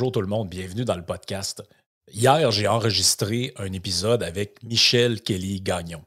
Bonjour 0.00 0.12
tout 0.12 0.20
le 0.20 0.28
monde, 0.28 0.48
bienvenue 0.48 0.84
dans 0.84 0.94
le 0.94 1.04
podcast. 1.04 1.60
Hier, 2.12 2.52
j'ai 2.52 2.68
enregistré 2.68 3.52
un 3.56 3.72
épisode 3.72 4.22
avec 4.22 4.62
Michel 4.62 5.20
Kelly 5.22 5.60
Gagnon 5.60 6.04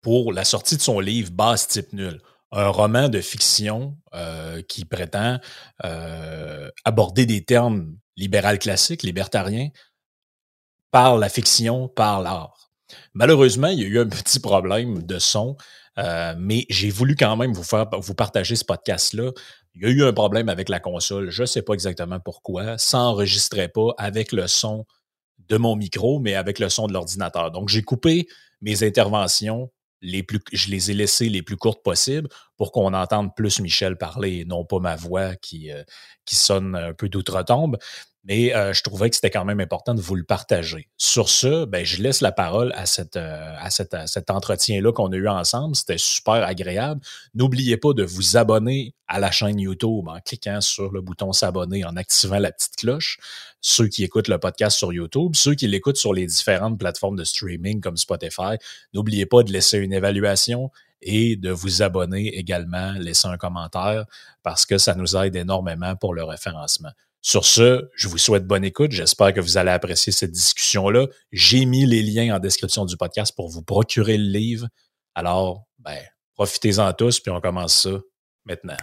pour 0.00 0.32
la 0.32 0.44
sortie 0.44 0.76
de 0.76 0.80
son 0.80 1.00
livre 1.00 1.32
Base 1.32 1.66
type 1.66 1.92
nul, 1.92 2.20
un 2.52 2.68
roman 2.68 3.08
de 3.08 3.20
fiction 3.20 3.96
euh, 4.14 4.62
qui 4.62 4.84
prétend 4.84 5.40
euh, 5.84 6.70
aborder 6.84 7.26
des 7.26 7.44
termes 7.44 7.96
libéral 8.16 8.60
classiques, 8.60 9.02
libertariens, 9.02 9.70
par 10.92 11.16
la 11.18 11.28
fiction, 11.28 11.88
par 11.88 12.22
l'art. 12.22 12.70
Malheureusement, 13.12 13.68
il 13.68 13.80
y 13.80 13.82
a 13.82 13.88
eu 13.88 13.98
un 13.98 14.08
petit 14.08 14.38
problème 14.38 15.02
de 15.02 15.18
son, 15.18 15.56
euh, 15.98 16.36
mais 16.38 16.64
j'ai 16.70 16.90
voulu 16.90 17.16
quand 17.16 17.36
même 17.36 17.52
vous 17.52 17.64
faire 17.64 17.88
vous 17.98 18.14
partager 18.14 18.54
ce 18.54 18.64
podcast-là 18.64 19.32
il 19.76 19.82
y 19.82 19.86
a 19.86 19.90
eu 19.90 20.04
un 20.04 20.12
problème 20.12 20.48
avec 20.48 20.68
la 20.68 20.80
console, 20.80 21.30
je 21.30 21.42
ne 21.42 21.46
sais 21.46 21.62
pas 21.62 21.74
exactement 21.74 22.18
pourquoi. 22.18 22.78
Ça 22.78 22.98
n'enregistrait 22.98 23.68
pas 23.68 23.94
avec 23.98 24.32
le 24.32 24.46
son 24.46 24.86
de 25.48 25.56
mon 25.58 25.76
micro, 25.76 26.18
mais 26.18 26.34
avec 26.34 26.58
le 26.58 26.68
son 26.68 26.86
de 26.86 26.92
l'ordinateur. 26.92 27.50
Donc, 27.50 27.68
j'ai 27.68 27.82
coupé 27.82 28.26
mes 28.62 28.82
interventions 28.82 29.70
je 30.02 30.70
les 30.70 30.90
ai 30.90 30.94
laissées 30.94 31.28
les 31.28 31.42
plus 31.42 31.56
courtes 31.56 31.82
possibles 31.82 32.28
pour 32.56 32.72
qu'on 32.72 32.92
entende 32.94 33.34
plus 33.34 33.60
Michel 33.60 33.96
parler 33.96 34.40
et 34.40 34.44
non 34.44 34.64
pas 34.64 34.78
ma 34.78 34.96
voix 34.96 35.36
qui, 35.36 35.70
euh, 35.70 35.82
qui 36.24 36.36
sonne 36.36 36.74
un 36.74 36.92
peu 36.92 37.08
d'outre-tombe 37.08 37.76
mais 38.26 38.54
euh, 38.54 38.72
je 38.72 38.82
trouvais 38.82 39.08
que 39.08 39.14
c'était 39.14 39.30
quand 39.30 39.44
même 39.44 39.60
important 39.60 39.94
de 39.94 40.00
vous 40.00 40.16
le 40.16 40.24
partager. 40.24 40.88
Sur 40.96 41.28
ce, 41.28 41.64
ben, 41.64 41.84
je 41.84 42.02
laisse 42.02 42.20
la 42.20 42.32
parole 42.32 42.72
à, 42.74 42.84
cette, 42.84 43.16
euh, 43.16 43.54
à, 43.60 43.70
cet 43.70 44.30
entretien-là 44.30 44.92
qu'on 44.92 45.12
a 45.12 45.16
eu 45.16 45.28
ensemble. 45.28 45.76
C'était 45.76 45.98
super 45.98 46.34
agréable. 46.34 47.00
N'oubliez 47.34 47.76
pas 47.76 47.92
de 47.92 48.02
vous 48.02 48.36
abonner 48.36 48.94
à 49.06 49.20
la 49.20 49.30
chaîne 49.30 49.60
YouTube 49.60 50.08
en 50.08 50.18
cliquant 50.20 50.60
sur 50.60 50.90
le 50.90 51.00
bouton 51.00 51.32
s'abonner, 51.32 51.84
en 51.84 51.96
activant 51.96 52.40
la 52.40 52.50
petite 52.50 52.74
cloche. 52.76 53.18
Ceux 53.60 53.86
qui 53.86 54.02
écoutent 54.02 54.28
le 54.28 54.38
podcast 54.38 54.76
sur 54.76 54.92
YouTube, 54.92 55.36
ceux 55.36 55.54
qui 55.54 55.68
l'écoutent 55.68 55.96
sur 55.96 56.12
les 56.12 56.26
différentes 56.26 56.78
plateformes 56.78 57.16
de 57.16 57.24
streaming 57.24 57.80
comme 57.80 57.96
Spotify, 57.96 58.56
n'oubliez 58.92 59.26
pas 59.26 59.44
de 59.44 59.52
laisser 59.52 59.78
une 59.78 59.92
évaluation 59.92 60.70
et 61.00 61.36
de 61.36 61.50
vous 61.50 61.82
abonner 61.82 62.36
également, 62.36 62.92
laisser 62.92 63.28
un 63.28 63.36
commentaire 63.36 64.06
parce 64.42 64.66
que 64.66 64.78
ça 64.78 64.96
nous 64.96 65.16
aide 65.16 65.36
énormément 65.36 65.94
pour 65.94 66.12
le 66.12 66.24
référencement. 66.24 66.90
Sur 67.22 67.44
ce, 67.44 67.88
je 67.96 68.08
vous 68.08 68.18
souhaite 68.18 68.46
bonne 68.46 68.64
écoute. 68.64 68.92
J'espère 68.92 69.32
que 69.34 69.40
vous 69.40 69.56
allez 69.56 69.70
apprécier 69.70 70.12
cette 70.12 70.30
discussion-là. 70.30 71.06
J'ai 71.32 71.64
mis 71.64 71.84
les 71.84 72.02
liens 72.02 72.36
en 72.36 72.38
description 72.38 72.84
du 72.84 72.96
podcast 72.96 73.34
pour 73.34 73.48
vous 73.48 73.62
procurer 73.62 74.16
le 74.16 74.28
livre. 74.28 74.68
Alors, 75.14 75.64
ben, 75.78 75.98
profitez-en 76.34 76.92
tous, 76.92 77.20
puis 77.20 77.32
on 77.32 77.40
commence 77.40 77.82
ça 77.82 77.98
maintenant. 78.44 78.76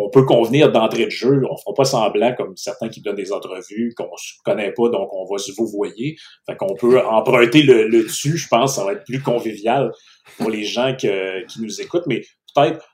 On 0.00 0.10
peut 0.10 0.24
convenir 0.24 0.72
d'entrée 0.72 1.04
de 1.04 1.10
jeu. 1.10 1.42
On 1.48 1.52
ne 1.52 1.58
fera 1.58 1.74
pas 1.76 1.84
semblant 1.84 2.34
comme 2.34 2.56
certains 2.56 2.88
qui 2.88 3.00
donnent 3.00 3.16
des 3.16 3.32
entrevues 3.32 3.92
qu'on 3.96 4.16
se 4.16 4.34
connaît 4.44 4.72
pas, 4.72 4.88
donc 4.88 5.12
on 5.12 5.24
va 5.30 5.38
se 5.38 5.52
vous 5.52 5.66
voyez. 5.66 6.16
Fait 6.46 6.56
qu'on 6.56 6.74
peut 6.74 7.00
emprunter 7.04 7.62
le, 7.62 7.88
dessus. 7.90 8.36
Je 8.36 8.48
pense 8.48 8.76
ça 8.76 8.84
va 8.84 8.92
être 8.92 9.04
plus 9.04 9.22
convivial 9.22 9.92
pour 10.38 10.50
les 10.50 10.64
gens 10.64 10.94
qui 10.96 11.08
nous 11.60 11.80
écoutent. 11.80 12.06
Mais 12.06 12.22
peut-être, 12.54 12.84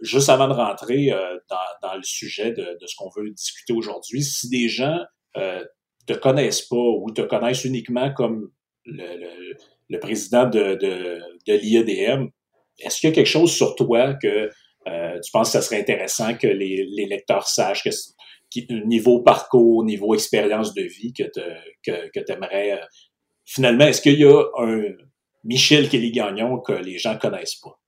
juste 0.00 0.28
avant 0.28 0.48
de 0.48 0.54
rentrer 0.54 1.12
euh, 1.12 1.38
dans, 1.82 1.94
le 1.94 2.02
sujet 2.02 2.52
de, 2.52 2.76
ce 2.84 2.94
qu'on 2.96 3.10
veut 3.16 3.30
discuter 3.30 3.72
aujourd'hui, 3.72 4.22
si 4.22 4.48
des 4.48 4.68
gens 4.68 4.98
euh, 5.36 5.64
te 6.06 6.12
connaissent 6.12 6.62
pas 6.62 6.76
ou 6.76 7.10
te 7.10 7.22
connaissent 7.22 7.64
uniquement 7.64 8.12
comme 8.12 8.50
le, 8.84 9.54
le 9.88 9.98
président 9.98 10.48
de, 10.48 10.74
de, 10.74 11.20
de 11.46 11.52
l'IEDM, 11.54 12.28
est-ce 12.78 13.00
qu'il 13.00 13.08
y 13.08 13.12
a 13.12 13.14
quelque 13.14 13.26
chose 13.26 13.52
sur 13.52 13.74
toi 13.74 14.14
que 14.14 14.50
euh, 14.86 15.18
tu 15.20 15.30
penses 15.32 15.48
que 15.48 15.52
ça 15.52 15.62
serait 15.62 15.80
intéressant 15.80 16.34
que 16.34 16.46
les, 16.46 17.06
lecteurs 17.08 17.48
sachent 17.48 17.82
que, 17.82 18.84
niveau 18.84 19.22
parcours, 19.22 19.84
niveau 19.84 20.14
expérience 20.14 20.74
de 20.74 20.82
vie 20.82 21.12
que 21.12 21.24
tu 21.24 21.40
que, 22.12 22.32
aimerais. 22.32 22.72
Euh, 22.72 22.84
finalement, 23.44 23.86
est-ce 23.86 24.00
qu'il 24.00 24.18
y 24.18 24.24
a 24.24 24.42
un 24.58 24.82
Michel 25.44 25.88
Kelly-Gagnon 25.88 26.60
que 26.60 26.72
les 26.72 26.98
gens 26.98 27.18
connaissent 27.18 27.56
pas? 27.56 27.78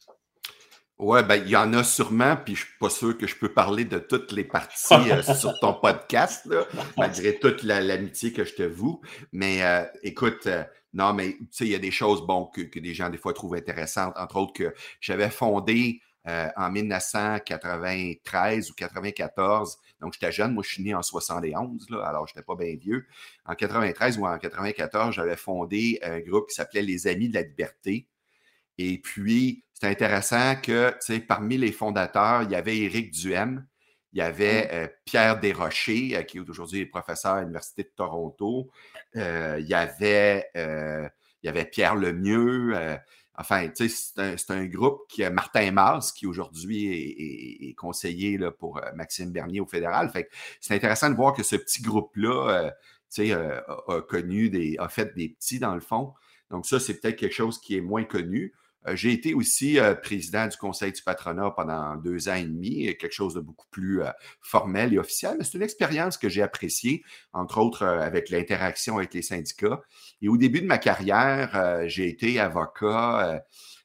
Ouais, 0.99 1.23
ben 1.23 1.37
il 1.37 1.49
y 1.49 1.55
en 1.55 1.73
a 1.75 1.85
sûrement, 1.85 2.37
puis 2.37 2.57
je 2.57 2.65
suis 2.65 2.75
pas 2.81 2.91
sûr 2.91 3.17
que 3.17 3.29
je 3.29 3.37
peux 3.37 3.53
parler 3.53 3.85
de 3.85 4.01
toutes 4.01 4.33
les 4.33 4.43
parties 4.43 4.95
euh, 4.95 5.23
sur 5.35 5.57
ton 5.61 5.75
podcast, 5.75 6.45
là, 6.47 6.67
malgré 6.97 7.39
toute 7.39 7.63
l'amitié 7.63 8.33
que 8.33 8.45
je 8.45 8.55
te 8.55 8.65
voue. 8.65 9.01
Mais 9.31 9.61
écoute, 10.03 10.49
non, 10.93 11.13
mais 11.13 11.35
tu 11.35 11.47
sais, 11.53 11.65
il 11.67 11.71
y 11.71 11.77
a 11.77 11.79
des 11.79 11.93
choses 11.93 12.27
bon 12.27 12.47
que, 12.47 12.63
que 12.63 12.81
des 12.81 12.95
gens 12.95 13.11
des 13.11 13.19
fois 13.19 13.33
trouvent 13.33 13.55
intéressantes, 13.55 14.15
entre 14.17 14.39
autres 14.39 14.55
que 14.55 14.75
j'avais 15.01 15.31
fondé 15.31 16.01
euh, 16.29 16.49
en 16.57 16.71
1993 16.71 18.71
ou 18.71 18.75
94. 18.75 19.79
Donc, 20.01 20.13
j'étais 20.13 20.31
jeune. 20.31 20.53
Moi, 20.53 20.63
je 20.63 20.75
suis 20.75 20.83
né 20.83 20.95
en 20.95 21.03
71, 21.03 21.89
là, 21.89 22.05
alors 22.05 22.27
je 22.27 22.35
n'étais 22.35 22.45
pas 22.45 22.55
bien 22.55 22.77
vieux. 22.77 23.07
En 23.47 23.55
93 23.55 24.19
ou 24.19 24.27
en 24.27 24.37
94, 24.37 25.15
j'avais 25.15 25.37
fondé 25.37 25.99
un 26.03 26.21
groupe 26.21 26.51
qui 26.51 26.57
s'appelait 26.57 26.83
Les 26.83 27.07
Amis 27.07 27.31
de 27.31 27.35
la 27.35 27.41
Liberté. 27.43 28.09
Et 28.77 28.99
puis, 28.99 29.65
c'est 29.73 29.87
intéressant 29.87 30.57
que, 30.57 30.91
tu 30.91 30.97
sais, 31.01 31.21
parmi 31.21 31.57
les 31.57 31.73
fondateurs, 31.73 32.43
il 32.43 32.51
y 32.51 32.57
avait 32.57 32.77
Éric 32.77 33.13
Duhem, 33.13 33.67
il 34.13 34.19
y 34.19 34.23
avait 34.23 34.69
euh, 34.73 34.87
Pierre 35.07 35.41
Desrochers, 35.41 36.15
euh, 36.15 36.25
qui 36.25 36.37
est 36.37 36.41
aujourd'hui 36.41 36.85
professeur 36.85 37.33
à 37.35 37.41
l'Université 37.41 37.85
de 37.85 37.93
Toronto. 37.97 38.71
il, 39.15 39.65
y 39.67 39.75
avait, 39.75 40.45
il 40.55 41.11
y 41.45 41.49
avait 41.49 41.65
Pierre 41.65 41.95
Lemieux. 41.95 42.99
Enfin, 43.41 43.69
tu 43.69 43.89
sais, 43.89 44.37
c'est 44.37 44.51
un, 44.51 44.67
groupe 44.67 45.03
qui 45.09 45.23
a 45.23 45.31
Martin 45.31 45.71
Mars, 45.71 46.11
qui 46.11 46.27
aujourd'hui 46.27 46.89
est, 47.69 47.75
conseiller 47.75 48.37
là, 48.37 48.51
pour 48.51 48.79
euh, 48.79 48.91
Maxime 48.97 49.31
Bernier 49.31 49.61
au 49.61 49.67
fédéral. 49.67 50.11
Fait 50.11 50.29
c'est 50.61 50.75
intéressant 50.75 51.09
de 51.09 51.15
voir 51.15 51.35
que 51.35 51.45
ce 51.45 51.55
petit 51.55 51.81
groupe-là, 51.81 52.49
euh, 52.49 52.71
euh, 53.21 53.61
a, 53.87 54.03
connu 54.03 54.51
des, 54.51 54.77
a 54.79 54.89
fait 54.89 55.15
des 55.15 55.29
petits 55.29 55.61
dans 55.61 55.75
le 55.75 55.81
fond. 55.81 56.15
Donc, 56.51 56.67
ça, 56.67 56.81
c'est 56.81 57.01
peut-être 57.01 57.17
quelque 57.17 57.35
chose 57.35 57.61
qui 57.61 57.77
est 57.77 57.81
moins 57.81 58.05
connu. 58.05 58.55
Euh, 58.87 58.95
j'ai 58.95 59.13
été 59.13 59.35
aussi 59.35 59.79
euh, 59.79 59.95
président 59.95 60.47
du 60.47 60.57
conseil 60.57 60.93
du 60.93 61.03
patronat 61.03 61.51
pendant 61.51 61.97
deux 61.97 62.29
ans 62.29 62.35
et 62.35 62.45
demi, 62.45 62.97
quelque 62.97 63.13
chose 63.13 63.35
de 63.35 63.41
beaucoup 63.41 63.67
plus 63.71 64.03
euh, 64.03 64.11
formel 64.41 64.95
et 64.95 64.99
officiel, 64.99 65.37
mais 65.39 65.45
c'est 65.45 65.55
une 65.55 65.63
expérience 65.63 66.17
que 66.17 66.29
j'ai 66.29 66.43
appréciée, 66.43 67.03
entre 67.33 67.59
autres 67.59 67.85
avec 67.85 68.31
l'interaction 68.31 68.99
avec 68.99 69.15
les 69.15 69.23
syndicats. 69.23 69.81
Et 70.23 70.29
au 70.29 70.37
début 70.37 70.61
de 70.61 70.67
ma 70.67 70.79
carrière, 70.79 71.89
j'ai 71.89 72.09
été 72.09 72.39
avocat 72.39 73.43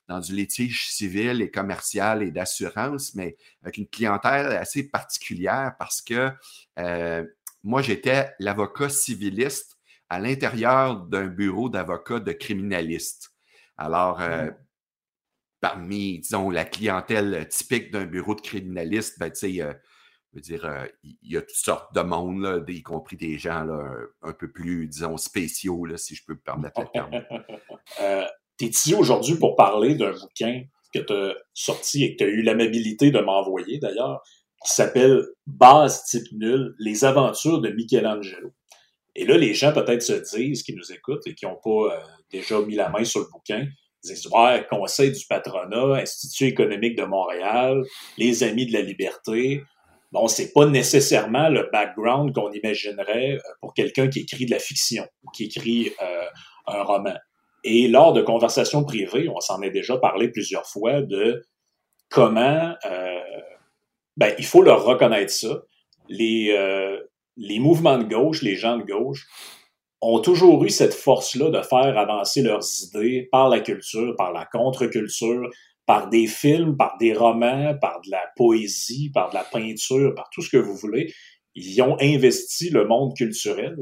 dans 0.07 0.19
du 0.19 0.35
litige 0.35 0.89
civil 0.89 1.41
et 1.41 1.49
commercial 1.49 2.23
et 2.23 2.31
d'assurance, 2.31 3.15
mais 3.15 3.37
avec 3.61 3.77
une 3.77 3.87
clientèle 3.87 4.47
assez 4.47 4.89
particulière 4.89 5.75
parce 5.77 6.01
que 6.01 6.31
moi, 7.63 7.81
j'étais 7.81 8.31
l'avocat 8.39 8.89
civiliste 8.89 9.77
à 10.09 10.19
l'intérieur 10.19 10.97
d'un 10.97 11.27
bureau 11.27 11.69
d'avocats 11.69 12.19
de 12.19 12.31
criminalistes. 12.31 13.31
Alors, 13.77 14.19
mmh 14.19 14.51
parmi, 15.63 16.19
disons, 16.19 16.49
la 16.49 16.65
clientèle 16.65 17.47
typique 17.47 17.89
d'un 17.89 18.03
bureau 18.03 18.35
de 18.35 18.41
criminaliste, 18.41 19.17
ben, 19.17 19.29
tu 19.29 19.55
sais, 19.55 19.61
euh, 19.61 19.71
je 20.33 20.35
veux 20.35 20.41
dire, 20.41 20.65
euh, 20.65 20.85
il 21.03 21.31
y 21.31 21.37
a 21.37 21.41
toutes 21.41 21.51
sortes 21.51 21.95
de 21.95 22.01
monde, 22.01 22.41
là, 22.41 22.59
y 22.67 22.81
compris 22.81 23.15
des 23.15 23.37
gens 23.37 23.63
là, 23.63 23.81
un, 24.23 24.33
peu 24.33 24.51
plus, 24.51 24.87
disons, 24.89 25.15
spéciaux, 25.15 25.85
là, 25.85 25.95
si 25.95 26.15
je 26.15 26.25
peux 26.27 26.33
me 26.33 26.41
permettre 26.41 26.81
le 26.81 26.87
terme. 26.91 27.11
euh, 28.01 28.25
tu 28.59 28.65
ici 28.65 28.93
aujourd'hui 28.93 29.35
pour 29.35 29.55
parler 29.55 29.95
d'un 29.95 30.11
bouquin 30.11 30.63
que 30.93 30.99
tu 30.99 31.13
as 31.13 31.33
sorti 31.53 32.03
et 32.03 32.11
que 32.11 32.17
tu 32.17 32.29
as 32.29 32.33
eu 32.33 32.41
l'amabilité 32.41 33.11
de 33.11 33.19
m'envoyer 33.19 33.79
d'ailleurs, 33.79 34.21
qui 34.65 34.73
s'appelle 34.73 35.23
Base 35.47 36.03
type 36.03 36.27
nul, 36.33 36.75
les 36.77 37.05
aventures 37.05 37.61
de 37.61 37.69
Michelangelo. 37.69 38.51
Et 39.15 39.25
là, 39.25 39.37
les 39.37 39.53
gens 39.53 39.71
peut-être 39.71 40.03
se 40.03 40.35
disent, 40.35 40.61
qui 40.63 40.75
nous 40.75 40.91
écoutent 40.91 41.25
et 41.25 41.35
qui 41.35 41.45
n'ont 41.45 41.59
pas 41.63 41.95
euh, 41.95 41.99
déjà 42.29 42.59
mis 42.59 42.75
la 42.75 42.89
main 42.89 43.05
sur 43.05 43.21
le 43.21 43.27
bouquin, 43.31 43.65
ouais, 44.31 44.65
Conseil 44.69 45.11
du 45.11 45.25
patronat, 45.25 46.01
Institut 46.01 46.45
économique 46.45 46.97
de 46.97 47.03
Montréal, 47.03 47.83
les 48.17 48.43
Amis 48.43 48.65
de 48.65 48.73
la 48.73 48.81
liberté. 48.81 49.63
Bon, 50.11 50.27
c'est 50.27 50.53
pas 50.53 50.67
nécessairement 50.67 51.49
le 51.49 51.69
background 51.71 52.33
qu'on 52.33 52.51
imaginerait 52.51 53.33
euh, 53.33 53.39
pour 53.61 53.73
quelqu'un 53.73 54.07
qui 54.09 54.19
écrit 54.19 54.45
de 54.45 54.51
la 54.51 54.59
fiction 54.59 55.05
ou 55.23 55.31
qui 55.31 55.45
écrit 55.45 55.91
euh, 56.01 56.25
un 56.67 56.83
roman. 56.83 57.15
Et 57.63 57.87
lors 57.87 58.13
de 58.13 58.21
conversations 58.21 58.83
privées, 58.83 59.27
on 59.29 59.39
s'en 59.39 59.61
est 59.61 59.71
déjà 59.71 59.97
parlé 59.97 60.29
plusieurs 60.29 60.67
fois 60.67 61.01
de 61.01 61.43
comment 62.09 62.75
euh, 62.85 63.19
ben, 64.17 64.35
il 64.37 64.45
faut 64.45 64.61
leur 64.61 64.85
reconnaître 64.85 65.31
ça. 65.31 65.63
Les, 66.09 66.55
les 67.37 67.59
mouvements 67.59 67.97
de 67.97 68.03
gauche, 68.03 68.41
les 68.41 68.57
gens 68.57 68.77
de 68.77 68.83
gauche, 68.83 69.25
ont 70.03 70.19
toujours 70.19 70.63
eu 70.65 70.69
cette 70.69 70.93
force-là 70.93 71.49
de 71.49 71.61
faire 71.61 71.97
avancer 71.97 72.41
leurs 72.41 72.65
idées 72.83 73.27
par 73.31 73.49
la 73.49 73.59
culture, 73.59 74.15
par 74.17 74.33
la 74.33 74.45
contre-culture, 74.45 75.49
par 75.85 76.09
des 76.09 76.27
films, 76.27 76.77
par 76.77 76.97
des 76.97 77.13
romans, 77.13 77.75
par 77.79 78.01
de 78.01 78.11
la 78.11 78.23
poésie, 78.35 79.11
par 79.13 79.29
de 79.29 79.35
la 79.35 79.43
peinture, 79.43 80.13
par 80.15 80.29
tout 80.31 80.41
ce 80.41 80.49
que 80.49 80.57
vous 80.57 80.75
voulez. 80.75 81.13
Ils 81.55 81.81
ont 81.81 81.97
investi 81.99 82.69
le 82.69 82.85
monde 82.85 83.15
culturel. 83.15 83.77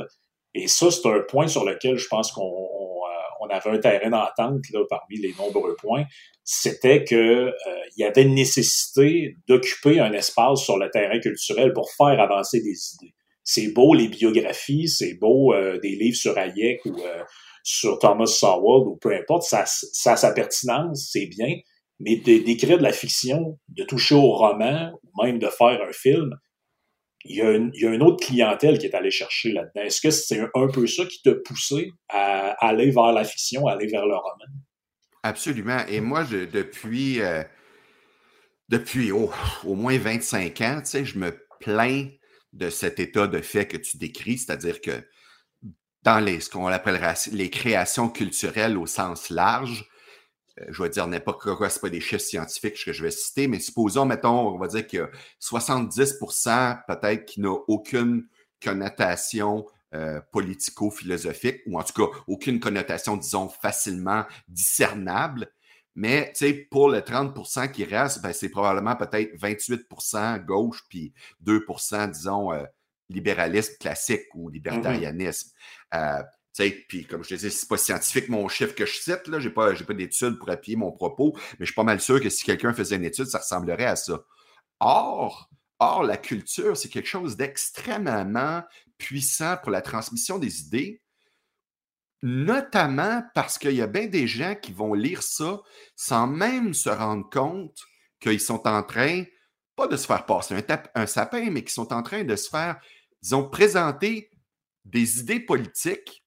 Et 0.54 0.68
ça, 0.68 0.92
c'est 0.92 1.08
un 1.08 1.22
point 1.22 1.48
sur 1.48 1.66
lequel 1.66 1.98
je 1.98 2.08
pense 2.08 2.32
qu'on 2.32 2.42
on, 2.42 3.46
euh, 3.46 3.48
avait 3.50 3.70
un 3.70 3.80
terrain 3.80 4.10
d'entente 4.10 4.62
parmi 4.90 5.18
les 5.18 5.34
nombreux 5.38 5.76
points. 5.76 6.06
C'était 6.44 7.04
que 7.04 7.16
euh, 7.16 7.52
il 7.96 8.02
y 8.02 8.04
avait 8.04 8.24
une 8.24 8.36
nécessité 8.36 9.36
d'occuper 9.48 10.00
un 10.00 10.14
espace 10.14 10.62
sur 10.64 10.78
le 10.78 10.90
terrain 10.90 11.20
culturel 11.20 11.74
pour 11.74 11.92
faire 11.92 12.20
avancer 12.20 12.62
des 12.62 12.78
idées. 12.96 13.14
C'est 13.54 13.74
beau 13.74 13.94
les 13.94 14.08
biographies, 14.08 14.88
c'est 14.88 15.16
beau 15.16 15.54
euh, 15.54 15.78
des 15.80 15.98
livres 15.98 16.16
sur 16.16 16.38
Hayek 16.38 16.86
ou 16.86 16.96
sur 17.64 18.00
Thomas 18.00 18.28
Sowell 18.28 18.88
ou 18.88 18.96
peu 18.96 19.14
importe, 19.14 19.44
ça, 19.44 19.66
ça 19.66 20.14
a 20.14 20.16
sa 20.18 20.32
pertinence, 20.32 21.10
c'est 21.12 21.26
bien, 21.26 21.58
mais 22.00 22.16
d'écrire 22.16 22.78
de 22.78 22.84
la 22.84 22.94
fiction, 22.94 23.60
de 23.68 23.84
toucher 23.84 24.16
au 24.16 24.32
roman, 24.32 24.98
ou 25.04 25.24
même 25.24 25.38
de 25.38 25.48
faire 25.48 25.82
un 25.82 25.92
film, 25.92 26.32
il 27.26 27.36
y, 27.36 27.42
a 27.42 27.52
une, 27.52 28.02
autre 28.02 28.26
clientèle 28.26 28.80
qui 28.80 28.86
est 28.86 28.96
allée 28.96 29.12
chercher 29.12 29.52
là-dedans. 29.52 29.84
Est-ce 29.84 30.00
que 30.00 30.10
c'est 30.10 30.40
un, 30.40 30.68
peu 30.70 30.88
ça 30.88 31.06
qui 31.06 31.22
t'a 31.22 31.34
poussé 31.36 31.92
à 32.08 32.54
aller 32.66 32.90
vers 32.90 33.12
la 33.12 33.26
fiction, 33.26 33.68
à 33.68 33.74
aller 33.74 33.88
vers 33.88 34.06
le 34.06 34.16
roman? 34.16 34.46
Absolument. 35.24 35.86
Et 35.90 36.00
moi, 36.00 36.24
depuis, 36.24 37.22
euh, 37.22 37.44
depuis 38.70 39.12
au 39.12 39.30
moins 39.66 40.00
25 40.00 40.62
ans, 40.62 40.80
tu 40.80 40.90
sais, 40.90 41.06
je 41.06 41.20
me 41.20 41.46
plains 41.60 42.08
de 42.54 42.70
cet 42.70 43.00
état 43.00 43.28
de 43.28 43.42
fait 43.42 43.68
que 43.68 43.78
tu 43.78 43.98
décris, 43.98 44.38
c'est-à-dire 44.38 44.82
que 44.82 45.04
dans 46.04 46.20
les, 46.20 46.40
ce 46.40 46.50
qu'on 46.50 46.68
appellera 46.68 47.14
les 47.32 47.50
créations 47.50 48.10
culturelles 48.10 48.78
au 48.78 48.88
sens 48.88 49.30
large, 49.30 49.88
euh, 50.60 50.66
je 50.70 50.84
vais 50.84 50.90
dire 50.90 51.08
n'importe 51.08 51.56
quoi, 51.56 51.70
ce 51.70 51.80
pas 51.80 51.90
des 51.90 52.02
chiffres 52.02 52.22
scientifiques 52.22 52.84
que 52.84 52.94
je 52.94 53.04
vais 53.04 53.12
citer, 53.12 53.48
mais 53.48 53.60
supposons, 53.60 54.06
mettons, 54.06 54.50
on 54.50 54.58
va 54.58 54.68
dire 54.68 54.86
qu'il 54.86 55.00
y 55.00 55.02
a 55.02 55.10
70% 55.40 56.82
peut-être 56.88 57.26
qui 57.26 57.42
n'a 57.42 57.52
aucune 57.68 58.28
connotation 58.64 59.66
euh, 59.94 60.22
politico-philosophique, 60.32 61.62
ou 61.68 61.80
en 61.80 61.84
tout 61.84 61.94
cas 61.94 62.18
aucune 62.28 62.60
connotation, 62.60 63.18
disons, 63.18 63.50
facilement 63.50 64.26
discernable. 64.48 65.52
Mais 65.96 66.34
pour 66.70 66.90
le 66.90 67.00
30% 67.00 67.72
qui 67.72 67.84
reste, 67.84 68.22
ben, 68.22 68.32
c'est 68.32 68.50
probablement 68.50 68.96
peut-être 68.96 69.36
28% 69.36 70.46
gauche, 70.46 70.84
puis 70.90 71.14
2% 71.46 72.12
disons, 72.12 72.54
euh, 72.54 72.64
libéralisme 73.10 73.74
classique 73.80 74.24
ou 74.34 74.50
mm-hmm. 74.50 74.54
libertarianisme. 74.54 75.52
Puis, 76.88 77.06
comme 77.06 77.24
je 77.24 77.30
te 77.30 77.34
disais, 77.36 77.50
c'est 77.50 77.68
pas 77.68 77.78
scientifique 77.78 78.30
mon 78.30 78.48
chiffre 78.48 78.76
que 78.76 78.86
je 78.86 78.98
cite, 78.98 79.28
là. 79.28 79.40
J'ai 79.40 79.50
pas, 79.50 79.74
pas 79.74 79.94
d'études 79.94 80.38
pour 80.38 80.50
appuyer 80.50 80.76
mon 80.76 80.92
propos, 80.92 81.34
mais 81.36 81.62
je 81.62 81.66
suis 81.66 81.74
pas 81.74 81.84
mal 81.84 82.02
sûr 82.02 82.20
que 82.22 82.30
si 82.30 82.44
quelqu'un 82.44 82.74
faisait 82.74 82.98
une 82.98 83.06
étude, 83.06 83.26
ça 83.26 83.40
ressemblerait 83.40 83.86
à 83.86 83.96
ça. 83.96 84.22
Or, 84.80 85.50
or 85.80 86.04
la 86.04 86.18
culture, 86.18 86.76
c'est 86.76 86.90
quelque 86.90 87.08
chose 87.08 87.38
d'extrêmement 87.38 88.64
puissant 88.98 89.58
pour 89.58 89.72
la 89.72 89.82
transmission 89.82 90.40
des 90.40 90.62
idées, 90.62 91.02
notamment 92.22 93.24
parce 93.34 93.58
qu'il 93.58 93.74
y 93.74 93.82
a 93.82 93.88
bien 93.88 94.08
des 94.08 94.28
gens 94.28 94.56
qui 94.56 94.74
vont 94.74 94.94
lire 94.94 95.24
ça 95.24 95.62
sans 95.96 96.28
même 96.28 96.74
se 96.74 96.90
rendre 96.90 97.30
compte 97.30 97.78
qu'ils 98.20 98.40
sont 98.40 98.68
en 98.68 98.84
train, 98.84 99.24
pas 99.76 99.88
de 99.88 99.98
se 99.98 100.06
faire 100.06 100.26
passer 100.26 100.56
un, 100.96 101.06
sapin, 101.08 101.50
mais 101.50 101.64
qui 101.64 101.74
sont 101.74 101.92
en 101.94 102.04
train 102.04 102.24
de 102.24 102.36
se 102.36 102.50
faire, 102.50 102.80
disons, 103.22 103.50
présenter 103.50 104.30
des 104.86 105.20
idées 105.20 105.40
politiques 105.40 106.22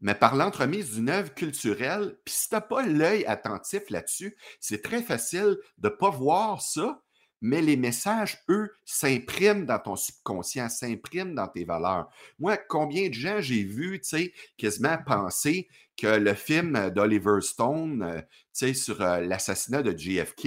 mais 0.00 0.14
par 0.14 0.34
l'entremise 0.34 0.94
d'une 0.94 1.10
œuvre 1.10 1.34
culturelle, 1.34 2.18
puis 2.24 2.34
si 2.34 2.48
tu 2.48 2.54
n'as 2.54 2.62
pas 2.62 2.82
l'œil 2.82 3.24
attentif 3.26 3.90
là-dessus, 3.90 4.36
c'est 4.58 4.82
très 4.82 5.02
facile 5.02 5.58
de 5.78 5.88
ne 5.88 5.94
pas 5.94 6.10
voir 6.10 6.62
ça, 6.62 7.02
mais 7.40 7.62
les 7.62 7.76
messages, 7.76 8.42
eux, 8.48 8.70
s'impriment 8.84 9.64
dans 9.64 9.78
ton 9.78 9.96
subconscient, 9.96 10.68
s'impriment 10.68 11.34
dans 11.34 11.48
tes 11.48 11.64
valeurs. 11.64 12.08
Moi, 12.38 12.56
combien 12.56 13.08
de 13.08 13.14
gens 13.14 13.40
j'ai 13.40 13.64
vu, 13.64 14.00
tu 14.00 14.08
sais, 14.08 14.32
quasiment 14.56 14.98
penser 15.04 15.68
que 15.96 16.06
le 16.06 16.34
film 16.34 16.90
d'Oliver 16.90 17.40
Stone, 17.40 18.02
euh, 18.02 18.20
tu 18.20 18.28
sais, 18.52 18.74
sur 18.74 19.00
euh, 19.00 19.20
l'assassinat 19.20 19.82
de 19.82 19.96
JFK, 19.96 20.44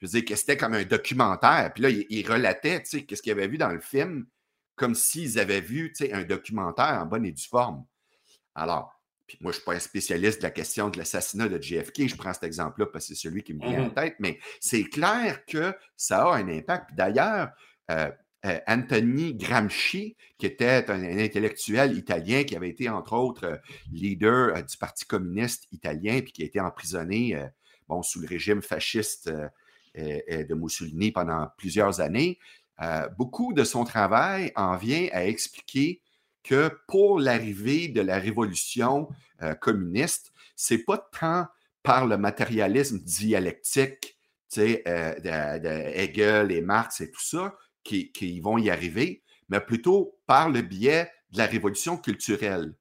je 0.00 0.06
veux 0.06 0.08
dire 0.08 0.24
que 0.24 0.36
c'était 0.36 0.56
comme 0.56 0.74
un 0.74 0.84
documentaire. 0.84 1.72
Puis 1.74 1.82
là, 1.82 1.90
il, 1.90 2.06
il 2.08 2.30
relatait, 2.30 2.82
tu 2.82 2.90
sais, 2.90 3.04
qu'est-ce 3.04 3.22
qu'il 3.22 3.32
avait 3.32 3.48
vu 3.48 3.58
dans 3.58 3.72
le 3.72 3.80
film, 3.80 4.26
comme 4.76 4.94
s'ils 4.94 5.38
avaient 5.38 5.60
vu, 5.60 5.92
tu 5.92 6.06
sais, 6.06 6.12
un 6.12 6.24
documentaire 6.24 7.00
en 7.02 7.06
bonne 7.06 7.24
et 7.26 7.32
due 7.32 7.48
forme. 7.48 7.84
Alors, 8.54 8.94
puis 9.26 9.38
moi, 9.40 9.52
je 9.52 9.56
ne 9.56 9.60
suis 9.60 9.64
pas 9.64 9.74
un 9.74 9.80
spécialiste 9.80 10.38
de 10.38 10.44
la 10.44 10.50
question 10.50 10.90
de 10.90 10.98
l'assassinat 10.98 11.48
de 11.48 11.60
JFK, 11.60 12.08
je 12.08 12.16
prends 12.16 12.32
cet 12.32 12.44
exemple-là 12.44 12.86
parce 12.86 13.08
que 13.08 13.14
c'est 13.14 13.20
celui 13.20 13.42
qui 13.42 13.54
me 13.54 13.66
vient 13.66 13.84
en 13.84 13.86
mmh 13.86 13.94
tête, 13.94 14.16
mais 14.18 14.38
c'est 14.60 14.84
clair 14.84 15.44
que 15.46 15.74
ça 15.96 16.26
a 16.26 16.36
un 16.36 16.48
impact. 16.48 16.90
D'ailleurs, 16.94 17.50
euh, 17.90 18.10
euh, 18.44 18.58
Anthony 18.66 19.34
Gramsci, 19.34 20.16
qui 20.36 20.46
était 20.46 20.90
un, 20.90 21.02
intellectuel 21.02 21.96
italien 21.96 22.44
qui 22.44 22.54
avait 22.54 22.68
été, 22.68 22.90
entre 22.90 23.14
autres, 23.14 23.44
euh, 23.44 23.56
leader 23.90 24.62
du 24.62 24.76
Parti 24.76 25.06
communiste 25.06 25.66
italien, 25.72 26.20
puis 26.20 26.32
qui 26.32 26.42
a 26.42 26.46
été 26.46 26.60
emprisonné 26.60 27.42
bon, 27.88 28.02
sous 28.02 28.20
le 28.20 28.26
régime 28.26 28.60
fasciste 28.60 29.30
de 29.96 30.54
Mussolini 30.54 31.12
pendant 31.12 31.48
plusieurs 31.56 32.00
années, 32.00 32.38
beaucoup 33.16 33.52
de 33.52 33.64
son 33.64 33.84
travail 33.84 34.52
en 34.56 34.76
vient 34.76 35.08
à 35.12 35.24
expliquer 35.24 36.02
que 36.44 36.70
pour 36.86 37.18
l'arrivée 37.18 37.88
de 37.88 38.02
la 38.02 38.18
révolution 38.18 39.08
euh, 39.42 39.54
communiste, 39.54 40.32
c'est 40.54 40.84
pas 40.84 40.98
tant 41.18 41.46
par 41.82 42.06
le 42.06 42.16
matérialisme 42.16 42.98
dialectique, 42.98 44.18
tu 44.50 44.78
euh, 44.86 45.90
Hegel 45.94 46.52
et 46.52 46.60
Marx 46.60 47.00
et 47.00 47.10
tout 47.10 47.22
ça, 47.22 47.56
qui, 47.82 48.40
vont 48.40 48.56
y 48.56 48.70
arriver, 48.70 49.22
mais 49.48 49.60
plutôt 49.60 50.18
par 50.26 50.48
le 50.48 50.62
biais 50.62 51.10
de 51.30 51.38
la 51.38 51.46
révolution 51.46 51.96
culturelle. 51.96 52.74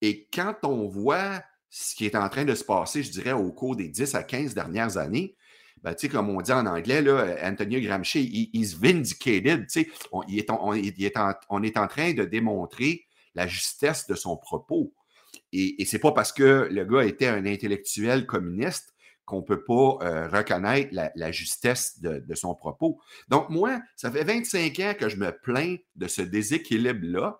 Et 0.00 0.28
quand 0.32 0.54
on 0.62 0.86
voit 0.86 1.42
ce 1.68 1.94
qui 1.94 2.06
est 2.06 2.16
en 2.16 2.28
train 2.28 2.44
de 2.44 2.54
se 2.54 2.64
passer, 2.64 3.02
je 3.02 3.10
dirais, 3.10 3.32
au 3.32 3.52
cours 3.52 3.76
des 3.76 3.88
10 3.88 4.14
à 4.14 4.22
15 4.22 4.54
dernières 4.54 4.96
années, 4.96 5.34
ben, 5.82 5.94
comme 6.10 6.30
on 6.30 6.40
dit 6.40 6.52
en 6.52 6.66
anglais, 6.66 7.02
là, 7.02 7.36
Antonio 7.42 7.80
Gramsci, 7.80 8.50
il 8.52 8.60
is 8.60 8.76
vindicated. 8.80 9.66
On, 10.12 10.22
est, 10.22 10.50
on, 10.50 11.62
est 11.62 11.76
en, 11.76 11.88
train 11.88 12.12
de 12.12 12.24
démontrer 12.24 13.04
la 13.34 13.46
justesse 13.46 14.06
de 14.06 14.14
son 14.14 14.36
propos. 14.36 14.92
Et, 15.52 15.80
et 15.80 15.84
c'est 15.84 15.98
pas 15.98 16.12
parce 16.12 16.32
que 16.32 16.68
le 16.70 16.84
gars 16.84 17.04
était 17.04 17.26
un 17.26 17.46
intellectuel 17.46 18.26
communiste 18.26 18.94
qu'on 19.28 19.38
ne 19.38 19.42
peut 19.42 19.62
pas 19.62 19.98
euh, 20.02 20.28
reconnaître 20.28 20.88
la, 20.92 21.32
justesse 21.32 22.00
de, 22.00 22.24
de, 22.26 22.34
son 22.34 22.54
propos. 22.54 22.98
Donc, 23.28 23.50
moi, 23.50 23.78
ça 23.94 24.10
fait 24.10 24.24
25 24.24 24.78
ans 24.80 24.94
que 24.98 25.10
je 25.10 25.16
me 25.16 25.30
plains 25.30 25.76
de 25.96 26.08
ce 26.08 26.22
déséquilibre-là. 26.22 27.38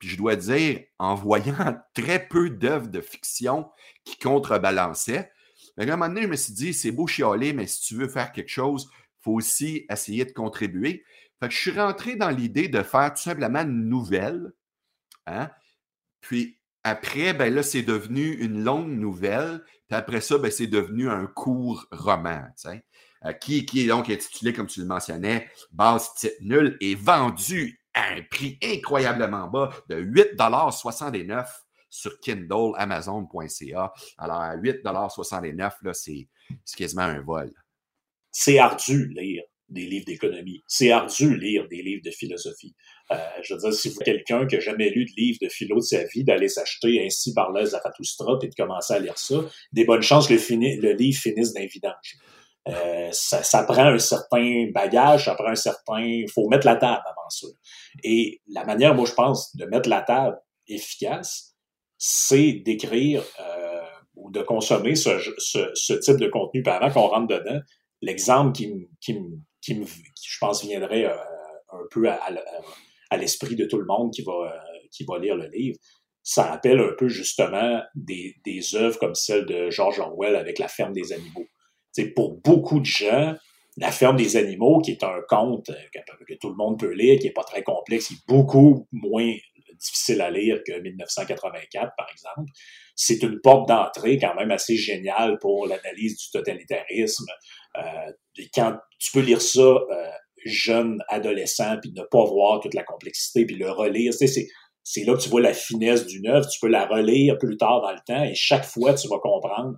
Puis 0.00 0.08
je 0.08 0.16
dois 0.16 0.34
dire, 0.34 0.80
en 0.98 1.14
voyant 1.14 1.80
très 1.94 2.26
peu 2.26 2.50
d'œuvres 2.50 2.88
de 2.88 3.00
fiction 3.00 3.70
qui 4.04 4.18
contrebalançaient, 4.18 5.30
mais 5.78 5.90
à 5.90 5.94
un 5.94 5.96
moment 5.96 6.08
donné, 6.08 6.22
je 6.22 6.28
me 6.28 6.36
suis 6.36 6.52
dit, 6.52 6.74
c'est 6.74 6.90
beau 6.90 7.06
chialer, 7.06 7.52
mais 7.52 7.66
si 7.66 7.80
tu 7.82 7.94
veux 7.94 8.08
faire 8.08 8.32
quelque 8.32 8.50
chose, 8.50 8.88
il 8.92 9.22
faut 9.22 9.32
aussi 9.34 9.86
essayer 9.90 10.24
de 10.24 10.32
contribuer. 10.32 11.04
Fait 11.40 11.48
que 11.48 11.54
je 11.54 11.58
suis 11.58 11.70
rentré 11.70 12.16
dans 12.16 12.30
l'idée 12.30 12.68
de 12.68 12.82
faire 12.82 13.14
tout 13.14 13.22
simplement 13.22 13.60
une 13.60 13.88
nouvelle. 13.88 14.52
Hein. 15.26 15.50
Puis 16.20 16.58
après, 16.82 17.32
ben 17.32 17.54
là, 17.54 17.62
c'est 17.62 17.82
devenu 17.82 18.32
une 18.34 18.64
longue 18.64 18.90
nouvelle. 18.90 19.62
Puis 19.86 19.96
après 19.96 20.20
ça, 20.20 20.38
ben, 20.38 20.50
c'est 20.50 20.66
devenu 20.66 21.08
un 21.08 21.26
court 21.26 21.86
roman. 21.92 22.44
Euh, 23.24 23.32
qui, 23.32 23.66
est 23.76 23.86
donc 23.86 24.10
intitulé, 24.10 24.52
comme 24.52 24.66
tu 24.66 24.80
le 24.80 24.86
mentionnais, 24.86 25.48
Base 25.70 26.12
titre 26.14 26.36
nul, 26.40 26.76
et 26.80 26.94
vendu 26.94 27.80
à 27.94 28.14
un 28.14 28.22
prix 28.22 28.58
incroyablement 28.62 29.48
bas 29.48 29.70
de 29.88 29.96
8,69 29.96 31.46
sur 31.88 32.18
Kindle, 32.20 32.72
Amazon.ca. 32.76 33.92
Alors, 34.18 34.40
à 34.40 34.56
8,69 34.56 35.72
c'est 35.92 36.76
quasiment 36.76 37.02
un 37.02 37.20
vol. 37.20 37.52
C'est 38.30 38.58
ardu 38.58 39.08
lire 39.08 39.42
des 39.68 39.86
livres 39.86 40.06
d'économie. 40.06 40.62
C'est 40.66 40.90
ardu 40.90 41.36
lire 41.36 41.66
des 41.68 41.82
livres 41.82 42.02
de 42.04 42.10
philosophie. 42.10 42.74
Euh, 43.10 43.16
je 43.42 43.54
veux 43.54 43.60
dire, 43.60 43.72
si 43.72 43.90
vous 43.90 44.00
quelqu'un 44.00 44.46
qui 44.46 44.54
n'a 44.54 44.60
jamais 44.60 44.90
lu 44.90 45.04
de 45.04 45.10
livre 45.16 45.38
de 45.42 45.48
philo 45.48 45.76
de 45.76 45.80
sa 45.80 46.04
vie, 46.04 46.24
d'aller 46.24 46.48
s'acheter 46.48 47.04
Ainsi 47.04 47.34
par 47.34 47.52
là 47.52 47.64
Zarathustra 47.64 48.38
et 48.42 48.48
de 48.48 48.54
commencer 48.54 48.94
à 48.94 48.98
lire 48.98 49.18
ça, 49.18 49.36
des 49.72 49.84
bonnes 49.84 50.02
chances 50.02 50.30
le, 50.30 50.36
le 50.36 50.92
livre 50.92 51.18
finisse 51.18 51.52
d'un. 51.52 51.66
Euh, 52.68 53.08
ça, 53.12 53.42
ça, 53.42 53.62
prend 53.64 53.86
un 53.86 53.98
certain 53.98 54.70
bagage, 54.74 55.24
ça 55.24 55.34
prend 55.34 55.48
un 55.48 55.54
certain... 55.54 56.00
Il 56.00 56.30
faut 56.30 56.48
mettre 56.48 56.66
la 56.66 56.76
table 56.76 57.02
avant 57.06 57.30
ça. 57.30 57.46
Et 58.04 58.42
la 58.46 58.64
manière, 58.64 58.94
moi, 58.94 59.06
je 59.06 59.14
pense, 59.14 59.56
de 59.56 59.64
mettre 59.64 59.88
la 59.88 60.02
table 60.02 60.38
efficace, 60.66 61.47
c'est 61.98 62.52
d'écrire 62.52 63.24
euh, 63.40 63.82
ou 64.14 64.30
de 64.30 64.40
consommer 64.42 64.94
ce, 64.94 65.10
ce, 65.38 65.92
type 65.94 66.16
de 66.16 66.28
contenu. 66.28 66.62
Puis 66.62 66.72
avant 66.72 66.90
qu'on 66.90 67.08
rentre 67.08 67.26
dedans, 67.26 67.60
l'exemple 68.00 68.52
qui, 68.52 68.72
qui, 69.00 69.18
qui, 69.60 69.82
je 69.84 70.38
pense, 70.40 70.64
viendrait 70.64 71.06
euh, 71.06 71.16
un 71.72 71.86
peu 71.90 72.08
à, 72.08 73.16
l'esprit 73.16 73.56
de 73.56 73.66
tout 73.66 73.78
le 73.78 73.86
monde 73.86 74.12
qui 74.12 74.22
va, 74.22 74.32
euh, 74.32 74.78
qui 74.92 75.04
va 75.04 75.18
lire 75.18 75.36
le 75.36 75.48
livre, 75.48 75.76
ça 76.22 76.44
rappelle 76.44 76.78
un 76.78 76.92
peu 76.96 77.08
justement 77.08 77.82
des, 77.94 78.36
des 78.44 78.76
œuvres 78.76 78.98
comme 78.98 79.14
celle 79.14 79.46
de 79.46 79.70
George 79.70 79.98
Orwell 79.98 80.36
avec 80.36 80.58
La 80.58 80.68
ferme 80.68 80.92
des 80.92 81.12
animaux. 81.12 81.46
pour 82.14 82.36
beaucoup 82.42 82.80
de 82.80 82.84
gens, 82.84 83.34
la 83.78 83.90
ferme 83.90 84.16
des 84.16 84.36
animaux, 84.36 84.80
qui 84.80 84.90
est 84.92 85.02
un 85.04 85.20
conte 85.28 85.70
que, 85.92 86.34
tout 86.34 86.50
le 86.50 86.56
monde 86.56 86.78
peut 86.78 86.92
lire, 86.92 87.18
qui 87.18 87.26
n'est 87.26 87.32
pas 87.32 87.44
très 87.44 87.62
complexe, 87.62 88.08
qui 88.08 88.14
est 88.14 88.28
beaucoup 88.28 88.86
moins 88.92 89.32
difficile 89.78 90.20
à 90.20 90.30
lire 90.30 90.60
que 90.66 90.78
1984, 90.80 91.92
par 91.96 92.08
exemple, 92.10 92.50
c'est 92.94 93.22
une 93.22 93.40
porte 93.40 93.68
d'entrée 93.68 94.18
quand 94.18 94.34
même 94.34 94.50
assez 94.50 94.76
géniale 94.76 95.38
pour 95.40 95.66
l'analyse 95.66 96.16
du 96.18 96.30
totalitarisme. 96.30 97.26
Euh, 97.76 98.12
quand 98.54 98.76
tu 98.98 99.12
peux 99.12 99.20
lire 99.20 99.40
ça 99.40 99.60
euh, 99.60 100.10
jeune, 100.44 101.02
adolescent, 101.08 101.76
puis 101.80 101.92
ne 101.92 102.02
pas 102.02 102.24
voir 102.24 102.60
toute 102.60 102.74
la 102.74 102.84
complexité, 102.84 103.46
puis 103.46 103.56
le 103.56 103.70
relire, 103.70 104.12
c'est 104.12 104.48
c'est 104.90 105.04
là 105.04 105.14
que 105.14 105.20
tu 105.20 105.28
vois 105.28 105.42
la 105.42 105.52
finesse 105.52 106.06
d'une 106.06 106.26
œuvre. 106.28 106.48
Tu 106.48 106.58
peux 106.60 106.68
la 106.68 106.86
relire 106.86 107.36
plus 107.36 107.58
tard 107.58 107.82
dans 107.82 107.92
le 107.92 107.98
temps 108.06 108.24
et 108.24 108.34
chaque 108.34 108.64
fois, 108.64 108.94
tu 108.94 109.06
vas 109.08 109.18
comprendre 109.18 109.76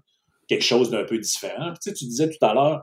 quelque 0.49 0.63
chose 0.63 0.89
d'un 0.89 1.03
peu 1.03 1.19
différent. 1.19 1.73
Tu, 1.83 1.93
tu 1.93 2.05
disais 2.05 2.31
tout 2.31 2.45
à 2.47 2.55
l'heure, 2.55 2.81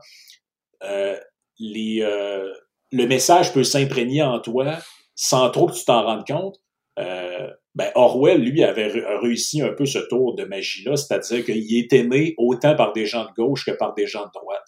euh, 0.82 1.18
les, 1.58 2.02
euh, 2.02 2.52
le 2.92 3.06
message 3.06 3.52
peut 3.52 3.64
s'imprégner 3.64 4.22
en 4.22 4.40
toi 4.40 4.78
sans 5.14 5.50
trop 5.50 5.66
que 5.66 5.74
tu 5.74 5.84
t'en 5.84 6.04
rendes 6.04 6.26
compte. 6.26 6.60
Euh, 6.98 7.50
ben 7.74 7.90
Orwell, 7.94 8.42
lui, 8.42 8.64
avait 8.64 8.88
réussi 9.20 9.62
un 9.62 9.72
peu 9.72 9.86
ce 9.86 9.98
tour 9.98 10.34
de 10.34 10.44
magie-là, 10.44 10.96
c'est-à-dire 10.96 11.44
qu'il 11.44 11.76
est 11.76 11.92
aimé 11.92 12.34
autant 12.36 12.74
par 12.74 12.92
des 12.92 13.06
gens 13.06 13.24
de 13.24 13.32
gauche 13.36 13.64
que 13.64 13.70
par 13.70 13.94
des 13.94 14.06
gens 14.06 14.26
de 14.26 14.32
droite. 14.34 14.66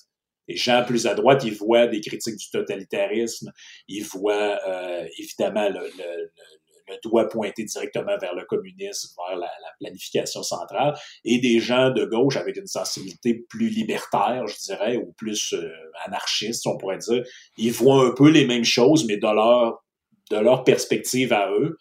Les 0.49 0.57
gens 0.57 0.85
plus 0.85 1.07
à 1.07 1.15
droite, 1.15 1.45
ils 1.45 1.55
voient 1.55 1.87
des 1.87 2.01
critiques 2.01 2.37
du 2.37 2.51
totalitarisme, 2.51 3.53
ils 3.89 4.05
voient 4.05 4.59
euh, 4.67 5.07
évidemment 5.19 5.69
le, 5.69 5.81
le, 5.81 6.31
le 6.91 6.97
doigt 7.03 7.29
pointé 7.29 7.65
directement 7.65 8.19
vers 8.19 8.35
le 8.35 8.45
communisme, 8.45 9.15
vers 9.17 9.39
la, 9.39 9.49
planification 9.79 10.43
centrale, 10.43 10.95
et 11.25 11.39
des 11.39 11.59
gens 11.59 11.91
de 11.91 12.05
gauche 12.05 12.37
avec 12.37 12.57
une 12.57 12.67
sensibilité 12.67 13.47
plus 13.49 13.69
libertaire, 13.69 14.47
je 14.47 14.59
dirais, 14.59 14.97
ou 14.97 15.13
plus 15.17 15.55
euh, 15.55 15.71
anarchiste, 16.05 16.67
on 16.67 16.77
pourrait 16.77 16.99
dire, 16.99 17.23
ils 17.57 17.73
voient 17.73 18.07
un 18.07 18.11
peu 18.11 18.29
les 18.29 18.47
mêmes 18.47 18.65
choses, 18.65 19.07
mais 19.07 19.17
de 19.17 19.23
leur, 19.23 19.83
de 20.31 20.37
leur 20.37 20.65
perspective 20.65 21.33
à 21.33 21.51
eux. 21.51 21.79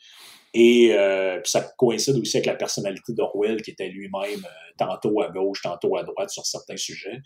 Et 0.53 0.93
euh, 0.93 1.39
ça 1.43 1.61
coïncide 1.77 2.17
aussi 2.17 2.37
avec 2.37 2.47
la 2.47 2.55
personnalité 2.55 3.13
d'Orwell, 3.13 3.61
qui 3.61 3.71
était 3.71 3.89
lui-même 3.89 4.45
euh, 4.45 4.71
tantôt 4.77 5.21
à 5.21 5.29
gauche, 5.29 5.61
tantôt 5.61 5.95
à 5.95 6.03
droite 6.03 6.31
sur 6.31 6.45
certains 6.45 6.77
sujets. 6.77 7.19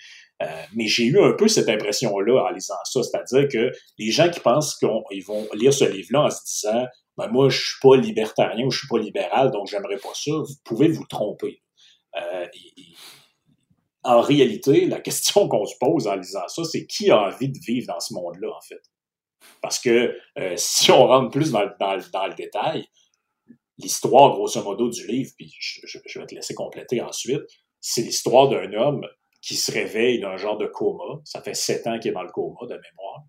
mais 0.76 0.88
j'ai 0.88 1.06
eu 1.06 1.22
un 1.22 1.34
peu 1.34 1.48
cette 1.48 1.70
impression-là 1.70 2.44
en 2.44 2.50
lisant 2.50 2.76
ça, 2.84 3.02
c'est-à-dire 3.04 3.48
que 3.48 3.72
les 3.98 4.12
gens 4.12 4.30
qui 4.30 4.40
pensent 4.40 4.76
qu'ils 4.76 5.24
vont 5.24 5.48
lire 5.54 5.74
ce 5.74 5.86
livre-là 5.86 6.24
en 6.24 6.30
se 6.30 6.44
disant 6.46 6.86
ben 7.18 7.28
moi, 7.28 7.50
je 7.50 7.60
suis 7.60 7.80
pas 7.82 7.96
libertarien 7.96 8.66
ou 8.66 8.72
je 8.72 8.80
suis 8.80 8.88
pas 8.88 8.98
libéral, 8.98 9.52
donc 9.52 9.68
j'aimerais 9.68 9.98
pas 9.98 10.14
ça. 10.14 10.32
Vous 10.32 10.56
pouvez 10.64 10.88
vous 10.88 11.06
tromper. 11.06 11.62
Euh, 12.20 12.46
en 14.04 14.22
réalité, 14.22 14.86
la 14.86 15.00
question 15.00 15.48
qu'on 15.50 15.66
se 15.66 15.76
pose 15.80 16.08
en 16.08 16.16
lisant 16.16 16.48
ça, 16.48 16.64
c'est 16.64 16.86
qui 16.86 17.12
a 17.12 17.20
envie 17.20 17.50
de 17.50 17.60
vivre 17.66 17.88
dans 17.88 18.00
ce 18.00 18.14
monde-là, 18.14 18.50
en 18.50 18.62
fait? 18.62 18.82
Parce 19.62 19.80
que 19.80 20.16
euh, 20.40 20.54
si 20.56 20.92
on 20.92 21.06
rentre 21.06 21.30
plus 21.30 21.52
dans, 21.52 21.66
dans, 21.80 21.98
dans 22.12 22.28
le 22.28 22.34
détail, 22.34 22.88
l'histoire, 23.78 24.34
grosso 24.34 24.62
modo, 24.64 24.90
du 24.90 25.08
livre, 25.08 25.32
puis 25.38 25.54
je, 25.60 26.20
vais 26.20 26.26
te 26.26 26.36
laisser 26.36 26.54
compléter 26.54 27.02
ensuite, 27.02 27.42
c'est 27.80 28.02
l'histoire 28.02 28.50
d'un 28.50 28.74
homme 28.74 29.06
qui 29.42 29.56
se 29.56 29.72
réveille 29.72 30.20
d'un 30.20 30.38
genre 30.38 30.58
de 30.58 30.68
coma. 30.68 31.22
Ça 31.26 31.42
fait 31.42 31.54
sept 31.54 31.86
ans 31.88 32.00
qu'il 32.00 32.12
est 32.12 32.14
dans 32.14 32.24
le 32.24 32.32
coma, 32.32 32.62
de 32.62 32.76
mémoire. 32.76 33.24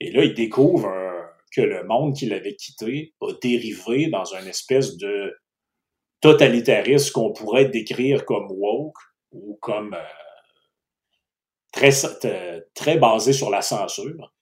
Et 0.00 0.10
là, 0.10 0.24
il 0.24 0.34
découvre 0.34 0.88
un, 0.88 1.26
que 1.54 1.60
le 1.60 1.84
monde 1.84 2.16
qui 2.16 2.26
l'avait 2.26 2.56
quitté 2.56 3.14
a 3.20 3.32
dérivé 3.40 4.08
dans 4.08 4.24
une 4.34 4.48
espèce 4.48 4.96
de 4.96 5.34
totalitarisme 6.20 7.12
qu'on 7.12 7.32
pourrait 7.32 7.66
décrire 7.66 8.24
comme 8.24 8.50
woke 8.50 8.98
ou 9.32 9.58
comme 9.60 9.94
euh, 9.94 10.02
très, 11.72 11.90
très 12.74 12.96
basé 12.96 13.32
sur 13.32 13.50
la 13.50 13.60
censure. 13.60 14.32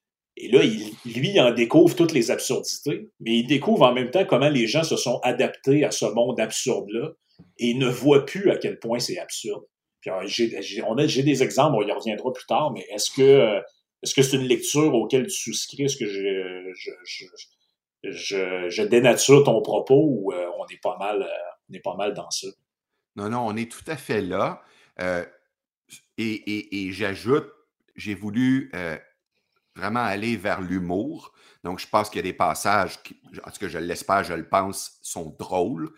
Et 0.42 0.48
là, 0.48 0.62
lui, 0.62 1.30
il 1.30 1.40
en 1.40 1.52
découvre 1.52 1.94
toutes 1.94 2.12
les 2.12 2.30
absurdités, 2.30 3.10
mais 3.20 3.38
il 3.38 3.46
découvre 3.46 3.82
en 3.82 3.92
même 3.92 4.10
temps 4.10 4.24
comment 4.24 4.48
les 4.48 4.66
gens 4.66 4.82
se 4.82 4.96
sont 4.96 5.20
adaptés 5.22 5.84
à 5.84 5.90
ce 5.90 6.06
monde 6.06 6.40
absurde-là 6.40 7.10
et 7.58 7.74
ne 7.74 7.88
voit 7.88 8.24
plus 8.24 8.50
à 8.50 8.56
quel 8.56 8.78
point 8.78 8.98
c'est 9.00 9.18
absurde. 9.18 9.62
J'ai 10.24 11.22
des 11.22 11.42
exemples, 11.42 11.76
on 11.76 11.86
y 11.86 11.92
reviendra 11.92 12.32
plus 12.32 12.46
tard, 12.46 12.72
mais 12.72 12.86
est-ce 12.90 13.10
que 13.10 13.22
euh, 13.22 13.60
est-ce 14.02 14.14
que 14.14 14.22
c'est 14.22 14.38
une 14.38 14.46
lecture 14.46 14.94
auquel 14.94 15.26
tu 15.26 15.52
souscris? 15.52 15.84
Est-ce 15.84 15.98
que 15.98 16.06
je, 18.02 18.82
dénature 18.82 19.44
ton 19.44 19.60
propos 19.60 20.06
ou 20.08 20.32
euh, 20.32 20.46
on 20.58 20.66
est 20.68 20.80
pas 20.82 20.96
mal, 20.98 21.22
euh, 21.22 22.10
dans 22.12 22.30
ça? 22.30 22.48
Non, 23.16 23.28
non, 23.28 23.46
on 23.46 23.56
est 23.56 23.70
tout 23.70 23.84
à 23.86 23.96
fait 23.96 24.22
là. 24.22 24.62
Euh, 25.00 25.26
et 26.16 26.88
j'ajoute, 26.92 27.46
j'ai 27.94 28.14
voulu 28.14 28.70
vraiment 29.76 30.00
aller 30.00 30.36
vers 30.36 30.60
l'humour. 30.60 31.32
Donc, 31.64 31.78
je 31.78 31.86
pense 31.86 32.08
qu'il 32.08 32.18
y 32.18 32.20
a 32.20 32.30
des 32.30 32.32
passages 32.32 33.02
qui, 33.02 33.20
en 33.44 33.50
tout 33.50 33.58
cas, 33.60 33.68
je 33.68 33.78
l'espère, 33.78 34.24
je 34.24 34.34
le 34.34 34.48
pense, 34.48 34.98
sont 35.02 35.36
drôles. 35.38 35.92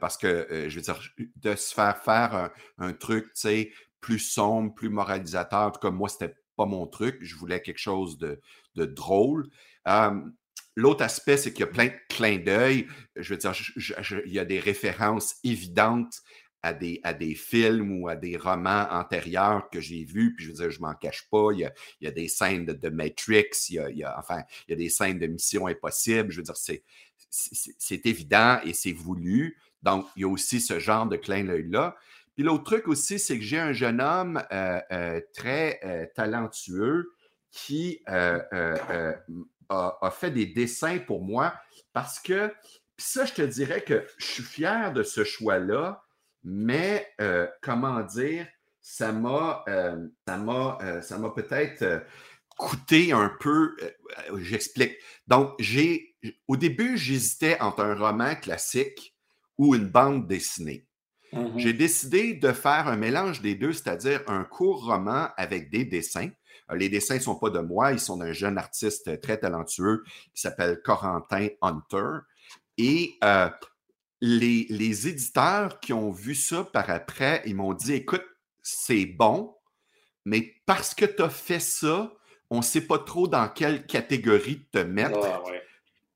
parce 0.00 0.16
que, 0.16 0.66
je 0.68 0.74
veux 0.74 0.82
dire, 0.82 1.00
de 1.36 1.54
se 1.54 1.74
faire 1.74 1.96
faire 1.98 2.34
un, 2.34 2.50
un 2.78 2.92
truc, 2.92 3.26
tu 3.26 3.40
sais, 3.40 3.72
plus 4.00 4.18
sombre, 4.18 4.74
plus 4.74 4.88
moralisateur, 4.88 5.62
en 5.62 5.70
tout 5.70 5.80
cas, 5.80 5.90
moi, 5.90 6.08
c'était 6.08 6.34
pas 6.56 6.66
mon 6.66 6.86
truc. 6.86 7.18
Je 7.20 7.36
voulais 7.36 7.60
quelque 7.60 7.78
chose 7.78 8.18
de, 8.18 8.40
drôle. 8.74 9.48
L'autre 10.78 11.04
aspect, 11.04 11.38
c'est 11.38 11.52
qu'il 11.52 11.60
y 11.60 11.68
a 11.68 11.72
plein 11.72 11.86
de 11.86 11.94
clins 12.08 12.38
d'œil. 12.38 12.86
Je 13.14 13.32
veux 13.32 13.38
dire, 13.38 13.52
il 14.26 14.32
y 14.32 14.38
a 14.38 14.44
des 14.44 14.60
références 14.60 15.36
évidentes 15.42 16.22
à 16.66 16.72
des, 16.72 17.00
à 17.04 17.14
des 17.14 17.36
films 17.36 18.00
ou 18.00 18.08
à 18.08 18.16
des 18.16 18.36
romans 18.36 18.88
antérieurs 18.90 19.70
que 19.70 19.80
j'ai 19.80 20.02
vus, 20.02 20.34
puis 20.34 20.46
je 20.46 20.50
veux 20.50 20.56
dire, 20.56 20.70
je 20.70 20.80
m'en 20.80 20.94
cache 20.94 21.28
pas. 21.30 21.50
Il 21.52 21.70
y 22.00 22.06
a, 22.06 22.10
des 22.10 22.26
scènes 22.26 22.66
de, 22.66 22.88
Matrix, 22.88 23.50
il 23.68 23.96
y, 23.96 24.02
a, 24.02 24.18
enfin, 24.18 24.42
il 24.66 24.72
y 24.72 24.74
a 24.74 24.76
des 24.76 24.88
scènes 24.88 25.20
de 25.20 25.28
Mission 25.28 25.68
Impossible. 25.68 26.32
Je 26.32 26.38
veux 26.38 26.42
dire, 26.42 26.56
c'est, 26.56 26.82
c'est 27.30 28.04
évident 28.06 28.58
et 28.64 28.72
c'est 28.72 28.92
voulu. 28.92 29.60
Donc, 29.84 30.06
il 30.16 30.22
y 30.22 30.24
a 30.24 30.28
aussi 30.28 30.60
ce 30.60 30.80
genre 30.80 31.06
de 31.06 31.16
clin 31.16 31.44
d'œil-là. 31.44 31.94
Puis 32.34 32.42
l'autre 32.42 32.64
truc 32.64 32.88
aussi, 32.88 33.20
c'est 33.20 33.38
que 33.38 33.44
j'ai 33.44 33.60
un 33.60 33.72
jeune 33.72 34.00
homme 34.00 34.42
euh, 34.52 34.80
euh, 34.90 35.20
très 35.34 35.78
euh, 35.84 36.04
talentueux 36.16 37.12
qui 37.52 38.02
a, 38.06 38.40
fait 40.10 40.32
des 40.32 40.46
dessins 40.46 40.98
pour 40.98 41.22
moi 41.22 41.54
parce 41.92 42.18
que, 42.18 42.48
puis 42.96 43.06
ça, 43.06 43.24
je 43.24 43.34
te 43.34 43.42
dirais 43.42 43.82
que 43.82 44.04
je 44.18 44.26
suis 44.26 44.42
fier 44.42 44.92
de 44.92 45.04
ce 45.04 45.22
choix-là, 45.22 46.05
mais 46.46 47.14
comment 47.60 48.00
dire, 48.02 48.46
ça 48.80 49.12
m'a, 49.12 49.64
ça 50.26 50.36
m'a, 50.38 50.78
ça 51.02 51.18
m'a 51.18 51.30
peut-être 51.30 52.04
coûté 52.56 53.12
un 53.12 53.30
peu. 53.40 53.76
J'explique. 54.38 54.96
Donc, 55.26 55.52
j'ai, 55.58 56.14
au 56.48 56.56
début, 56.56 56.96
j'hésitais 56.96 57.60
entre 57.60 57.82
un 57.82 57.94
roman 57.94 58.34
classique 58.36 59.14
ou 59.58 59.74
une 59.74 59.88
bande 59.88 60.26
dessinée. 60.26 60.86
Mmh 61.32 61.58
J'ai 61.58 61.72
décidé 61.72 62.34
de 62.34 62.52
faire 62.52 62.86
un 62.86 62.96
mélange 62.96 63.42
des 63.42 63.54
deux, 63.54 63.72
c'est-à-dire 63.72 64.22
un 64.28 64.44
court 64.44 64.86
roman 64.86 65.28
avec 65.36 65.70
des 65.70 65.84
dessins. 65.84 66.30
Euh, 66.70 66.76
les 66.76 66.88
dessins 66.88 67.16
ne 67.16 67.20
sont 67.20 67.36
pas 67.36 67.50
de 67.50 67.58
moi, 67.58 67.92
ils 67.92 68.00
sont 68.00 68.16
d'un 68.16 68.32
jeune 68.32 68.58
artiste 68.58 69.20
très 69.20 69.38
talentueux 69.38 70.04
qui 70.34 70.40
s'appelle 70.40 70.80
Corentin 70.84 71.48
Hunter. 71.62 72.20
Et 72.78 73.14
euh, 73.24 73.48
les, 74.20 74.66
les, 74.70 75.08
éditeurs 75.08 75.80
qui 75.80 75.92
ont 75.92 76.10
vu 76.10 76.34
ça 76.34 76.64
par 76.64 76.88
après, 76.90 77.42
ils 77.46 77.54
m'ont 77.54 77.74
dit 77.74 77.94
écoute, 77.94 78.24
c'est 78.62 79.06
bon, 79.06 79.54
mais 80.24 80.54
parce 80.66 80.94
que 80.94 81.04
tu 81.04 81.22
as 81.22 81.28
fait 81.28 81.60
ça, 81.60 82.12
on 82.50 82.58
ne 82.58 82.62
sait 82.62 82.80
pas 82.80 82.98
trop 82.98 83.28
dans 83.28 83.48
quelle 83.48 83.86
catégorie 83.86 84.66
te 84.72 84.78
mettre. 84.78 85.20
Ah, 85.24 85.42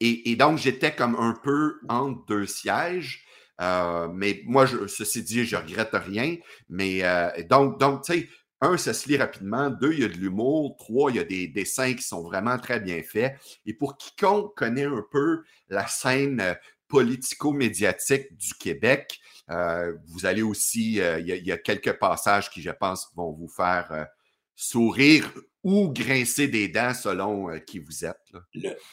et, 0.01 0.31
et, 0.31 0.37
donc, 0.37 0.59
j'étais 0.59 0.95
comme 0.95 1.15
un 1.17 1.35
peu 1.43 1.79
entre 1.89 2.25
deux 2.27 2.47
sièges. 2.47 3.25
Euh, 3.61 4.09
mais 4.13 4.43
moi, 4.47 4.65
je, 4.65 4.87
ceci 4.87 5.23
dit, 5.23 5.45
je 5.45 5.57
regrette 5.57 5.93
rien. 5.93 6.37
Mais 6.69 7.05
euh, 7.05 7.29
donc, 7.49 7.79
donc 7.79 8.05
tu 8.05 8.13
sais, 8.15 8.29
un, 8.63 8.77
ça 8.77 8.95
se 8.95 9.09
lit 9.09 9.19
rapidement. 9.19 9.71
Deux, 9.71 9.93
il 9.93 10.01
y 10.01 10.05
a 10.05 10.09
de 10.09 10.15
l'humour. 10.15 10.77
Trois, 10.79 11.11
il 11.11 11.17
y 11.17 11.21
a 11.21 11.25
des 11.25 11.49
dessins 11.49 11.93
qui 11.93 12.03
sont 12.03 12.23
vraiment 12.23 12.59
très 12.59 12.81
bien 12.81 13.03
faits. 13.03 13.37
Et 13.67 13.75
pour 13.75 13.99
quiconque 13.99 14.57
connaît 14.57 14.85
un 14.85 15.05
peu 15.11 15.43
la 15.69 15.87
scène 15.87 16.41
euh, 16.41 16.55
politico-médiatique 16.91 18.37
du 18.37 18.55
Québec, 18.55 19.19
vous 19.49 20.27
allez 20.27 20.43
aussi, 20.43 20.97
il 20.97 21.43
y, 21.45 21.53
a, 21.53 21.59
quelques 21.59 21.99
passages 21.99 22.51
qui, 22.51 22.63
je 22.63 22.71
pense, 22.71 23.09
vont 23.17 23.33
vous 23.33 23.49
faire 23.49 24.07
sourire 24.55 25.33
ou 25.65 25.89
grincer 25.89 26.47
des 26.47 26.69
dents 26.69 26.95
selon 26.95 27.49
qui 27.67 27.79
vous 27.79 28.05
êtes. 28.05 28.33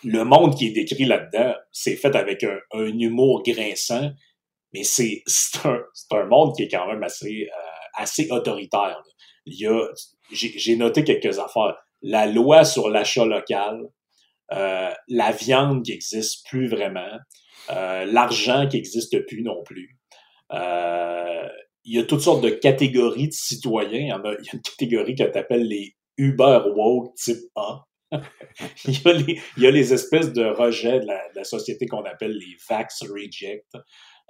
Le, 0.04 0.24
monde 0.24 0.58
qui 0.58 0.68
est 0.68 0.72
décrit 0.72 1.06
là-dedans, 1.06 1.54
c'est 1.72 1.96
fait 1.96 2.16
avec 2.16 2.44
un, 2.44 2.86
humour 2.88 3.44
grinçant 3.44 4.12
mais 4.74 4.84
c'est 4.84 5.24
un, 5.64 6.26
monde 6.26 6.56
qui 6.56 6.64
est 6.64 6.68
quand 6.68 6.88
même 6.88 7.04
assez, 7.04 7.48
euh, 7.48 8.02
assez 8.02 8.30
autoritaire. 8.32 9.02
J'ai 9.46 10.76
noté 10.76 11.04
quelques 11.04 11.40
affaires. 11.40 11.76
La 12.02 12.26
loi 12.26 12.64
sur 12.64 12.90
l'achat 12.90 13.26
local, 13.26 13.88
euh, 14.54 14.92
la 15.08 15.32
viande 15.32 15.84
qui 15.84 15.94
existe 15.94 16.46
plus 16.48 16.68
vraiment, 16.68 17.18
euh, 17.70 18.06
l'argent 18.06 18.68
qui 18.68 18.78
existe 18.78 19.26
plus 19.26 19.44
non 19.44 19.64
plus. 19.64 19.98
il 20.52 21.94
y 21.96 22.00
a 22.00 22.04
toutes 22.04 22.22
sortes 22.22 22.44
de 22.44 22.50
catégories 22.50 23.28
de 23.28 23.34
citoyens. 23.34 24.00
Il 24.00 24.08
y, 24.08 24.12
a, 24.12 24.54
une 24.54 24.62
catégorie 24.62 25.16
que 25.16 25.24
tu 25.24 25.38
appelles 25.38 25.68
les 25.68 25.96
Uber 26.18 26.62
Woke 26.76 27.16
type 27.16 27.44
A. 27.56 27.84
il, 28.86 29.42
y 29.58 29.68
a 29.68 29.72
les, 29.72 29.94
espèces 29.94 30.32
de 30.32 30.46
rejets 30.46 31.02
de 31.02 31.08
la, 31.36 31.44
société 31.44 31.88
qu'on 31.88 32.06
appelle 32.06 32.38
les 32.38 32.56
Vax 32.70 33.04
Reject. 33.04 33.68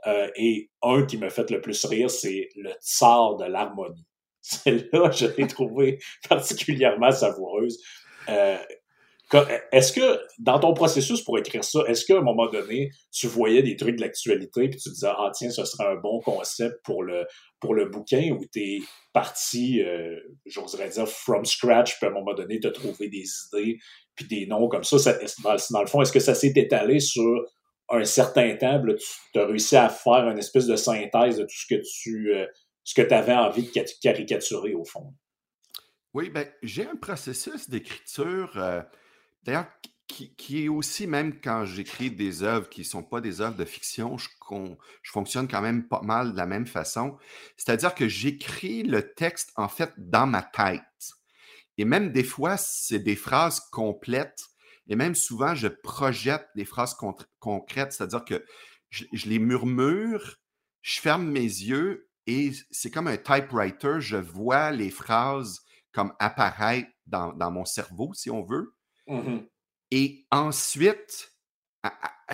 Euh, 0.06 0.30
et 0.36 0.70
un 0.84 1.06
qui 1.06 1.18
me 1.18 1.30
fait 1.30 1.50
le 1.50 1.62
plus 1.62 1.84
rire, 1.86 2.10
c'est 2.10 2.50
le 2.56 2.72
tsar 2.82 3.36
de 3.38 3.46
l'harmonie. 3.46 4.06
Celle-là, 4.42 5.12
je 5.12 5.28
l'ai 5.38 5.48
trouvé 5.48 6.00
particulièrement 6.30 7.12
savoureuse. 7.12 7.82
Euh, 8.30 8.58
est-ce 9.72 9.92
que, 9.92 10.20
dans 10.40 10.60
ton 10.60 10.74
processus 10.74 11.22
pour 11.22 11.38
écrire 11.38 11.64
ça, 11.64 11.80
est-ce 11.88 12.06
qu'à 12.06 12.18
un 12.18 12.22
moment 12.22 12.50
donné, 12.50 12.92
tu 13.12 13.28
voyais 13.28 13.62
des 13.62 13.76
trucs 13.76 13.98
de 13.98 14.02
l'actualité 14.02 14.70
puis 14.70 14.80
tu 14.80 14.90
disais, 14.90 15.10
ah 15.10 15.32
tiens, 15.34 15.50
ce 15.50 15.66
serait 15.66 15.88
un 15.88 15.96
bon 15.96 16.22
concept 16.22 16.78
pour 16.84 17.04
le, 17.04 17.26
pour 17.60 17.74
le 17.74 17.90
bouquin 17.90 18.32
ou 18.32 18.46
t'es 18.46 18.80
parti, 19.12 19.84
euh, 19.84 20.18
j'oserais 20.46 20.90
dire, 20.90 21.08
from 21.08 21.44
scratch, 21.44 21.98
puis 21.98 22.08
à 22.08 22.10
un 22.10 22.14
moment 22.14 22.34
donné, 22.34 22.60
tu 22.60 22.68
as 22.68 22.72
trouvé 22.72 23.10
des 23.10 23.26
idées 23.48 23.78
puis 24.16 24.26
des 24.28 24.46
noms 24.48 24.68
comme 24.68 24.84
ça. 24.84 24.98
ça 24.98 25.18
dans, 25.44 25.82
le 25.82 25.88
fond, 25.88 26.02
est-ce 26.02 26.12
que 26.12 26.20
ça 26.20 26.34
s'est 26.34 26.54
étalé 26.56 27.00
sur 27.00 27.46
un 27.90 28.04
certain 28.04 28.56
temps, 28.56 28.82
tu 29.34 29.40
as 29.40 29.46
réussi 29.46 29.76
à 29.76 29.90
faire 29.90 30.28
une 30.30 30.38
espèce 30.38 30.68
de 30.68 30.76
synthèse 30.76 31.38
de 31.38 31.44
tout 31.44 31.56
ce 31.56 31.76
que 31.76 31.82
tu 31.82 32.34
euh, 32.34 32.46
ce 32.84 32.94
que 32.94 33.14
avais 33.14 33.34
envie 33.34 33.64
de 33.64 33.84
caricaturer 34.02 34.74
au 34.74 34.86
fond? 34.86 35.14
Oui, 36.14 36.30
ben, 36.30 36.48
j'ai 36.64 36.86
un 36.86 36.96
processus 36.96 37.70
d'écriture. 37.70 38.52
Euh, 38.56 38.82
D'ailleurs, 39.48 39.68
qui, 40.08 40.66
est 40.66 40.68
aussi, 40.68 41.08
même 41.08 41.40
quand 41.40 41.66
j'écris 41.66 42.12
des 42.12 42.44
œuvres 42.44 42.70
qui 42.70 42.82
ne 42.82 42.86
sont 42.86 43.04
pas 43.04 43.22
des 43.22 43.40
œuvres 43.40 43.56
de 43.56 43.64
fiction, 43.64 44.18
je, 44.18 44.28
je, 45.02 45.12
fonctionne 45.12 45.48
quand 45.48 45.62
même 45.62 45.88
pas 45.88 46.02
mal 46.02 46.34
de 46.34 46.38
la 46.38 46.46
même 46.46 46.68
façon. 46.68 47.18
C'est-à-dire 47.56 47.96
que 47.96 48.10
j'écris 48.10 48.84
le 48.84 49.14
texte, 49.14 49.54
en 49.56 49.70
fait, 49.70 49.94
dans 49.98 50.28
ma 50.28 50.42
tête. 50.42 50.82
Et 51.78 51.86
même 51.86 52.12
des 52.12 52.26
fois, 52.26 52.58
c'est 52.58 53.00
des 53.00 53.16
phrases 53.16 53.62
complètes. 53.72 54.44
Et 54.90 54.98
même 54.98 55.16
souvent, 55.16 55.56
je 55.56 55.70
projette 55.70 56.48
des 56.56 56.66
phrases 56.66 56.96
concrètes, 57.40 57.94
c'est-à-dire 57.94 58.26
que 58.26 58.44
je, 58.90 59.06
les 59.26 59.40
murmure, 59.40 60.38
je 60.82 61.00
ferme 61.00 61.26
mes 61.26 61.42
yeux 61.42 62.10
et 62.26 62.52
c'est 62.72 62.92
comme 62.92 63.08
un 63.08 63.18
typewriter. 63.18 64.00
Je 64.00 64.18
vois 64.18 64.72
les 64.72 64.90
phrases 64.90 65.62
comme 65.94 66.14
apparaître 66.20 66.90
dans 67.06 67.52
mon 67.52 67.66
cerveau, 67.66 68.14
si 68.14 68.30
on 68.30 68.44
veut. 68.44 68.77
Mmh 69.08 69.40
et 69.90 70.26
ensuite, 70.32 71.32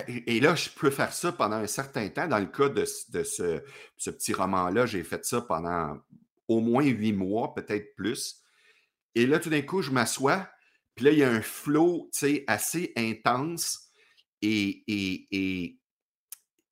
et 0.08 0.40
là, 0.40 0.56
je 0.56 0.70
peux 0.70 0.90
faire 0.90 1.14
ça 1.14 1.32
pendant 1.32 1.58
un 1.58 1.68
certain 1.68 2.10
temps. 2.10 2.28
Dans 2.28 2.40
le 2.40 2.48
cas 2.48 2.70
de, 2.70 2.84
ce, 2.84 3.62
petit 4.10 4.34
roman-là, 4.34 4.86
j'ai 4.86 5.04
fait 5.04 5.24
ça 5.24 5.42
pendant 5.42 6.00
au 6.48 6.62
moins 6.62 6.84
huit 6.84 7.14
mois, 7.14 7.54
peut-être 7.54 7.94
plus. 7.96 8.42
Et 9.16 9.28
là, 9.28 9.40
tout 9.40 9.50
d'un 9.50 9.62
coup, 9.62 9.82
je 9.82 9.92
m'assois, 9.92 10.50
puis 10.96 11.06
là, 11.06 11.12
il 11.12 11.20
y 11.20 11.24
a 11.24 11.30
un 11.30 11.42
flow 11.42 12.10
assez 12.48 12.92
intense 12.96 13.90
et, 14.42 14.84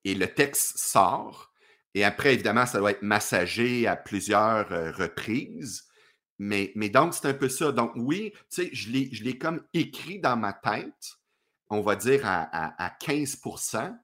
le 0.04 0.26
texte 0.26 0.78
sort. 0.78 1.52
Et 1.94 2.04
après, 2.04 2.34
évidemment, 2.34 2.66
ça 2.66 2.78
doit 2.78 2.92
être 2.92 3.02
massagé 3.02 3.86
à 3.86 3.96
plusieurs 3.96 4.72
euh, 4.72 4.90
reprises. 4.92 5.84
Mais, 6.44 6.72
donc, 6.88 7.14
c'est 7.14 7.28
un 7.28 7.34
peu 7.34 7.48
ça. 7.48 7.70
Donc, 7.70 7.92
oui, 7.94 8.32
tu 8.50 8.64
sais, 8.64 8.70
je 8.72 8.90
l'ai 8.90 9.38
comme 9.38 9.62
écrit 9.74 10.18
dans 10.18 10.36
ma 10.36 10.52
tête, 10.52 11.18
on 11.70 11.82
va 11.82 11.94
dire 11.94 12.22
à, 12.24 12.96
15% 13.00 13.96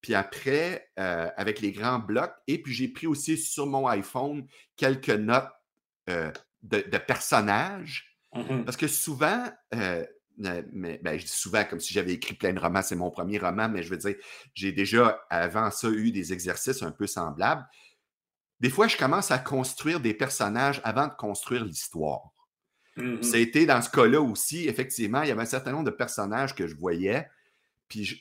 puis 0.00 0.14
après, 0.14 0.90
euh, 1.00 1.28
avec 1.36 1.60
les 1.60 1.72
grands 1.72 1.98
blocs. 1.98 2.34
Et 2.46 2.60
puis, 2.60 2.72
j'ai 2.72 2.88
pris 2.88 3.06
aussi 3.06 3.36
sur 3.36 3.66
mon 3.66 3.86
iPhone 3.88 4.46
quelques 4.76 5.10
notes 5.10 5.50
euh, 6.10 6.30
de, 6.62 6.98
personnages. 6.98 8.16
Mmh 8.32 8.64
Parce 8.64 8.76
que 8.76 8.86
souvent, 8.86 9.44
euh, 9.74 10.04
mais, 10.38 11.00
ben, 11.02 11.18
je 11.18 11.24
dis 11.24 11.30
souvent 11.30 11.64
comme 11.64 11.80
si 11.80 11.94
j'avais 11.94 12.12
écrit 12.12 12.34
plein 12.34 12.52
de 12.52 12.60
romans, 12.60 12.82
c'est 12.82 12.96
mon 12.96 13.10
premier 13.10 13.38
roman, 13.38 13.68
mais 13.68 13.82
je 13.82 13.90
veux 13.90 13.96
dire, 13.96 14.16
j'ai 14.54 14.72
déjà 14.72 15.24
avant 15.30 15.70
ça 15.70 15.88
eu 15.88 16.12
des 16.12 16.32
exercices 16.32 16.82
un 16.82 16.92
peu 16.92 17.06
semblables 17.06 17.66
des 18.60 18.70
fois, 18.70 18.88
je 18.88 18.96
commence 18.96 19.30
à 19.30 19.38
construire 19.38 20.00
des 20.00 20.14
personnages 20.14 20.80
avant 20.84 21.06
de 21.06 21.12
construire 21.12 21.64
l'histoire. 21.64 22.32
Mmh 22.96 23.22
C'était 23.22 23.66
dans 23.66 23.82
ce 23.82 23.90
cas-là 23.90 24.20
aussi, 24.20 24.68
effectivement, 24.68 25.22
il 25.22 25.28
y 25.28 25.32
avait 25.32 25.42
un 25.42 25.46
certain 25.46 25.72
nombre 25.72 25.84
de 25.84 25.90
personnages 25.90 26.54
que 26.54 26.66
je 26.66 26.74
voyais. 26.74 27.26
Puis, 27.88 28.20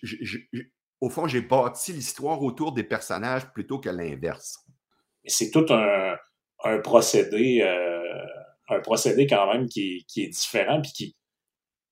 au 1.00 1.10
fond, 1.10 1.28
j'ai 1.28 1.42
bâti 1.42 1.94
l'histoire 1.94 2.42
autour 2.42 2.74
des 2.74 2.84
personnages 2.84 3.52
plutôt 3.54 3.80
que 3.80 3.90
l'inverse. 3.90 4.66
C'est 5.26 5.50
tout 5.52 5.66
un, 5.70 6.18
procédé, 6.80 7.62
euh, 7.62 8.26
un 8.70 8.80
procédé 8.82 9.28
quand 9.28 9.52
même 9.52 9.68
qui, 9.68 10.06
est 10.18 10.28
différent, 10.28 10.82
puis 10.82 10.92
qui, 10.92 11.16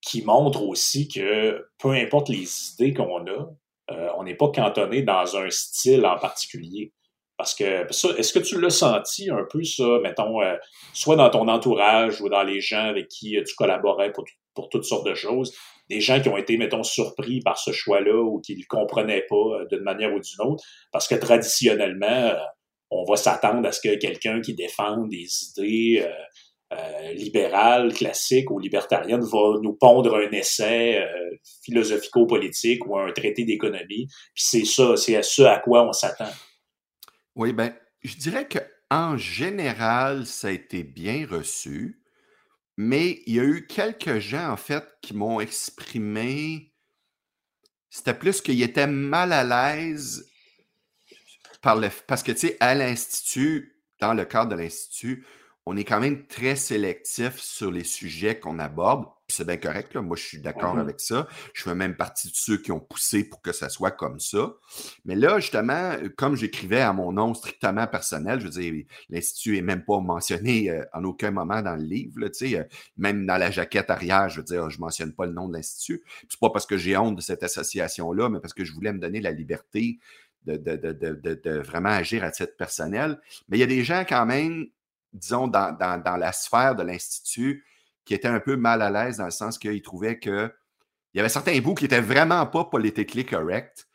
qui 0.01 0.21
montre 0.23 0.61
aussi 0.63 1.07
que 1.07 1.65
peu 1.79 1.91
importe 1.91 2.29
les 2.29 2.73
idées 2.73 2.93
qu'on 2.93 3.25
a, 3.27 3.49
euh, 3.91 4.09
on 4.17 4.23
n'est 4.23 4.35
pas 4.35 4.49
cantonné 4.49 5.01
dans 5.03 5.37
un 5.37 5.49
style 5.49 6.05
en 6.05 6.17
particulier. 6.17 6.93
Parce 7.37 7.55
que 7.55 7.87
est-ce 8.19 8.33
que 8.33 8.39
tu 8.39 8.61
l'as 8.61 8.69
senti 8.69 9.29
un 9.29 9.45
peu, 9.49 9.63
ça, 9.63 9.99
mettons, 10.03 10.41
euh, 10.41 10.55
soit 10.93 11.15
dans 11.15 11.29
ton 11.29 11.47
entourage 11.47 12.21
ou 12.21 12.29
dans 12.29 12.43
les 12.43 12.61
gens 12.61 12.85
avec 12.85 13.07
qui 13.07 13.37
euh, 13.37 13.43
tu 13.43 13.55
collaborais 13.55 14.11
pour, 14.11 14.25
pour 14.53 14.69
toutes 14.69 14.85
sortes 14.85 15.07
de 15.07 15.15
choses, 15.15 15.55
des 15.89 15.99
gens 15.99 16.21
qui 16.21 16.29
ont 16.29 16.37
été, 16.37 16.57
mettons, 16.57 16.83
surpris 16.83 17.39
par 17.41 17.57
ce 17.57 17.71
choix-là 17.71 18.21
ou 18.21 18.39
qui 18.39 18.53
ne 18.53 18.59
le 18.59 18.65
comprenaient 18.69 19.25
pas 19.27 19.35
euh, 19.35 19.65
d'une 19.71 19.81
manière 19.81 20.13
ou 20.13 20.19
d'une 20.19 20.45
autre? 20.45 20.63
Parce 20.91 21.07
que 21.07 21.15
traditionnellement, 21.15 22.33
on 22.91 23.03
va 23.03 23.15
s'attendre 23.15 23.67
à 23.67 23.71
ce 23.71 23.81
que 23.81 23.95
quelqu'un 23.95 24.39
qui 24.39 24.53
défende 24.53 25.09
des 25.09 25.27
idées 25.49 26.07
libérales, 27.13 27.93
classiques 27.93 28.49
ou 28.49 28.57
libertariennes 28.57 29.21
va 29.21 29.59
nous 29.61 29.73
pondre 29.73 30.15
un 30.15 30.31
essai 30.31 31.03
philosophico-politique 31.63 32.85
ou 32.87 32.97
un 32.97 33.11
traité 33.11 33.45
d'économie. 33.45 34.07
Puis 34.33 34.43
c'est 34.43 34.65
ça, 34.65 34.95
c'est 34.95 35.15
à 35.15 35.23
ce 35.23 35.43
à 35.43 35.59
quoi 35.59 35.87
on 35.87 35.91
s'attend. 35.91 36.31
Oui, 37.35 37.53
ben, 37.53 37.73
je 38.03 38.15
dirais 38.15 38.47
qu'en 38.47 39.17
général, 39.17 40.25
ça 40.25 40.49
a 40.49 40.51
été 40.51 40.83
bien 40.83 41.25
reçu, 41.27 42.01
mais 42.77 43.23
il 43.25 43.35
y 43.35 43.39
a 43.39 43.43
eu 43.43 43.67
quelques 43.67 44.19
gens, 44.19 44.51
en 44.51 44.57
fait, 44.57 44.85
qui 45.01 45.15
m'ont 45.15 45.39
exprimé. 45.39 46.73
C'était 47.89 48.13
plus 48.13 48.41
qu'ils 48.41 48.61
étaient 48.61 48.87
mal 48.87 49.33
à 49.33 49.43
l'aise 49.43 50.29
par 51.61 51.75
le, 51.75 51.89
parce 52.07 52.23
que, 52.23 52.31
tu 52.31 52.39
sais, 52.39 52.57
à 52.59 52.75
l'Institut, 52.75 53.81
dans 53.99 54.13
le 54.13 54.25
cadre 54.25 54.51
de 54.55 54.61
l'Institut, 54.61 55.25
on 55.65 55.77
est 55.77 55.85
quand 55.85 55.99
même 55.99 56.27
très 56.27 56.55
sélectif 56.55 57.39
sur 57.39 57.71
les 57.71 57.85
sujets 57.85 58.39
qu'on 58.39 58.59
aborde 58.59 59.05
c'est 59.27 59.45
bien 59.45 59.57
correct. 59.57 59.93
Là. 59.93 60.01
Moi, 60.01 60.17
je 60.17 60.23
suis 60.23 60.39
d'accord 60.39 60.75
mmh 60.75 60.79
avec 60.79 60.99
ça. 60.99 61.27
Je 61.53 61.63
fais 61.63 61.75
même 61.75 61.95
partie 61.95 62.27
de 62.27 62.35
ceux 62.35 62.57
qui 62.57 62.71
ont 62.71 62.79
poussé 62.79 63.23
pour 63.23 63.41
que 63.41 63.51
ça 63.51 63.69
soit 63.69 63.91
comme 63.91 64.19
ça. 64.19 64.53
Mais 65.05 65.15
là, 65.15 65.39
justement, 65.39 65.93
euh, 65.93 66.09
comme 66.17 66.35
j'écrivais 66.35 66.81
à 66.81 66.93
mon 66.93 67.11
nom 67.13 67.33
strictement 67.33 67.87
personnel, 67.87 68.39
je 68.39 68.45
veux 68.45 68.61
dire, 68.61 68.85
l'Institut 69.09 69.53
n'est 69.53 69.61
même 69.61 69.85
pas 69.85 69.99
mentionné 69.99 70.69
euh, 70.69 70.83
en 70.93 71.03
aucun 71.03 71.31
moment 71.31 71.61
dans 71.61 71.75
le 71.75 71.83
livre. 71.83 72.19
Là, 72.19 72.27
euh, 72.41 72.63
même 72.97 73.25
dans 73.25 73.37
la 73.37 73.49
jaquette 73.49 73.89
arrière, 73.89 74.29
je 74.29 74.37
veux 74.37 74.43
dire, 74.43 74.69
je 74.69 74.77
ne 74.77 74.81
mentionne 74.81 75.13
pas 75.13 75.25
le 75.25 75.33
nom 75.33 75.47
de 75.47 75.53
l'Institut. 75.53 76.03
C'est 76.29 76.39
pas 76.39 76.49
parce 76.49 76.65
que 76.65 76.77
j'ai 76.77 76.97
honte 76.97 77.15
de 77.15 77.21
cette 77.21 77.43
association-là, 77.43 78.29
mais 78.29 78.39
parce 78.39 78.53
que 78.53 78.65
je 78.65 78.73
voulais 78.73 78.93
me 78.93 78.99
donner 78.99 79.21
la 79.21 79.31
liberté 79.31 79.99
de, 80.45 80.57
de, 80.57 81.59
vraiment 81.59 81.89
agir 81.89 82.23
à 82.25 82.31
titre 82.31 82.57
personnel. 82.57 83.17
Mais 83.47 83.57
il 83.57 83.61
y 83.61 83.63
a 83.63 83.67
des 83.67 83.85
gens 83.85 84.03
quand 84.07 84.25
même, 84.25 84.67
disons, 85.13 85.47
dans, 85.47 85.71
dans 85.77 86.17
la 86.17 86.33
sphère 86.33 86.75
de 86.75 86.83
l'Institut, 86.83 87.63
qui 88.05 88.13
était 88.13 88.27
un 88.27 88.39
peu 88.39 88.55
mal 88.55 88.81
à 88.81 88.89
l'aise 88.89 89.17
dans 89.17 89.25
le 89.25 89.31
sens 89.31 89.57
qu'il 89.57 89.81
trouvait 89.81 90.19
que 90.19 90.51
il 91.13 91.17
y 91.17 91.19
avait 91.19 91.29
certains 91.29 91.59
bouts 91.59 91.75
qui 91.75 91.85
étaient 91.85 92.01
vraiment 92.01 92.45
pas 92.47 92.65
politiquement 92.65 93.23
corrects 93.23 93.85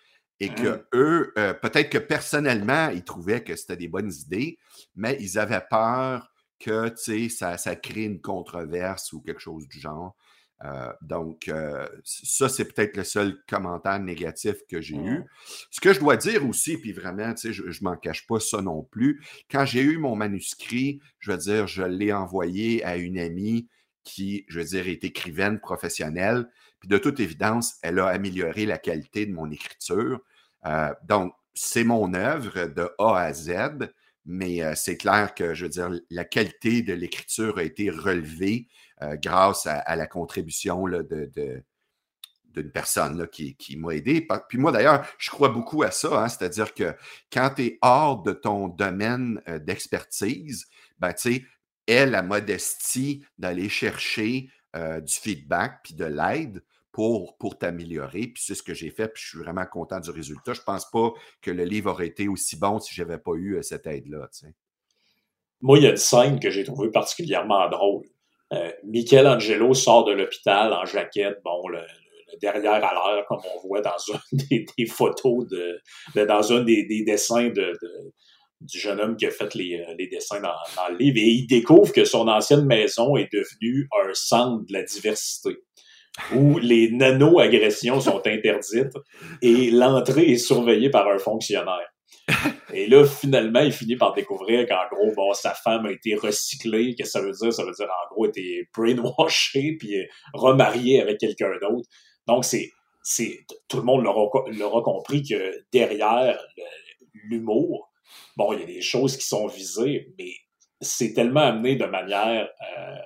et 0.41 0.51
que 0.51 0.69
mmh. 0.69 0.85
eux, 0.95 1.33
euh, 1.37 1.53
peut-être 1.53 1.91
que 1.91 1.99
personnellement, 1.99 2.91
ils 2.91 3.03
trouvaient 3.03 3.43
que 3.43 3.57
c'était 3.57 3.77
des 3.77 3.89
bonnes 3.89 4.13
idées, 4.13 4.59
mais 4.95 5.17
ils 5.21 5.37
avaient 5.39 5.65
peur 5.69 6.33
que 6.61 6.93
ça, 6.97 7.59
ça 7.59 7.77
crée 7.77 8.05
une 8.05 8.21
controverse 8.21 9.13
ou 9.13 9.21
quelque 9.21 9.41
chose 9.41 9.67
du 9.69 9.81
genre. 9.81 10.17
Euh, 10.65 10.93
donc, 11.03 11.49
euh, 11.49 11.89
ça, 12.05 12.49
c'est 12.49 12.65
peut-être 12.65 12.97
le 12.97 13.05
seul 13.05 13.41
commentaire 13.49 14.01
négatif 14.01 14.57
que 14.69 14.81
j'ai 14.81 14.97
eu. 14.97 15.25
Ce 15.71 15.81
que 15.81 15.93
je 15.93 16.01
dois 16.01 16.17
dire 16.17 16.47
aussi, 16.49 16.77
puis 16.79 16.93
vraiment, 16.93 17.33
je 17.37 17.63
ne 17.63 17.85
m'en 17.85 17.97
cache 17.97 18.27
pas 18.27 18.41
ça 18.41 18.61
non 18.61 18.83
plus, 18.83 19.25
quand 19.51 19.65
j'ai 19.65 19.83
eu 19.83 19.99
mon 19.99 20.17
manuscrit, 20.17 21.01
je 21.21 21.31
veux 21.31 21.39
dire, 21.39 21.67
je 21.69 21.85
l'ai 21.85 22.13
envoyé 22.13 22.85
à 22.85 22.97
une 22.97 23.19
amie 23.19 23.69
qui, 24.09 24.47
je 24.49 24.59
veux 24.59 24.65
dire, 24.65 24.89
est 24.89 25.05
écrivaine 25.05 25.61
professionnelle. 25.61 26.49
Puis 26.81 26.89
de 26.89 26.97
toute 26.97 27.21
évidence, 27.21 27.77
elle 27.83 27.99
a 27.99 28.07
amélioré 28.09 28.65
la 28.65 28.79
qualité 28.79 29.27
de 29.27 29.35
mon 29.35 29.51
écriture. 29.51 30.21
Euh, 30.67 30.93
donc, 31.07 31.35
c'est 31.55 31.85
mon 31.85 32.15
œuvre 32.15 32.67
de 32.67 32.91
A 32.99 33.19
à 33.19 33.33
Z, 33.33 33.91
mais 34.25 34.63
euh, 34.63 34.73
c'est 34.75 34.97
clair 34.97 35.35
que, 35.35 35.53
je 35.55 35.65
veux 35.65 35.71
dire, 35.71 35.91
la 36.09 36.25
qualité 36.25 36.83
de 36.83 36.95
l'écriture 36.95 37.59
a 37.59 37.65
été 37.65 37.91
relevée 37.91 38.69
euh, 39.03 39.17
grâce 39.17 39.67
à, 39.67 39.97
la 39.97 40.07
contribution 40.07 40.85
de, 40.85 41.31
d'une 42.55 42.71
personne 42.71 43.29
qui, 43.29 43.77
m'a 43.77 43.95
aidé. 43.95 44.27
Puis 44.49 44.57
moi, 44.57 44.73
d'ailleurs, 44.73 45.07
je 45.19 45.31
crois 45.31 45.51
beaucoup 45.51 45.83
à 45.83 45.91
ça, 45.91 46.23
hein, 46.23 46.29
c'est-à-dire 46.29 46.73
que 46.73 46.95
quand 47.31 47.51
tu 47.57 47.65
es 47.65 47.79
hors 47.83 48.23
de 48.23 48.33
ton 48.33 48.69
domaine 48.69 49.43
d'expertise, 49.67 50.67
ben, 50.99 51.13
tu 51.13 51.35
sais, 51.35 51.45
elle 51.89 52.11
la 52.11 52.23
modestie 52.23 53.25
d'aller 53.39 53.69
chercher 53.69 54.49
euh, 54.77 55.01
du 55.01 55.15
feedback 55.15 55.81
puis 55.83 55.95
de 55.95 56.05
l'aide 56.05 56.63
pour, 56.93 57.37
pour 57.39 57.59
t'améliorer. 57.59 58.29
Puis 58.29 58.43
c'est 58.45 58.55
ce 58.55 58.63
que 58.63 58.75
j'ai 58.75 58.91
fait, 58.91 59.09
puis 59.09 59.23
je 59.23 59.29
suis 59.31 59.39
vraiment 59.39 59.67
content 59.67 60.01
du 60.01 60.11
résultat. 60.11 60.53
Je 60.53 60.61
ne 60.61 60.65
pense 60.65 60.91
pas 60.91 61.13
que 61.43 61.51
le 61.51 61.65
livre 61.65 61.91
aurait 61.91 62.09
été 62.09 62.29
aussi 62.29 62.57
bon 62.57 62.79
si 62.79 62.95
je 62.95 63.03
n'avais 63.03 63.19
pas 63.19 63.33
eu 63.35 63.59
cette 63.63 63.87
aide-là. 63.87 64.29
Moi, 65.61 65.79
il 65.79 65.85
y 65.85 65.87
a 65.87 65.91
une 65.91 65.97
scène 65.97 66.39
que 66.39 66.51
j'ai 66.51 66.65
trouvée 66.65 66.91
particulièrement 66.91 67.69
drôle. 67.69 68.05
Euh, 68.53 68.71
Michelangelo 68.85 69.75
sort 69.75 70.05
de 70.05 70.13
l'hôpital 70.13 70.73
en 70.73 70.87
jaquette, 70.87 71.39
bon, 71.45 71.69
le, 71.69 71.81
derrière 72.41 72.85
à 72.85 72.95
l'air, 72.95 73.25
comme 73.27 73.41
on 73.55 73.67
voit 73.67 73.81
dans 73.81 73.97
une 74.33 74.39
des, 74.79 74.87
photos 74.87 75.47
de, 75.49 75.81
dans 76.27 76.53
un 76.53 76.63
des, 76.63 77.05
dessins 77.07 77.49
de, 77.49 77.73
du 78.61 78.79
jeune 78.79 79.01
homme 79.01 79.17
qui 79.17 79.27
a 79.27 79.31
fait 79.31 79.55
les, 79.55 79.85
euh, 79.89 80.09
dessins 80.11 80.41
dans, 80.41 80.89
le 80.91 80.97
livre. 80.97 81.19
Et 81.19 81.29
il 81.29 81.47
découvre 81.47 81.93
que 81.93 82.05
son 82.05 82.29
ancienne 82.29 82.65
maison 82.65 83.17
est 83.17 83.33
devenue 83.33 83.89
un 84.05 84.13
centre 84.15 84.65
de 84.67 84.73
la 84.73 84.83
diversité 84.83 85.57
où 86.35 86.59
les 86.59 86.91
nano-agressions 86.91 88.01
sont 88.01 88.21
interdites 88.27 88.93
et 89.41 89.71
l'entrée 89.71 90.33
est 90.33 90.39
surveillée 90.39 90.91
par 90.91 91.07
un 91.09 91.19
fonctionnaire. 91.19 91.87
Et 92.75 92.87
là, 92.87 93.05
finalement, 93.07 93.61
il 93.61 93.73
finit 93.73 93.97
par 93.97 94.13
découvrir 94.13 94.67
qu'en 94.67 94.87
gros, 94.93 95.13
bon, 95.15 95.33
sa 95.33 95.55
femme 95.55 95.87
a 95.87 95.93
été 95.93 96.15
recyclée. 96.15 96.95
Qu'est-ce 96.95 97.13
que 97.13 97.19
ça 97.19 97.23
veut 97.23 97.33
dire? 97.33 97.53
Ça 97.53 97.65
veut 97.65 97.73
dire, 97.73 97.87
en 97.87 98.15
gros, 98.15 98.27
elle 98.27 98.29
a 98.29 98.41
été 98.41 98.69
brainwashée 98.77 99.77
puis 99.79 99.97
remariée 100.35 101.01
avec 101.01 101.19
quelqu'un 101.19 101.51
d'autre. 101.63 101.89
Donc, 102.27 102.45
c'est, 102.45 102.71
c'est, 103.03 103.39
tout 103.69 103.79
le 103.79 103.85
monde 103.85 104.05
l'aura, 104.05 104.83
compris 104.83 105.23
que 105.23 105.55
derrière 105.73 106.39
l'humour, 107.15 107.88
bon, 108.37 108.53
il 108.53 108.61
y 108.61 108.63
a 108.63 108.67
des 108.67 108.81
choses 108.81 109.17
qui 109.17 109.27
sont 109.27 109.47
visées, 109.47 110.13
mais 110.19 110.33
c'est 110.81 111.13
tellement 111.13 111.41
amené 111.41 111.77
de 111.77 111.87
manière, 111.87 112.49
euh, 112.79 112.97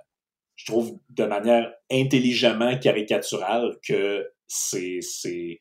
je 0.56 0.66
trouve, 0.66 0.98
de 1.10 1.24
manière 1.24 1.72
intelligemment 1.90 2.78
caricaturale 2.78 3.78
que 3.86 4.30
c'est, 4.46 5.00
c'est, 5.00 5.60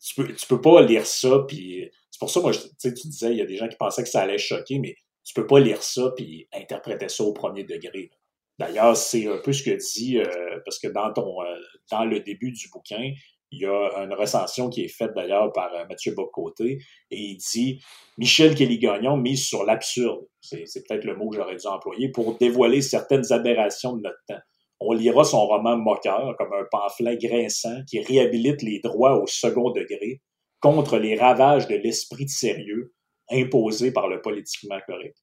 tu 0.00 0.14
peux, 0.14 0.34
tu 0.34 0.46
peux 0.46 0.60
pas 0.60 0.82
lire 0.82 1.06
ça 1.06 1.44
puis 1.48 1.90
c'est 2.14 2.20
pour 2.20 2.30
ça, 2.30 2.40
moi, 2.40 2.52
tu 2.52 2.92
disais, 2.92 3.32
il 3.32 3.38
y 3.38 3.42
a 3.42 3.46
des 3.46 3.56
gens 3.56 3.66
qui 3.66 3.76
pensaient 3.76 4.04
que 4.04 4.08
ça 4.08 4.20
allait 4.20 4.38
choquer, 4.38 4.78
mais 4.78 4.94
tu 5.24 5.34
peux 5.34 5.48
pas 5.48 5.58
lire 5.58 5.82
ça 5.82 6.12
puis 6.16 6.46
interpréter 6.52 7.08
ça 7.08 7.24
au 7.24 7.32
premier 7.32 7.64
degré. 7.64 8.08
D'ailleurs, 8.56 8.96
c'est 8.96 9.26
un 9.26 9.38
peu 9.38 9.52
ce 9.52 9.64
que 9.64 9.72
dit, 9.72 10.18
euh, 10.18 10.60
parce 10.64 10.78
que 10.78 10.86
dans 10.86 11.12
ton 11.12 11.42
euh, 11.42 11.56
dans 11.90 12.04
le 12.04 12.20
début 12.20 12.52
du 12.52 12.68
bouquin, 12.68 13.12
il 13.54 13.62
y 13.62 13.66
a 13.66 14.02
une 14.02 14.14
recension 14.14 14.68
qui 14.68 14.84
est 14.84 14.88
faite 14.88 15.12
d'ailleurs 15.14 15.52
par 15.52 15.72
euh, 15.74 15.84
Mathieu 15.88 16.14
Bocoté, 16.14 16.78
et 17.10 17.16
il 17.16 17.36
dit 17.36 17.80
Michel 18.18 18.54
Kelly-Gagnon 18.54 19.16
mise 19.16 19.46
sur 19.46 19.64
l'absurde. 19.64 20.26
C'est, 20.40 20.64
peut-être 20.86 21.04
le 21.04 21.16
mot 21.16 21.30
que 21.30 21.36
j'aurais 21.36 21.56
dû 21.56 21.66
employer 21.66 22.10
pour 22.10 22.36
dévoiler 22.36 22.82
certaines 22.82 23.32
aberrations 23.32 23.96
de 23.96 24.02
notre 24.02 24.22
temps. 24.28 24.42
On 24.80 24.92
lira 24.92 25.24
son 25.24 25.46
roman 25.46 25.76
moqueur 25.76 26.34
comme 26.36 26.52
un 26.52 26.64
pamphlet 26.70 27.16
grinçant 27.16 27.82
qui 27.88 28.00
réhabilite 28.00 28.62
les 28.62 28.80
droits 28.80 29.22
au 29.22 29.26
second 29.26 29.70
degré 29.70 30.20
contre 30.60 30.98
les 30.98 31.16
ravages 31.16 31.68
de 31.68 31.76
l'esprit 31.76 32.28
sérieux 32.28 32.92
imposé 33.30 33.92
par 33.92 34.08
le 34.08 34.20
politiquement 34.20 34.78
correct. 34.86 35.16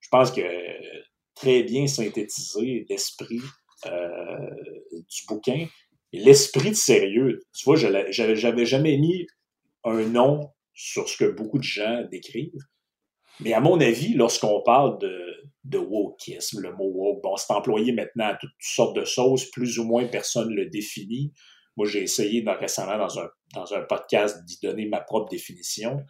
Je 0.00 0.08
pense 0.10 0.30
que 0.30 0.42
très 1.34 1.62
bien 1.62 1.86
synthétisé 1.86 2.86
l'esprit 2.88 3.40
euh, 3.86 4.50
du 4.92 5.26
bouquin. 5.26 5.66
L'esprit 6.12 6.70
de 6.70 6.76
sérieux, 6.76 7.40
tu 7.54 7.64
vois, 7.64 7.76
je 7.76 7.86
n'avais 7.88 8.66
jamais 8.66 8.98
mis 8.98 9.26
un 9.84 10.04
nom 10.04 10.50
sur 10.74 11.08
ce 11.08 11.16
que 11.16 11.30
beaucoup 11.30 11.58
de 11.58 11.64
gens 11.64 12.04
décrivent. 12.10 12.66
Mais 13.40 13.54
à 13.54 13.60
mon 13.60 13.80
avis, 13.80 14.14
lorsqu'on 14.14 14.62
parle 14.62 14.98
de, 14.98 15.18
de 15.64 15.78
wokisme, 15.78 16.60
le 16.60 16.72
mot 16.72 16.84
woke, 16.84 17.22
bon, 17.22 17.36
c'est 17.36 17.52
employé 17.52 17.92
maintenant 17.92 18.26
à 18.26 18.34
toutes 18.34 18.50
sortes 18.60 18.96
de 18.96 19.04
choses, 19.04 19.50
plus 19.50 19.78
ou 19.78 19.84
moins 19.84 20.06
personne 20.06 20.52
le 20.54 20.66
définit. 20.66 21.32
Moi, 21.76 21.86
j'ai 21.86 22.02
essayé 22.02 22.44
récemment 22.46 22.98
dans 22.98 23.18
un, 23.18 23.28
dans 23.54 23.72
un 23.74 23.80
podcast 23.82 24.44
d'y 24.44 24.58
donner 24.62 24.86
ma 24.86 25.00
propre 25.00 25.30
définition. 25.30 26.02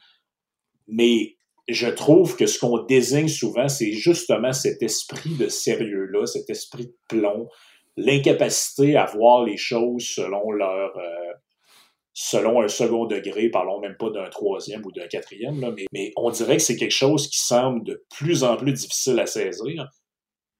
Mais 0.89 1.37
je 1.69 1.87
trouve 1.87 2.37
que 2.37 2.47
ce 2.47 2.59
qu'on 2.59 2.85
désigne 2.85 3.29
souvent, 3.29 3.69
c'est 3.69 3.93
justement 3.93 4.53
cet 4.53 4.83
esprit 4.83 5.37
de 5.37 5.49
sérieux-là, 5.49 6.27
cet 6.27 6.51
esprit 6.51 6.87
de 6.87 6.97
plomb, 7.09 7.49
l'incapacité 7.97 8.97
à 8.97 9.07
voir 9.07 9.45
les 9.45 9.57
choses 9.57 10.07
selon 10.15 10.51
leur 10.51 10.97
euh, 10.97 11.33
selon 12.15 12.61
un 12.61 12.69
second 12.69 13.07
degré, 13.07 13.49
parlons 13.49 13.81
même 13.81 13.97
pas 13.97 14.11
d'un 14.11 14.29
troisième 14.29 14.85
ou 14.85 14.93
d'un 14.93 15.07
quatrième, 15.07 15.75
mais, 15.93 16.13
on 16.17 16.31
dirait 16.31 16.59
que 16.59 16.63
c'est 16.63 16.77
quelque 16.77 16.91
chose 16.91 17.29
qui 17.29 17.39
semble 17.39 17.85
de 17.85 18.05
plus 18.11 18.45
en 18.45 18.57
plus 18.57 18.73
difficile 18.73 19.19
à 19.19 19.27
saisir. 19.27 19.89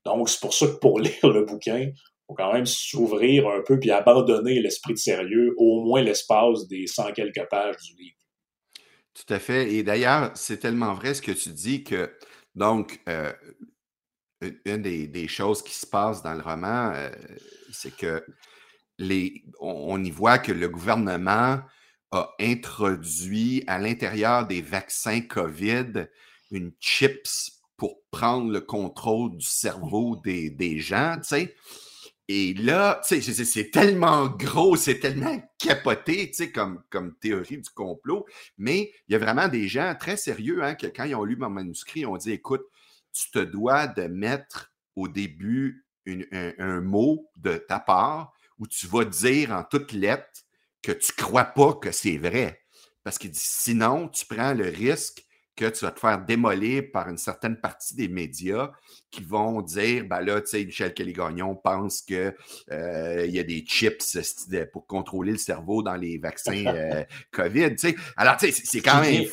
Donc, 0.05 0.29
c'est 0.29 0.41
pour 0.41 0.55
ça 0.55 0.67
que 0.67 0.79
pour 0.79 0.99
lire 1.01 1.29
le 1.29 1.45
bouquin, 1.45 1.91
faut 2.27 2.35
quand 2.35 2.53
même 2.53 2.67
s'ouvrir 2.67 3.49
un 3.49 3.61
peu 3.61 3.79
puis 3.79 3.91
abandonner 3.91 4.61
l'esprit 4.61 4.95
de 4.95 4.99
sérieux, 4.99 5.55
au 5.59 5.83
moins 5.85 6.03
l'espace 6.03 6.67
des 6.69 6.87
cent 6.87 7.13
quelques 7.13 7.47
pages 7.51 7.77
du 7.77 8.03
livre. 8.03 8.17
Tout 9.15 9.35
à 9.35 9.39
fait. 9.39 9.73
Et 9.75 9.83
d'ailleurs, 9.83 10.31
c'est 10.35 10.59
tellement 10.59 10.95
vrai 10.95 11.13
ce 11.13 11.21
que 11.21 11.33
tu 11.33 11.51
dis 11.51 11.85
que, 11.85 12.11
donc, 12.55 13.01
euh, 13.09 13.33
une 14.65 14.83
des, 14.83 15.29
choses 15.29 15.63
qui 15.63 15.75
se 15.75 15.87
passent 15.87 16.23
dans 16.23 16.35
le 16.35 16.43
roman, 16.43 16.93
euh, 16.95 17.11
c'est 17.73 17.97
que 17.97 18.25
les, 18.99 19.45
on, 19.61 20.03
y 20.03 20.11
voit 20.11 20.39
que 20.39 20.53
le 20.53 20.69
gouvernement 20.69 21.61
a 22.11 22.35
introduit 22.41 23.65
à 23.67 23.79
l'intérieur 23.79 24.47
des 24.47 24.61
vaccins 24.61 25.21
COVID 25.21 26.07
une 26.51 26.73
chips 26.79 27.63
pour 27.77 28.03
prendre 28.11 28.53
le 28.53 28.61
contrôle 28.61 29.37
du 29.37 29.47
cerveau 29.47 30.21
des, 30.23 30.51
des 30.51 30.79
gens, 30.79 31.17
tu 31.17 31.29
sais. 31.29 31.57
Et 32.29 32.55
là, 32.55 33.01
c'est 33.03 33.71
tellement 33.73 34.29
gros, 34.29 34.77
c'est 34.77 35.01
tellement 35.01 35.43
capoté, 35.59 36.31
comme, 36.55 36.83
comme 36.89 37.15
théorie 37.17 37.59
du 37.59 37.69
complot, 37.71 38.25
mais 38.57 38.93
il 39.09 39.13
y 39.13 39.15
a 39.17 39.19
vraiment 39.19 39.49
des 39.49 39.67
gens 39.69 39.95
très 39.99 40.17
sérieux 40.17 40.63
hein, 40.63 40.75
que 40.75 40.87
quand 40.87 41.05
ils 41.05 41.15
ont 41.15 41.25
lu 41.25 41.37
mon 41.37 41.51
manuscrit, 41.51 42.07
ont 42.07 42.17
dit, 42.17 42.31
écoute, 42.31 42.63
tu 43.13 43.31
te 43.31 43.39
dois 43.39 43.87
de 43.87 44.05
mettre 44.05 44.73
au 44.97 45.09
début 45.09 45.87
un, 46.07 46.81
mot 46.81 47.31
de 47.37 47.57
ta 47.57 47.79
part 47.79 48.33
où 48.59 48.67
tu 48.67 48.87
vas 48.87 49.05
dire 49.05 49.53
en 49.53 49.65
toutes 49.65 49.93
lettres 49.93 50.43
que 50.83 50.93
tu 50.93 51.13
ne 51.17 51.23
crois 51.23 51.45
pas 51.45 51.75
que 51.75 51.93
c'est 51.93 52.19
vrai. 52.19 52.61
Parce 53.05 53.19
qu'il 53.19 53.31
dit, 53.31 53.39
sinon, 53.41 54.09
tu 54.09 54.27
prends 54.27 54.55
le 54.55 54.69
risque 54.69 55.25
que 55.55 55.67
tu 55.67 55.85
vas 55.85 55.91
te 55.91 56.01
faire 56.01 56.25
démolir 56.25 56.85
par 56.93 57.09
une 57.09 57.19
certaine 57.19 57.61
partie 57.61 57.95
des 57.95 58.09
médias 58.09 58.71
qui 59.11 59.23
vont 59.23 59.61
dire, 59.61 60.05
ben 60.07 60.21
là, 60.21 60.41
tu 60.41 60.49
sais, 60.49 60.65
Michel 60.65 60.95
Kelly-Gagnon 60.95 61.57
pense 61.57 62.03
qu'il 62.03 62.35
euh, 62.71 63.27
y 63.27 63.39
a 63.39 63.43
des 63.43 63.61
chips 63.61 64.19
pour 64.73 64.87
contrôler 64.87 65.33
le 65.33 65.39
cerveau 65.39 65.83
dans 65.83 65.97
les 65.97 66.19
vaccins 66.19 66.65
euh, 66.67 67.05
COVID. 67.33 67.75
Alors, 68.17 68.37
tu 68.39 68.51
sais, 68.51 68.63
c'est 68.65 68.81
quand 68.81 69.01
même... 69.01 69.25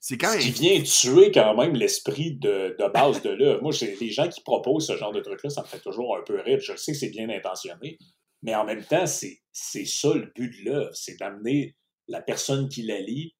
C'est 0.00 0.16
quand 0.16 0.30
même... 0.30 0.40
Ce 0.40 0.46
qui 0.46 0.52
vient 0.52 0.82
tuer 0.82 1.32
quand 1.32 1.54
même 1.56 1.74
l'esprit 1.74 2.36
de, 2.36 2.76
base 2.94 3.20
de 3.22 3.30
là. 3.30 3.58
Moi, 3.60 3.72
les 4.00 4.10
gens 4.10 4.28
qui 4.28 4.40
proposent 4.40 4.86
ce 4.86 4.96
genre 4.96 5.12
de 5.12 5.20
truc-là, 5.20 5.50
ça 5.50 5.62
me 5.62 5.66
fait 5.66 5.80
toujours 5.80 6.16
un 6.16 6.22
peu 6.22 6.40
rire. 6.40 6.60
Je 6.60 6.76
sais 6.76 6.92
que 6.92 6.98
c'est 6.98 7.10
bien 7.10 7.28
intentionné, 7.28 7.98
mais 8.42 8.54
en 8.54 8.64
même 8.64 8.84
temps, 8.84 9.06
c'est 9.06 9.40
ça 9.52 10.14
le 10.14 10.32
but 10.34 10.48
de 10.60 10.70
l'œuvre, 10.70 10.90
c'est 10.94 11.18
d'amener 11.18 11.76
la 12.08 12.22
personne 12.22 12.68
qui 12.68 12.82
la 12.82 13.00
lit 13.00 13.34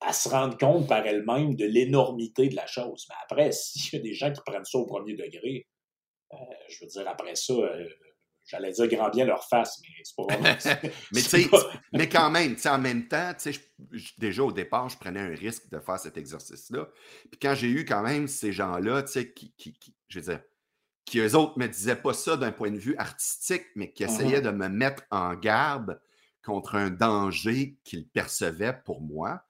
à 0.00 0.12
se 0.12 0.28
rendre 0.28 0.56
compte 0.56 0.88
par 0.88 1.06
elle-même 1.06 1.54
de 1.54 1.64
l'énormité 1.64 2.48
de 2.48 2.56
la 2.56 2.66
chose. 2.66 3.06
Mais 3.08 3.16
après, 3.24 3.52
s'il 3.52 3.98
y 3.98 4.00
a 4.00 4.02
des 4.02 4.14
gens 4.14 4.32
qui 4.32 4.40
prennent 4.44 4.64
ça 4.64 4.78
au 4.78 4.86
premier 4.86 5.14
degré, 5.14 5.66
euh, 6.32 6.36
je 6.68 6.80
veux 6.80 6.86
dire, 6.86 7.08
après 7.08 7.34
ça, 7.34 7.54
euh, 7.54 7.88
j'allais 8.46 8.72
dire 8.72 8.88
grand 8.88 9.10
bien 9.10 9.24
leur 9.24 9.44
face, 9.48 9.80
mais 9.82 9.88
c'est 10.04 10.16
pas 10.16 10.24
vraiment. 10.24 10.92
mais, 11.12 11.20
mais 11.92 12.08
quand 12.08 12.30
même, 12.30 12.56
en 12.64 12.78
même 12.78 13.08
temps, 13.08 13.32
déjà 14.18 14.42
au 14.42 14.52
départ, 14.52 14.88
je 14.88 14.98
prenais 14.98 15.20
un 15.20 15.34
risque 15.34 15.70
de 15.70 15.80
faire 15.80 15.98
cet 15.98 16.16
exercice-là. 16.16 16.88
Puis 17.30 17.38
quand 17.40 17.54
j'ai 17.54 17.68
eu 17.68 17.84
quand 17.84 18.02
même 18.02 18.28
ces 18.28 18.52
gens-là, 18.52 19.02
qui, 19.02 19.52
qui, 19.56 19.72
qui, 19.78 19.96
je 20.08 20.20
veux 20.20 20.32
dire, 20.32 20.40
qui 21.04 21.20
eux 21.20 21.34
autres 21.34 21.58
me 21.58 21.66
disaient 21.66 21.96
pas 21.96 22.12
ça 22.12 22.36
d'un 22.36 22.52
point 22.52 22.70
de 22.70 22.78
vue 22.78 22.96
artistique, 22.98 23.64
mais 23.74 23.92
qui 23.92 24.04
essayaient 24.04 24.40
mm-hmm. 24.40 24.42
de 24.42 24.50
me 24.50 24.68
mettre 24.68 25.02
en 25.10 25.34
garde 25.34 25.98
contre 26.44 26.74
un 26.74 26.90
danger 26.90 27.78
qu'ils 27.84 28.08
percevaient 28.08 28.78
pour 28.84 29.00
moi 29.00 29.42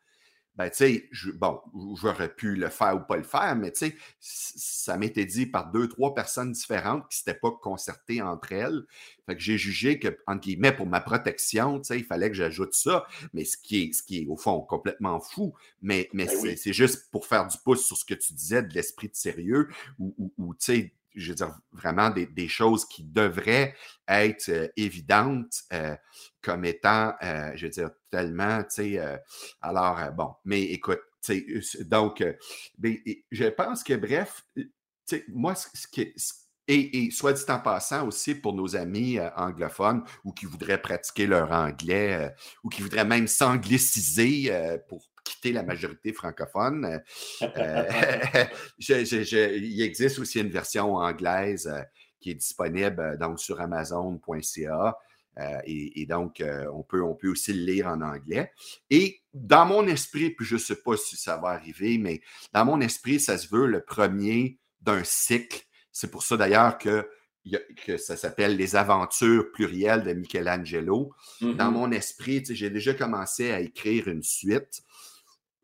ben, 0.59 0.69
tu 0.71 0.77
sais, 0.77 1.09
bon, 1.35 1.61
j'aurais 1.95 2.35
pu 2.35 2.57
le 2.57 2.69
faire 2.69 2.97
ou 2.97 3.01
pas 3.07 3.17
le 3.17 3.23
faire, 3.23 3.55
mais 3.55 3.71
tu 3.71 3.87
sais, 3.87 3.97
ça 4.19 4.97
m'était 4.97 5.25
dit 5.25 5.47
par 5.47 5.71
deux, 5.71 5.87
trois 5.89 6.17
personnes 6.17 6.51
différentes 6.51 7.03
qui 7.03 7.15
ne 7.15 7.19
s'étaient 7.19 7.39
pas 7.39 7.53
concertées 7.53 8.21
entre 8.21 8.51
elles. 8.51 8.83
Fait 9.27 9.37
que 9.37 9.41
j'ai 9.41 9.57
jugé 9.57 10.01
que, 10.01 10.09
entre 10.27 10.41
guillemets, 10.41 10.75
pour 10.75 10.87
ma 10.87 11.01
protection, 11.01 11.79
tu 11.79 11.85
sais, 11.85 11.99
il 11.99 12.05
fallait 12.05 12.29
que 12.29 12.35
j'ajoute 12.35 12.75
ça, 12.75 13.07
mais 13.33 13.45
ce 13.45 13.57
qui 13.57 13.85
est, 13.85 13.93
ce 13.93 14.03
qui 14.03 14.23
est 14.23 14.27
au 14.27 14.37
fond 14.37 14.61
complètement 14.61 15.21
fou, 15.21 15.55
mais, 15.81 16.11
mais 16.13 16.27
ben 16.27 16.57
c'est 16.57 16.73
juste 16.73 17.09
pour 17.13 17.27
faire 17.27 17.47
du 17.47 17.57
pouce 17.65 17.87
sur 17.87 17.97
ce 17.97 18.05
que 18.05 18.15
tu 18.15 18.33
disais 18.33 18.65
de 18.65 18.75
l'esprit 18.75 19.09
de 19.09 19.15
sérieux, 19.15 19.69
ou, 20.01 20.55
tu 20.59 20.65
sais, 20.65 20.93
je 21.19 21.31
veux 21.31 21.35
dire, 21.35 21.55
vraiment 21.73 22.11
des, 22.11 22.49
choses 22.49 22.87
qui 22.87 23.05
devraient 23.05 23.75
être 24.07 24.71
évidentes 24.77 25.63
comme 26.43 26.65
étant, 26.65 27.15
je 27.21 27.67
veux 27.67 27.71
dire, 27.71 27.91
tellement, 28.11 28.63
tu 28.63 28.95
sais, 28.97 29.21
alors, 29.61 30.13
bon, 30.13 30.35
mais 30.45 30.63
écoute, 30.63 31.01
donc, 31.87 32.25
ben, 32.79 32.97
je 33.31 33.45
pense 33.47 33.85
que, 33.85 33.95
bref, 33.95 34.45
moi, 35.29 35.55
ce 35.55 35.87
qui, 35.91 36.15
et, 36.69 37.11
soit 37.11 37.33
dit 37.33 37.43
en 37.49 37.59
passant 37.59 38.07
aussi 38.07 38.35
pour 38.35 38.53
nos 38.53 38.77
amis 38.77 39.19
euh, 39.19 39.31
anglophones 39.37 40.05
ou 40.25 40.33
qui 40.33 40.47
voudraient 40.47 40.81
pratiquer 40.81 41.27
leur 41.27 41.51
anglais 41.51 42.15
euh, 42.15 42.29
ou 42.63 42.69
qui 42.69 42.83
voudraient 42.83 43.07
même 43.07 43.27
s'angliciser 43.27 44.49
euh, 44.51 44.77
pour 44.89 45.09
quitter 45.29 45.53
la 45.53 45.63
majorité 45.63 46.13
francophone. 46.13 47.01
il 48.79 49.83
existe 49.83 50.19
aussi 50.19 50.41
une 50.41 50.51
version 50.51 50.97
anglaise 50.97 51.73
qui 52.21 52.31
est 52.31 52.35
disponible 52.35 53.17
donc 53.19 53.39
sur 53.41 53.61
amazon.ca. 53.61 54.99
Et, 55.65 56.05
donc, 56.07 56.43
on, 56.73 56.83
peut, 56.83 57.01
on 57.01 57.15
peut 57.15 57.29
aussi 57.29 57.53
le 57.53 57.65
lire 57.65 57.87
en 57.87 58.01
anglais. 58.01 58.51
Et 58.91 59.21
dans 59.33 59.67
mon 59.67 59.87
esprit, 59.87 60.31
puis 60.31 60.45
je 60.45 60.57
ne 60.57 60.61
sais 60.61 60.83
pas 60.83 60.97
si 60.97 61.17
ça 61.17 61.37
va 61.37 61.51
arriver, 61.51 61.97
mais 61.99 62.21
dans 62.53 62.65
mon 62.65 62.81
esprit, 62.81 63.21
ça 63.21 63.39
se 63.39 63.47
veut 63.47 63.69
le 63.69 63.85
premier 63.85 64.59
d'un 64.81 65.05
cycle 65.05 65.63
c'est 65.99 66.13
pour 66.13 66.23
ça 66.23 66.37
d'ailleurs 66.37 66.79
que, 66.79 67.09
ça 67.97 68.17
s'appelle 68.17 68.57
Les 68.57 68.77
aventures 68.77 69.51
plurielles 69.51 70.05
de 70.05 70.13
Michelangelo. 70.13 71.13
Dans 71.41 71.49
mm-hmm. 71.49 71.71
mon 71.71 71.91
esprit, 71.91 72.45
j'ai 72.49 72.71
déjà 72.71 72.95
commencé 72.95 73.51
à 73.51 73.61
écrire 73.61 74.07
une 74.07 74.23
suite. 74.23 74.83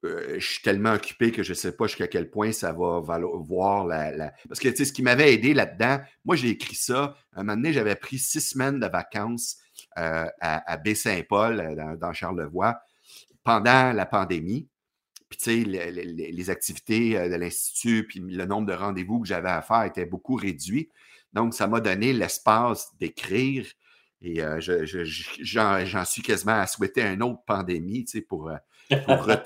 Euh, 0.05 0.35
je 0.39 0.47
suis 0.47 0.63
tellement 0.63 0.93
occupé 0.93 1.33
que 1.33 1.43
je 1.43 1.53
ne 1.53 1.55
sais 1.55 1.73
pas 1.73 1.87
jusqu'à 1.87 2.07
quel 2.07 2.31
point 2.31 2.53
ça 2.53 2.73
va 2.73 3.01
voir 3.01 3.87
la. 3.87 4.33
Parce 4.49 4.61
que 4.61 4.75
ce 4.75 4.93
qui 4.93 5.03
m'avait 5.03 5.33
aidé 5.33 5.55
là-dedans, 5.55 6.01
moi 6.25 6.37
j'ai 6.37 6.51
écrit 6.51 6.77
ça. 6.77 7.17
Un 7.33 7.43
moment 7.43 7.57
donné, 7.57 7.73
j'avais 7.73 7.97
pris 7.97 8.19
six 8.19 8.41
semaines 8.41 8.79
de 8.81 8.87
vacances 8.87 9.59
euh, 9.99 10.27
à, 10.41 10.77
Baie-Saint-Paul, 10.77 11.61
euh, 11.61 11.97
dans, 11.97 12.13
Charlevoix, 12.13 12.81
pendant 13.45 13.93
la 13.93 14.07
pandémie. 14.07 14.69
Puis, 15.29 15.39
tu 15.39 15.65
sais, 15.65 15.69
les, 15.69 16.51
activités 16.51 17.17
euh, 17.17 17.29
de 17.29 17.37
l'Institut, 17.37 18.05
puis 18.07 18.19
le 18.19 18.45
nombre 18.45 18.67
de 18.67 18.73
rendez-vous 18.73 19.21
que 19.21 19.29
j'avais 19.29 19.51
à 19.51 19.63
faire 19.63 19.85
était 19.85 20.05
beaucoup 20.05 20.35
réduit. 20.35 20.91
Donc, 21.33 21.55
ça 21.55 21.69
m'a 21.69 21.81
donné 21.81 22.13
l'espace 22.13 22.91
d'écrire. 22.99 23.67
Et 24.25 24.43
euh, 24.43 24.59
j'en 24.61 26.05
suis 26.05 26.23
quasiment 26.23 26.61
à 26.61 26.67
souhaiter 26.67 27.03
une 27.03 27.23
autre 27.23 27.43
pandémie, 27.47 28.05
tu 28.05 28.19
sais, 28.19 28.21
pour, 28.23 28.49
euh, 28.49 28.57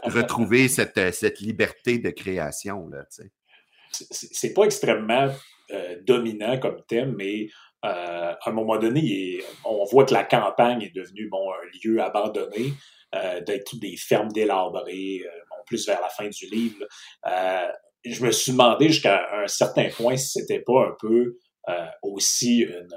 retrouver 0.04 0.68
cette, 0.68 1.12
cette, 1.12 1.40
liberté 1.40 1.98
de 1.98 2.10
création, 2.10 2.88
là, 2.88 3.04
tu 3.04 3.22
sais. 3.22 3.30
C'est 4.10 4.52
pas 4.52 4.64
extrêmement 4.64 5.28
dominant 6.06 6.58
comme 6.58 6.82
thème, 6.86 7.14
mais 7.16 7.48
à 7.82 8.38
un 8.46 8.52
moment 8.52 8.78
donné, 8.78 9.40
on 9.64 9.84
voit 9.86 10.04
que 10.04 10.12
la 10.12 10.24
campagne 10.24 10.82
est 10.82 10.94
devenue 10.94 11.28
bon, 11.28 11.50
un 11.50 11.66
lieu 11.82 12.00
abandonné, 12.00 12.74
d'être 13.12 13.76
des 13.80 13.96
fermes 13.96 14.30
délabrées, 14.30 15.24
plus 15.68 15.86
vers 15.86 16.00
la 16.00 16.08
fin 16.08 16.28
du 16.28 16.46
livre, 16.46 16.84
euh, 17.26 17.68
je 18.04 18.24
me 18.24 18.30
suis 18.32 18.52
demandé 18.52 18.88
jusqu'à 18.88 19.26
un 19.32 19.46
certain 19.46 19.88
point 19.90 20.16
si 20.16 20.40
c'était 20.40 20.60
pas 20.60 20.86
un 20.86 20.96
peu 21.00 21.36
euh, 21.68 21.86
aussi 22.02 22.60
une, 22.60 22.88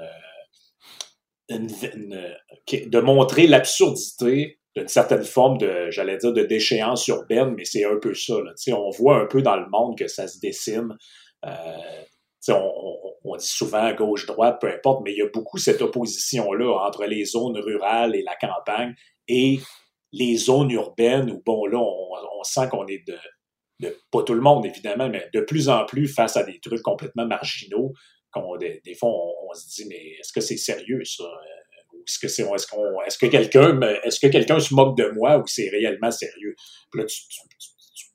de 1.48 3.00
montrer 3.00 3.46
l'absurdité 3.46 4.58
d'une 4.74 4.88
certaine 4.88 5.24
forme 5.24 5.58
de, 5.58 5.90
j'allais 5.90 6.16
dire, 6.16 6.32
de 6.32 6.42
déchéance 6.42 7.06
urbaine, 7.08 7.54
mais 7.56 7.64
c'est 7.64 7.84
un 7.84 7.96
peu 7.96 8.14
ça. 8.14 8.34
On 8.68 8.90
voit 8.90 9.20
un 9.20 9.26
peu 9.26 9.42
dans 9.42 9.56
le 9.56 9.68
monde 9.68 9.98
que 9.98 10.08
ça 10.08 10.26
se 10.28 10.38
dessine. 10.40 10.96
Euh, 11.44 12.02
on, 12.48 12.96
on, 13.24 13.36
dit 13.36 13.46
souvent 13.46 13.92
gauche-droite, 13.92 14.58
peu 14.60 14.68
importe, 14.68 15.02
mais 15.04 15.12
il 15.12 15.18
y 15.18 15.22
a 15.22 15.28
beaucoup 15.32 15.58
cette 15.58 15.82
opposition-là 15.82 16.86
entre 16.86 17.04
les 17.04 17.24
zones 17.24 17.58
rurales 17.58 18.16
et 18.16 18.22
la 18.22 18.34
campagne 18.36 18.94
et 19.28 19.60
les 20.12 20.36
zones 20.36 20.70
urbaines 20.70 21.30
où, 21.30 21.42
bon, 21.44 21.66
là, 21.66 21.78
on, 21.78 22.42
sent 22.44 22.68
qu'on 22.70 22.86
est 22.86 23.04
de, 23.06 23.96
pas 24.10 24.22
tout 24.22 24.34
le 24.34 24.40
monde, 24.40 24.66
évidemment, 24.66 25.08
mais 25.08 25.28
de 25.32 25.40
plus 25.40 25.68
en 25.68 25.84
plus 25.84 26.08
face 26.08 26.36
à 26.36 26.42
des 26.42 26.58
trucs 26.60 26.82
complètement 26.82 27.26
marginaux. 27.26 27.92
Des, 28.58 28.80
des, 28.84 28.94
fois, 28.94 29.10
on, 29.10 29.52
se 29.54 29.68
dit, 29.68 29.86
mais 29.88 30.16
est-ce 30.18 30.32
que 30.32 30.40
c'est 30.40 30.56
sérieux, 30.56 31.04
ça? 31.04 31.24
Euh, 31.24 31.98
est-ce 32.06 32.18
que 32.18 32.28
c'est, 32.28 32.42
est-ce 32.42 32.66
qu'on, 32.66 33.02
est-ce 33.02 33.18
que 33.18 33.26
quelqu'un, 33.26 33.80
est-ce 34.04 34.18
que 34.18 34.26
quelqu'un 34.26 34.58
se 34.58 34.74
moque 34.74 34.96
de 34.96 35.08
moi 35.10 35.38
ou 35.38 35.46
c'est 35.46 35.68
réellement 35.68 36.10
sérieux? 36.10 36.54
Puis 36.90 37.00
là, 37.00 37.06
tu, 37.06 37.20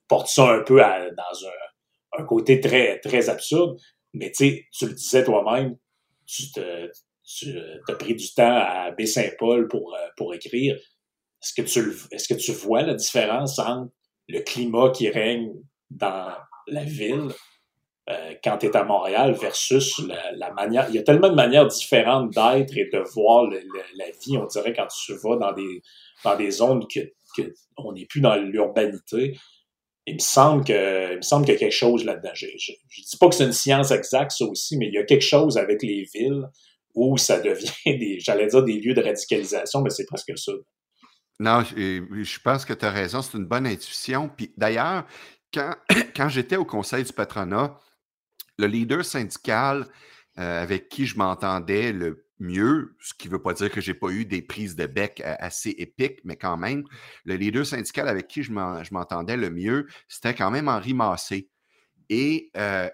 portes 0.07 0.29
ça 0.29 0.49
un 0.49 0.63
peu 0.63 0.77
dans 0.77 1.47
un, 2.17 2.25
côté 2.25 2.59
très, 2.59 2.99
très 2.99 3.29
absurde, 3.29 3.77
mais 4.13 4.31
tu 4.31 4.49
sais, 4.49 4.65
tu 4.71 4.87
le 4.87 4.93
disais 4.93 5.23
toi-même, 5.23 5.77
tu 6.25 6.51
te, 6.51 6.89
tu 7.23 7.57
as 7.87 7.95
pris 7.95 8.15
du 8.15 8.33
temps 8.33 8.55
à 8.55 8.91
Baie-Saint-Paul 8.91 9.67
pour, 9.67 9.93
euh, 9.93 10.07
pour 10.15 10.33
écrire. 10.33 10.75
Est-ce 11.43 11.53
que, 11.53 11.67
tu, 11.67 11.93
est-ce 12.11 12.33
que 12.33 12.39
tu 12.39 12.51
vois 12.53 12.81
la 12.83 12.95
différence 12.95 13.59
entre 13.59 13.91
le 14.27 14.39
climat 14.39 14.91
qui 14.91 15.09
règne 15.09 15.53
dans 15.89 16.33
la 16.67 16.83
ville 16.83 17.29
euh, 18.09 18.33
quand 18.41 18.57
tu 18.57 18.67
es 18.67 18.77
à 18.77 18.83
Montréal 18.83 19.33
versus 19.33 20.01
la, 20.35 20.51
manière. 20.53 20.87
Il 20.89 20.95
y 20.95 20.97
a 20.97 21.03
tellement 21.03 21.29
de 21.29 21.35
manières 21.35 21.67
différentes 21.67 22.31
d'être 22.31 22.77
et 22.77 22.89
de 22.91 22.99
voir 23.13 23.49
la 23.49 24.05
vie, 24.23 24.37
on 24.37 24.45
dirait, 24.45 24.73
quand 24.73 24.87
tu 24.87 25.13
vas 25.15 25.35
dans 25.35 25.51
des, 25.51 25.81
dans 26.23 26.37
des 26.37 26.51
zones 26.51 26.87
que, 26.87 27.01
que 27.35 27.53
on 27.75 27.91
n'est 27.93 28.05
plus 28.05 28.21
dans 28.21 28.35
l'urbanité. 28.35 29.37
Il 30.05 30.15
me 30.15 30.19
semble 30.19 30.63
qu'il 30.63 30.75
y 30.75 30.77
a 30.77 31.59
quelque 31.59 31.69
chose 31.69 32.05
là-dedans. 32.05 32.31
Je, 32.33 32.45
ne 32.45 33.03
dis 33.03 33.17
pas 33.19 33.27
que 33.27 33.35
c'est 33.35 33.43
une 33.43 33.51
science 33.51 33.91
exacte, 33.91 34.31
ça 34.31 34.45
aussi, 34.45 34.77
mais 34.77 34.87
il 34.87 34.93
y 34.93 34.97
a 34.97 35.03
quelque 35.03 35.25
chose 35.25 35.57
avec 35.57 35.83
les 35.83 36.07
villes 36.13 36.47
où 36.95 37.17
ça 37.17 37.41
devient 37.41 37.69
des, 37.85 38.19
j'allais 38.21 38.47
dire 38.47 38.63
des 38.63 38.79
lieux 38.79 38.93
de 38.93 39.01
radicalisation, 39.01 39.81
mais 39.81 39.89
c'est 39.89 40.05
presque 40.05 40.37
ça. 40.37 40.53
Non, 41.39 41.61
je, 41.61 42.39
pense 42.39 42.63
que 42.63 42.73
tu 42.73 42.85
as 42.85 42.89
raison, 42.89 43.21
c'est 43.21 43.37
une 43.37 43.45
bonne 43.45 43.67
intuition. 43.67 44.29
Puis 44.35 44.53
d'ailleurs, 44.55 45.05
quand, 45.53 45.75
quand 46.15 46.29
j'étais 46.29 46.55
au 46.55 46.65
conseil 46.65 47.03
du 47.03 47.11
patronat, 47.11 47.77
le 48.57 48.67
leader 48.67 49.05
syndical 49.05 49.87
euh, 50.39 50.61
avec 50.61 50.89
qui 50.89 51.05
je 51.05 51.17
m'entendais 51.17 51.91
le 51.91 52.27
mieux, 52.39 52.95
ce 53.01 53.13
qui 53.13 53.27
ne 53.27 53.33
veut 53.33 53.41
pas 53.41 53.53
dire 53.53 53.71
que 53.71 53.81
je 53.81 53.91
n'ai 53.91 53.97
pas 53.97 54.09
eu 54.09 54.25
des 54.25 54.41
prises 54.41 54.75
de 54.75 54.85
bec 54.85 55.21
euh, 55.25 55.35
assez 55.39 55.71
épiques, 55.77 56.19
mais 56.23 56.35
quand 56.35 56.57
même, 56.57 56.83
le 57.25 57.35
leader 57.35 57.65
syndical 57.65 58.07
avec 58.07 58.27
qui 58.27 58.43
je 58.43 58.51
m'entendais 58.51 59.37
le 59.37 59.49
mieux, 59.49 59.87
c'était 60.07 60.35
quand 60.35 60.51
même 60.51 60.67
Henri 60.67 60.93
Massé. 60.93 61.49
Et 62.09 62.51
euh, 62.55 62.89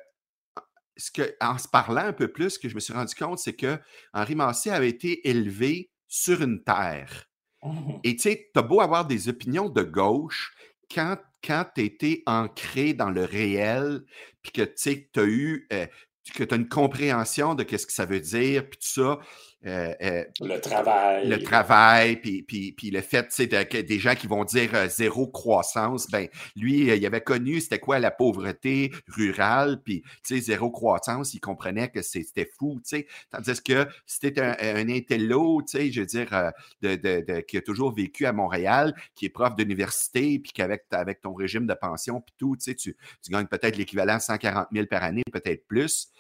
ce 0.96 1.12
que, 1.12 1.36
en 1.42 1.58
se 1.58 1.68
parlant 1.68 2.06
un 2.06 2.14
peu 2.14 2.30
plus, 2.30 2.52
ce 2.52 2.60
que 2.60 2.70
je 2.70 2.76
me 2.76 2.80
suis 2.80 2.94
rendu 2.94 3.14
compte, 3.16 3.40
c'est 3.40 3.56
que 3.56 3.78
Henri 4.14 4.36
Massé 4.36 4.70
avait 4.70 4.90
été 4.90 5.28
élevé 5.28 5.92
sur 6.08 6.42
une 6.42 6.64
terre. 6.64 7.26
Mmh 7.64 8.00
Et 8.04 8.16
tu 8.16 8.24
sais, 8.24 8.50
tu 8.54 8.60
as 8.60 8.64
beau 8.64 8.82
avoir 8.82 9.06
des 9.06 9.30
opinions 9.30 9.70
de 9.70 9.84
gauche, 9.84 10.56
quand, 10.94 11.18
quand 11.44 11.66
tu 11.76 11.82
été 11.84 12.24
ancré 12.26 12.94
dans 12.94 13.10
le 13.10 13.26
réel, 13.26 14.04
puis 14.42 14.52
que 14.52 14.62
tu 14.62 15.08
as 15.20 15.24
eu, 15.24 15.68
euh, 15.74 15.86
que 16.36 16.44
tu 16.44 16.54
as 16.54 16.58
une 16.58 16.70
compréhension 16.70 17.56
de 17.56 17.66
ce 17.70 17.86
que 17.86 17.94
ça 17.94 18.06
veut 18.06 18.22
dire, 18.22 18.70
puis 18.70 18.80
tout 18.80 19.02
ça, 19.02 19.20
euh, 19.66 19.94
euh, 20.02 20.24
le 20.42 20.60
travail. 20.60 21.28
Le 21.28 21.42
travail, 21.42 22.18
puis, 22.18 22.44
puis, 22.44 22.74
puis 22.74 22.92
le 22.92 23.02
fait, 23.02 23.28
tu 23.30 23.48
sais, 23.48 23.48
des 23.48 24.00
gens 24.00 24.14
qui 24.14 24.28
vont 24.28 24.44
dire 24.44 24.72
euh, 24.74 24.90
zéro 24.90 25.28
croissance, 25.28 26.10
ben 26.12 26.28
lui, 26.56 26.94
il 26.94 27.06
avait 27.06 27.22
connu 27.22 27.62
c'était 27.62 27.80
quoi 27.80 28.00
la 28.00 28.12
pauvreté 28.12 28.92
rurale, 29.08 29.82
puis, 29.82 30.02
tu 30.02 30.36
sais, 30.36 30.42
zéro 30.42 30.70
croissance, 30.70 31.34
il 31.34 31.40
comprenait 31.40 31.90
que 31.90 32.02
c'était 32.02 32.50
fou, 32.58 32.82
tu 32.84 32.98
sais. 32.98 33.08
Tandis 33.32 33.64
que 33.64 33.88
c'était 34.06 34.42
un, 34.42 34.56
un 34.60 34.90
intello, 34.90 35.62
tu 35.62 35.78
sais, 35.78 35.92
je 35.92 36.02
veux 36.02 36.08
dire, 36.08 36.52
de, 36.82 36.96
de, 36.96 37.40
qui 37.42 37.58
a 37.58 37.62
toujours 37.62 37.94
vécu 37.96 38.26
à 38.26 38.34
Montréal, 38.34 38.94
qui 39.16 39.26
est 39.26 39.30
prof 39.30 39.56
d'université, 39.56 40.40
puis 40.40 40.52
qu'avec 40.52 40.84
avec 40.92 41.22
ton 41.22 41.34
régime 41.34 41.68
de 41.68 41.74
pension, 41.74 42.20
puis 42.20 42.36
tout, 42.38 42.58
tu 42.58 42.66
sais, 42.66 42.76
tu, 42.76 42.98
tu 43.24 43.32
gagnes 43.32 43.48
peut-être 43.48 43.78
l'équivalent 43.78 44.18
de 44.18 44.22
140 44.22 44.68
000 44.74 44.88
par 44.88 45.04
année, 45.04 45.24
peut-être 45.32 45.66
plus 45.68 46.12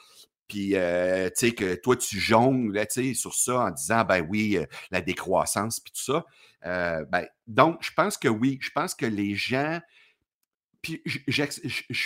puis 0.53 0.75
euh, 0.75 1.29
tu 1.29 1.47
sais, 1.47 1.51
que 1.51 1.73
toi, 1.73 1.95
tu 1.95 2.19
jongles 2.19 2.79
sur 3.15 3.33
ça 3.33 3.61
en 3.61 3.71
disant, 3.71 4.05
ben 4.05 4.23
oui, 4.29 4.57
euh, 4.57 4.67
la 4.91 5.01
décroissance, 5.01 5.79
puis 5.79 5.91
tout 5.91 6.03
ça. 6.03 6.25
Euh, 6.67 7.03
ben, 7.05 7.25
donc, 7.47 7.79
je 7.81 7.89
pense 7.91 8.19
que 8.19 8.27
oui, 8.27 8.59
je 8.61 8.69
pense 8.69 8.93
que 8.93 9.07
les 9.07 9.33
gens. 9.33 9.81
Puis 10.83 11.01
je, 11.05 11.43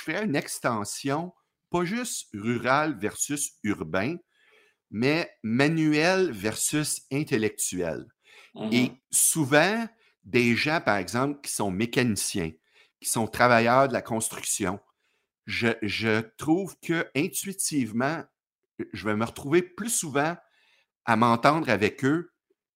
fais 0.02 0.24
une 0.24 0.38
extension, 0.38 1.34
pas 1.70 1.84
juste 1.84 2.30
rural 2.34 2.98
versus 2.98 3.52
urbain, 3.64 4.16
mais 4.92 5.30
manuel 5.44 6.32
versus 6.32 7.02
intellectuel. 7.12 8.06
Et 8.72 8.90
mmh 8.90 8.98
souvent, 9.12 9.88
des 10.24 10.56
gens, 10.56 10.80
par 10.80 10.98
exemple, 10.98 11.42
qui 11.42 11.52
sont 11.52 11.70
mécaniciens, 11.70 12.54
qui 13.02 13.10
sont 13.10 13.28
travailleurs 13.28 13.90
de 13.90 13.94
la 13.94 14.02
construction, 14.02 14.80
je, 15.46 15.70
je 15.82 16.22
trouve 16.38 16.78
que 16.82 17.10
intuitivement, 17.16 18.24
je 18.94 19.06
vais 19.06 19.16
me 19.16 19.26
retrouver 19.26 19.62
plus 19.62 19.90
souvent 19.90 20.36
à 21.06 21.16
m'entendre 21.16 21.70
avec 21.70 22.04
eux 22.04 22.32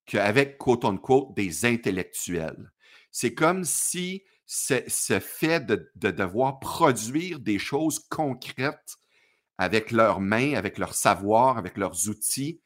qu'avec, 0.06 0.58
quote 0.58 0.86
unquote, 0.86 1.36
des 1.36 1.66
intellectuels. 1.66 2.72
C'est 3.12 3.34
comme 3.34 3.64
si 3.64 4.24
ce, 4.46 5.20
fait 5.20 5.66
de, 5.66 5.90
devoir 5.96 6.60
produire 6.60 7.40
des 7.40 7.60
choses 7.60 8.00
concrètes 8.00 8.98
avec 9.58 9.92
leurs 9.92 10.20
mains, 10.20 10.56
avec 10.56 10.78
leur 10.78 10.94
savoir, 10.94 11.58
avec 11.58 11.78
leurs 11.78 12.10
outils, 12.10 12.62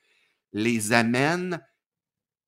les 0.54 0.94
amène 0.94 1.62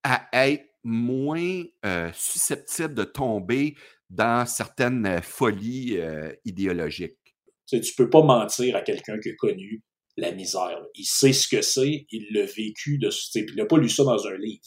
à 0.04 0.28
être 0.32 0.66
moins 0.84 1.64
euh, 1.86 2.10
susceptibles 2.14 2.94
de 2.94 3.04
tomber 3.04 3.76
dans 4.10 4.46
certaines 4.46 5.06
euh, 5.06 5.22
folies 5.22 5.98
euh, 5.98 6.32
idéologiques. 6.46 7.36
Tu 7.68 7.76
ne 7.76 7.96
peux 7.98 8.10
pas 8.10 8.24
mentir 8.24 8.78
à 8.78 8.82
quelqu'un 8.82 9.20
qui 9.20 9.30
a 9.30 9.36
connu 9.36 9.84
la 10.18 10.32
misère. 10.32 10.80
Il 10.96 11.06
sait 11.06 11.34
ce 11.34 11.48
que 11.48 11.62
c'est, 11.62 12.08
il 12.12 12.28
l'a 12.32 12.46
vécu. 12.46 12.98
De, 12.98 13.10
il 13.36 13.56
n'a 13.56 13.66
pas 13.66 13.78
lu 13.78 13.88
ça 13.88 14.04
dans 14.04 14.28
un 14.28 14.38
livre. 14.38 14.66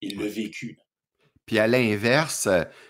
Il 0.00 0.18
l'a 0.20 0.28
vécu. 0.28 0.78
Puis 1.46 1.58
à 1.58 1.66
l'inverse, 1.66 2.48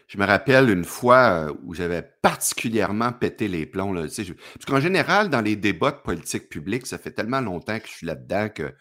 je 0.09 0.19
me 0.19 0.27
rappelle 0.27 0.69
une 0.69 0.85
fois 0.85 1.57
où 1.65 1.75
j'avais 1.75 2.03
particulièrement 2.23 3.13
pété 3.13 3.49
les 3.49 3.67
plombs. 3.67 3.93
Là, 3.93 4.03
parce 4.03 4.67
qu'en 4.67 4.81
général, 4.81 5.31
dans 5.31 5.41
les 5.41 5.57
débats 5.57 5.93
de 5.93 6.01
politique 6.03 6.49
publique, 6.49 6.87
ça 6.87 6.99
fait 6.99 7.13
tellement 7.13 7.41
longtemps 7.41 7.79
que 7.79 7.87
je 7.87 7.93
suis 7.93 8.07
là-dedans 8.07 8.51
que, 8.51 8.75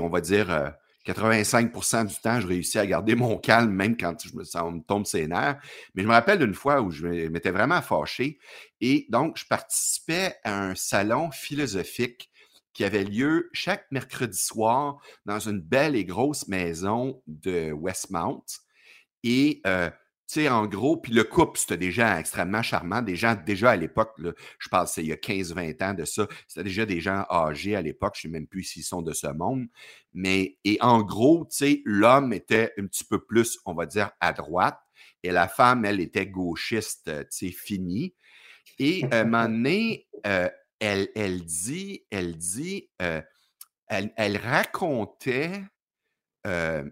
on 0.00 0.08
va 0.08 0.20
dire, 0.20 0.72
85% 1.06 2.06
du 2.06 2.14
temps, 2.20 2.40
je 2.40 2.46
réussis 2.46 2.78
à 2.78 2.86
garder 2.86 3.16
mon 3.16 3.36
calme, 3.38 3.72
même 3.72 3.96
quand 3.96 4.14
je 4.24 4.36
me, 4.36 4.44
ça 4.44 4.62
me 4.70 4.80
tombe 4.80 5.04
ses 5.04 5.26
nerfs. 5.26 5.58
Mais 5.94 6.02
je 6.02 6.08
me 6.08 6.12
rappelle 6.12 6.38
d'une 6.38 6.54
fois 6.54 6.80
où 6.80 6.90
je 6.90 7.06
m'étais 7.28 7.50
vraiment 7.50 7.82
fâché. 7.82 8.38
Et 8.80 9.06
donc, 9.08 9.36
je 9.36 9.46
participais 9.46 10.36
à 10.44 10.64
un 10.64 10.74
salon 10.76 11.30
philosophique 11.32 12.30
qui 12.72 12.84
avait 12.84 13.04
lieu 13.04 13.50
chaque 13.52 13.90
mercredi 13.90 14.38
soir 14.38 15.00
dans 15.26 15.38
une 15.38 15.60
belle 15.60 15.96
et 15.96 16.04
grosse 16.04 16.48
maison 16.48 17.22
de 17.26 17.72
Westmount. 17.72 18.44
Et 19.24 19.60
euh, 19.66 19.90
sais, 20.32 20.48
en 20.48 20.66
gros, 20.66 20.96
puis 20.96 21.12
le 21.12 21.24
couple, 21.24 21.58
c'était 21.58 21.76
des 21.76 21.92
gens 21.92 22.16
extrêmement 22.16 22.62
charmants, 22.62 23.02
des 23.02 23.16
gens 23.16 23.36
déjà 23.46 23.72
à 23.72 23.76
l'époque, 23.76 24.14
je 24.18 24.68
pense 24.70 24.96
il 24.96 25.06
y 25.06 25.12
a 25.12 25.16
15-20 25.16 25.84
ans 25.84 25.94
de 25.94 26.04
ça, 26.06 26.26
c'était 26.48 26.64
déjà 26.64 26.86
des 26.86 27.00
gens 27.00 27.26
âgés 27.30 27.76
à 27.76 27.82
l'époque, 27.82 28.14
je 28.16 28.28
ne 28.28 28.32
sais 28.32 28.38
même 28.38 28.46
plus 28.46 28.62
s'ils 28.62 28.84
sont 28.84 29.02
de 29.02 29.12
ce 29.12 29.26
monde. 29.26 29.66
Mais, 30.14 30.56
et 30.64 30.78
en 30.80 31.02
gros, 31.02 31.46
tu 31.50 31.56
sais, 31.56 31.82
l'homme 31.84 32.32
était 32.32 32.72
un 32.78 32.86
petit 32.86 33.04
peu 33.04 33.22
plus, 33.22 33.58
on 33.66 33.74
va 33.74 33.84
dire, 33.84 34.10
à 34.20 34.32
droite, 34.32 34.78
et 35.22 35.32
la 35.32 35.48
femme, 35.48 35.84
elle, 35.84 36.00
était 36.00 36.26
gauchiste, 36.26 37.04
tu 37.04 37.26
sais, 37.30 37.50
finie. 37.50 38.14
Et 38.78 39.04
à 39.10 39.20
un 39.20 39.24
moment 39.24 39.48
donné, 39.48 40.08
euh, 40.26 40.48
elle, 40.82 41.44
dit, 41.44 42.04
elle 42.10 42.36
dit, 42.36 42.90
euh, 43.00 43.22
elle, 43.88 44.36
racontait 44.36 45.62
euh, 46.46 46.84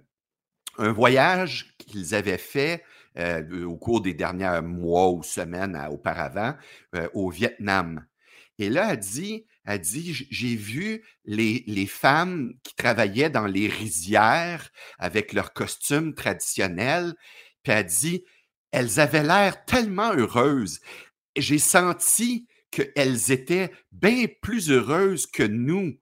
un 0.79 0.93
voyage 0.93 1.75
qu'ils 1.79 2.15
avaient 2.15 2.39
fait 2.39 2.85
euh, 3.19 3.65
au 3.65 3.77
cours 3.77 4.01
des 4.01 4.15
derniers 4.15 4.61
mois 4.63 5.11
ou 5.11 5.23
semaines 5.23 5.77
auparavant 5.91 6.55
au 7.15 7.31
Vietnam. 7.31 8.07
Et 8.59 8.69
là, 8.69 8.93
elle 8.93 8.99
dit, 8.99 9.47
elle 9.65 9.81
dit, 9.81 10.27
j'ai 10.31 10.55
vu 10.55 11.05
les, 11.25 11.65
les, 11.67 11.87
femmes 11.87 12.55
qui 12.63 12.75
travaillaient 12.75 13.31
dans 13.31 13.47
les 13.47 13.69
rizières 13.69 14.71
avec 14.99 15.33
leurs 15.33 15.53
costumes 15.53 16.15
traditionnels. 16.15 17.15
Puis 17.63 17.73
elle 17.73 17.87
dit, 17.87 18.25
elles 18.71 19.01
avaient 19.01 19.23
l'air 19.23 19.65
tellement 19.65 20.13
heureuses. 20.15 20.81
J'ai 21.37 21.59
senti 21.59 22.47
qu'elles 22.71 23.33
étaient 23.33 23.71
bien 23.93 24.27
plus 24.41 24.71
heureuses 24.71 25.27
que 25.27 25.43
nous. 25.43 25.99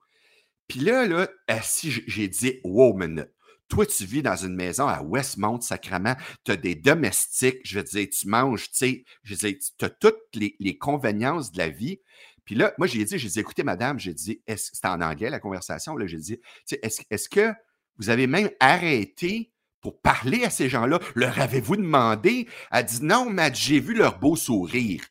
Puis 0.69 0.81
là, 0.81 1.07
là, 1.07 1.29
si 1.63 1.91
j'ai 2.07 2.29
dit, 2.29 2.61
minute, 2.65 3.31
toi, 3.69 3.85
tu 3.87 4.05
vis 4.05 4.23
dans 4.23 4.37
une 4.37 4.55
maison 4.55 4.87
à 4.87 5.03
Westmount, 5.03 5.61
sacrament, 5.61 6.17
tu 6.45 6.53
as 6.53 6.57
des 6.57 6.75
domestiques, 6.75 7.61
je 7.65 7.79
veux 7.79 7.85
dire, 7.85 8.09
tu 8.09 8.29
manges, 8.29 8.71
tu 8.71 8.77
sais, 8.77 9.05
je 9.23 9.35
veux 9.35 9.51
dire, 9.51 9.59
tu 9.79 9.85
as 9.85 9.91
toutes 9.91 10.21
les, 10.35 10.79
conveniences 10.79 11.53
de 11.53 11.59
la 11.59 11.69
vie. 11.69 12.01
Puis 12.45 12.55
là, 12.55 12.73
moi, 12.79 12.87
j'ai 12.87 13.05
dit, 13.05 13.19
j'ai 13.19 13.29
dit, 13.29 13.41
écoutez, 13.41 13.63
madame, 13.63 13.99
j'ai 13.99 14.15
dit, 14.15 14.43
c'était 14.57 14.89
en 14.89 15.03
anglais 15.03 15.29
la 15.29 15.41
conversation, 15.41 15.97
là, 15.97 16.07
j'ai 16.07 16.17
dit, 16.17 16.41
est-ce 16.83 17.03
est 17.11 17.29
que 17.29 17.53
vous 17.99 18.11
avez 18.11 18.27
même 18.27 18.51
arrêté 18.59 19.53
pour 19.81 20.01
parler 20.01 20.45
à 20.45 20.51
ces 20.51 20.69
gens-là? 20.69 20.99
Leur 21.15 21.39
avez-vous 21.39 21.77
demandé? 21.77 22.49
Elle 22.71 22.87
dit, 22.87 23.05
non, 23.05 23.29
mais 23.29 23.55
j'ai 23.55 23.81
vu 23.81 23.95
leur 23.95 24.19
beau 24.19 24.35
sourire 24.35 25.03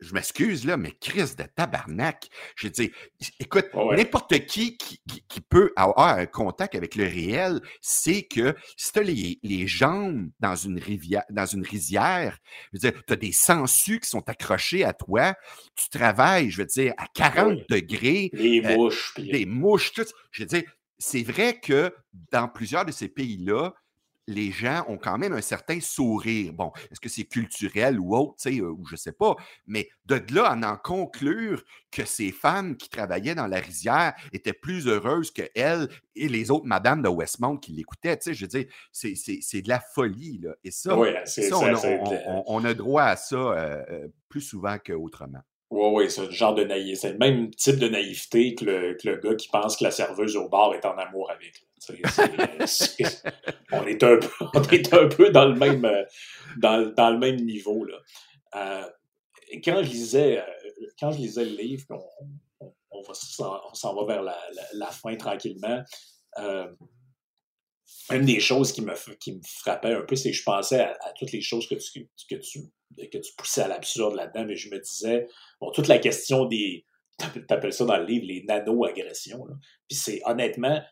je 0.00 0.12
m'excuse 0.12 0.64
là, 0.66 0.76
mais 0.76 0.92
crise 0.92 1.36
de 1.36 1.44
tabarnak. 1.44 2.28
Je 2.54 2.68
dis, 2.68 2.92
écoute, 3.40 3.66
n'importe 3.74 4.46
qui 4.46 4.76
qui, 4.76 5.40
peut 5.48 5.72
avoir 5.76 6.18
un 6.18 6.26
contact 6.26 6.74
avec 6.74 6.96
le 6.96 7.04
réel, 7.04 7.60
c'est 7.80 8.24
que 8.24 8.54
si 8.76 8.92
tu 8.92 8.98
as 8.98 9.02
les, 9.02 9.66
jambes 9.66 10.30
dans 10.40 10.56
une 10.56 10.78
rivière, 10.78 11.22
dans 11.30 11.46
une 11.46 11.64
rizière, 11.64 12.38
je 12.72 12.78
veux 12.78 12.90
dire, 12.90 13.02
tu 13.06 13.12
as 13.12 13.16
des 13.16 13.32
sangsues 13.32 14.00
qui 14.00 14.08
sont 14.08 14.28
accrochés 14.28 14.84
à 14.84 14.92
toi, 14.92 15.34
tu 15.76 15.88
travailles, 15.88 16.50
je 16.50 16.58
veux 16.58 16.66
dire, 16.66 16.94
à 16.98 17.06
40 17.14 17.60
degrés. 17.68 18.30
Les 18.32 18.60
euh, 18.64 18.76
mouches. 18.76 19.14
Les 19.18 19.46
mouches, 19.46 19.92
tout. 19.92 20.06
Je 20.30 20.42
veux 20.42 20.46
dire, 20.46 20.62
c'est 20.98 21.22
vrai 21.22 21.58
que 21.60 21.94
dans 22.32 22.48
plusieurs 22.48 22.84
de 22.84 22.92
ces 22.92 23.08
pays-là, 23.08 23.74
les 24.26 24.50
gens 24.50 24.84
ont 24.88 24.98
quand 24.98 25.18
même 25.18 25.32
un 25.32 25.40
certain 25.40 25.80
sourire. 25.80 26.52
Bon, 26.52 26.72
est-ce 26.90 27.00
que 27.00 27.08
c'est 27.08 27.24
culturel 27.24 28.00
ou 28.00 28.16
autre, 28.16 28.34
tu 28.40 28.54
sais, 28.54 28.60
euh, 28.60 28.70
ou 28.70 28.84
je 28.86 28.96
sais 28.96 29.12
pas, 29.12 29.36
mais 29.66 29.88
de 30.06 30.20
là 30.32 30.46
à 30.46 30.56
en 30.56 30.76
conclure 30.76 31.62
que 31.90 32.04
ces 32.04 32.32
femmes 32.32 32.76
qui 32.76 32.88
travaillaient 32.88 33.34
dans 33.34 33.46
la 33.46 33.60
rizière 33.60 34.14
étaient 34.32 34.52
plus 34.52 34.88
heureuses 34.88 35.30
que 35.30 35.42
elles 35.54 35.88
et 36.14 36.28
les 36.28 36.50
autres 36.50 36.66
madames 36.66 37.02
de 37.02 37.08
Westmount 37.08 37.58
qui 37.58 37.72
l'écoutaient, 37.72 38.16
tu 38.16 38.24
sais, 38.24 38.34
je 38.34 38.42
veux 38.42 38.48
dire, 38.48 38.66
c'est 38.92 39.62
de 39.62 39.68
la 39.68 39.80
folie, 39.80 40.40
là. 40.42 40.54
Et 40.64 40.70
ça, 40.70 40.96
on, 42.46 42.64
a 42.64 42.74
droit 42.74 43.02
à 43.02 43.16
ça 43.16 43.36
euh, 43.36 43.84
euh, 43.90 44.08
plus 44.28 44.40
souvent 44.40 44.76
qu'autrement. 44.84 45.42
Oui, 45.70 45.88
oui, 45.92 46.10
c'est 46.10 46.26
le 46.26 46.30
genre 46.30 46.54
de 46.54 46.64
naïveté. 46.64 46.94
C'est 46.94 47.12
le 47.12 47.18
même 47.18 47.50
type 47.50 47.76
de 47.76 47.88
naïveté 47.88 48.54
que 48.54 48.64
le, 48.64 48.94
que 48.94 49.08
le, 49.08 49.16
gars 49.16 49.34
qui 49.34 49.48
pense 49.48 49.76
que 49.76 49.84
la 49.84 49.90
serveuse 49.90 50.36
au 50.36 50.48
bar 50.48 50.74
est 50.74 50.84
en 50.84 50.96
amour 50.96 51.30
avec 51.30 51.65
on, 53.72 53.86
est 53.86 54.02
un 54.02 54.16
peu, 54.18 54.30
on 54.54 54.62
est 54.62 54.94
un 54.94 55.08
peu 55.08 55.30
dans 55.30 55.46
le 55.46 55.54
même, 55.54 55.84
euh, 55.84 56.04
dans, 56.58 56.92
dans 56.94 57.10
le 57.10 57.18
même 57.18 57.36
niveau. 57.36 57.84
Là. 57.84 57.98
Euh, 58.56 58.88
quand, 59.64 59.82
je 59.82 59.90
lisais, 59.90 60.38
euh, 60.38 60.86
quand 60.98 61.12
je 61.12 61.18
lisais 61.18 61.44
le 61.44 61.56
livre, 61.56 61.84
on, 61.90 62.72
on, 62.90 63.02
on 63.02 63.74
s'en 63.74 63.94
va 63.94 64.14
vers 64.14 64.22
la, 64.22 64.38
la, 64.74 64.86
fin 64.86 65.14
tranquillement. 65.16 65.82
une 68.10 68.24
des 68.24 68.40
choses 68.40 68.72
qui 68.72 68.82
me, 68.82 68.94
qui 69.16 69.34
me 69.34 69.40
frappait 69.44 69.92
un 69.94 70.02
peu, 70.02 70.16
c'est 70.16 70.30
que 70.30 70.36
je 70.36 70.42
pensais 70.42 70.80
à, 70.80 71.12
toutes 71.18 71.32
les 71.32 71.42
choses 71.42 71.68
que 71.68 71.74
tu, 71.74 72.08
que 72.28 72.36
tu, 72.36 72.60
que 72.96 73.18
tu 73.18 73.32
poussais 73.36 73.62
à 73.62 73.68
l'absurde 73.68 74.14
là-dedans, 74.14 74.46
mais 74.46 74.56
je 74.56 74.70
me 74.70 74.80
disais, 74.80 75.28
bon, 75.60 75.70
toute 75.70 75.88
la 75.88 75.98
question 75.98 76.46
des, 76.46 76.86
t'appelles 77.48 77.72
ça 77.72 77.84
dans 77.84 77.96
le 77.96 78.04
livre 78.04 78.26
les 78.26 78.44
nano-agressions. 78.44 79.46
Puis 79.88 79.96
c'est 79.96 80.20
honnêtement, 80.24 80.82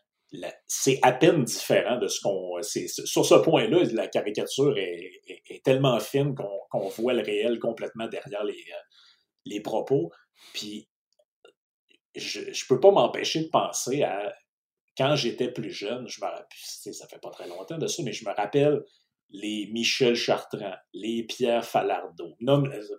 c'est 0.67 0.99
à 1.01 1.11
peine 1.11 1.43
différent 1.43 1.97
de 1.97 2.07
ce 2.07 2.19
qu'on. 2.21 2.61
Sur 2.61 3.25
ce 3.25 3.35
point-là, 3.35 3.83
la 3.93 4.07
caricature 4.07 4.77
est, 4.77 5.63
tellement 5.63 5.99
fine 5.99 6.35
qu'on 6.35 6.89
voit 6.89 7.13
le 7.13 7.21
réel 7.21 7.59
complètement 7.59 8.07
derrière 8.07 8.43
les, 8.43 8.53
euh, 8.53 8.81
les 9.45 9.61
propos. 9.61 10.11
Puis, 10.53 10.89
je 12.15 12.41
ne 12.41 12.67
peux 12.67 12.79
pas 12.79 12.91
m'empêcher 12.91 13.45
de 13.45 13.49
penser 13.49 14.03
à 14.03 14.33
quand 14.97 15.15
j'étais 15.15 15.51
plus 15.51 15.71
jeune, 15.71 16.07
je 16.07 16.21
me 16.21 16.93
ça 16.93 17.07
fait 17.07 17.19
pas 17.19 17.29
très 17.29 17.47
longtemps 17.47 17.77
de 17.77 17.87
ça, 17.87 18.01
mais 18.03 18.13
je 18.13 18.25
me 18.25 18.33
rappelle 18.33 18.81
les 19.29 19.67
Michel 19.71 20.15
Chartrand, 20.15 20.75
les 20.93 21.23
Pierre 21.23 21.65
Falardeau, 21.65 22.35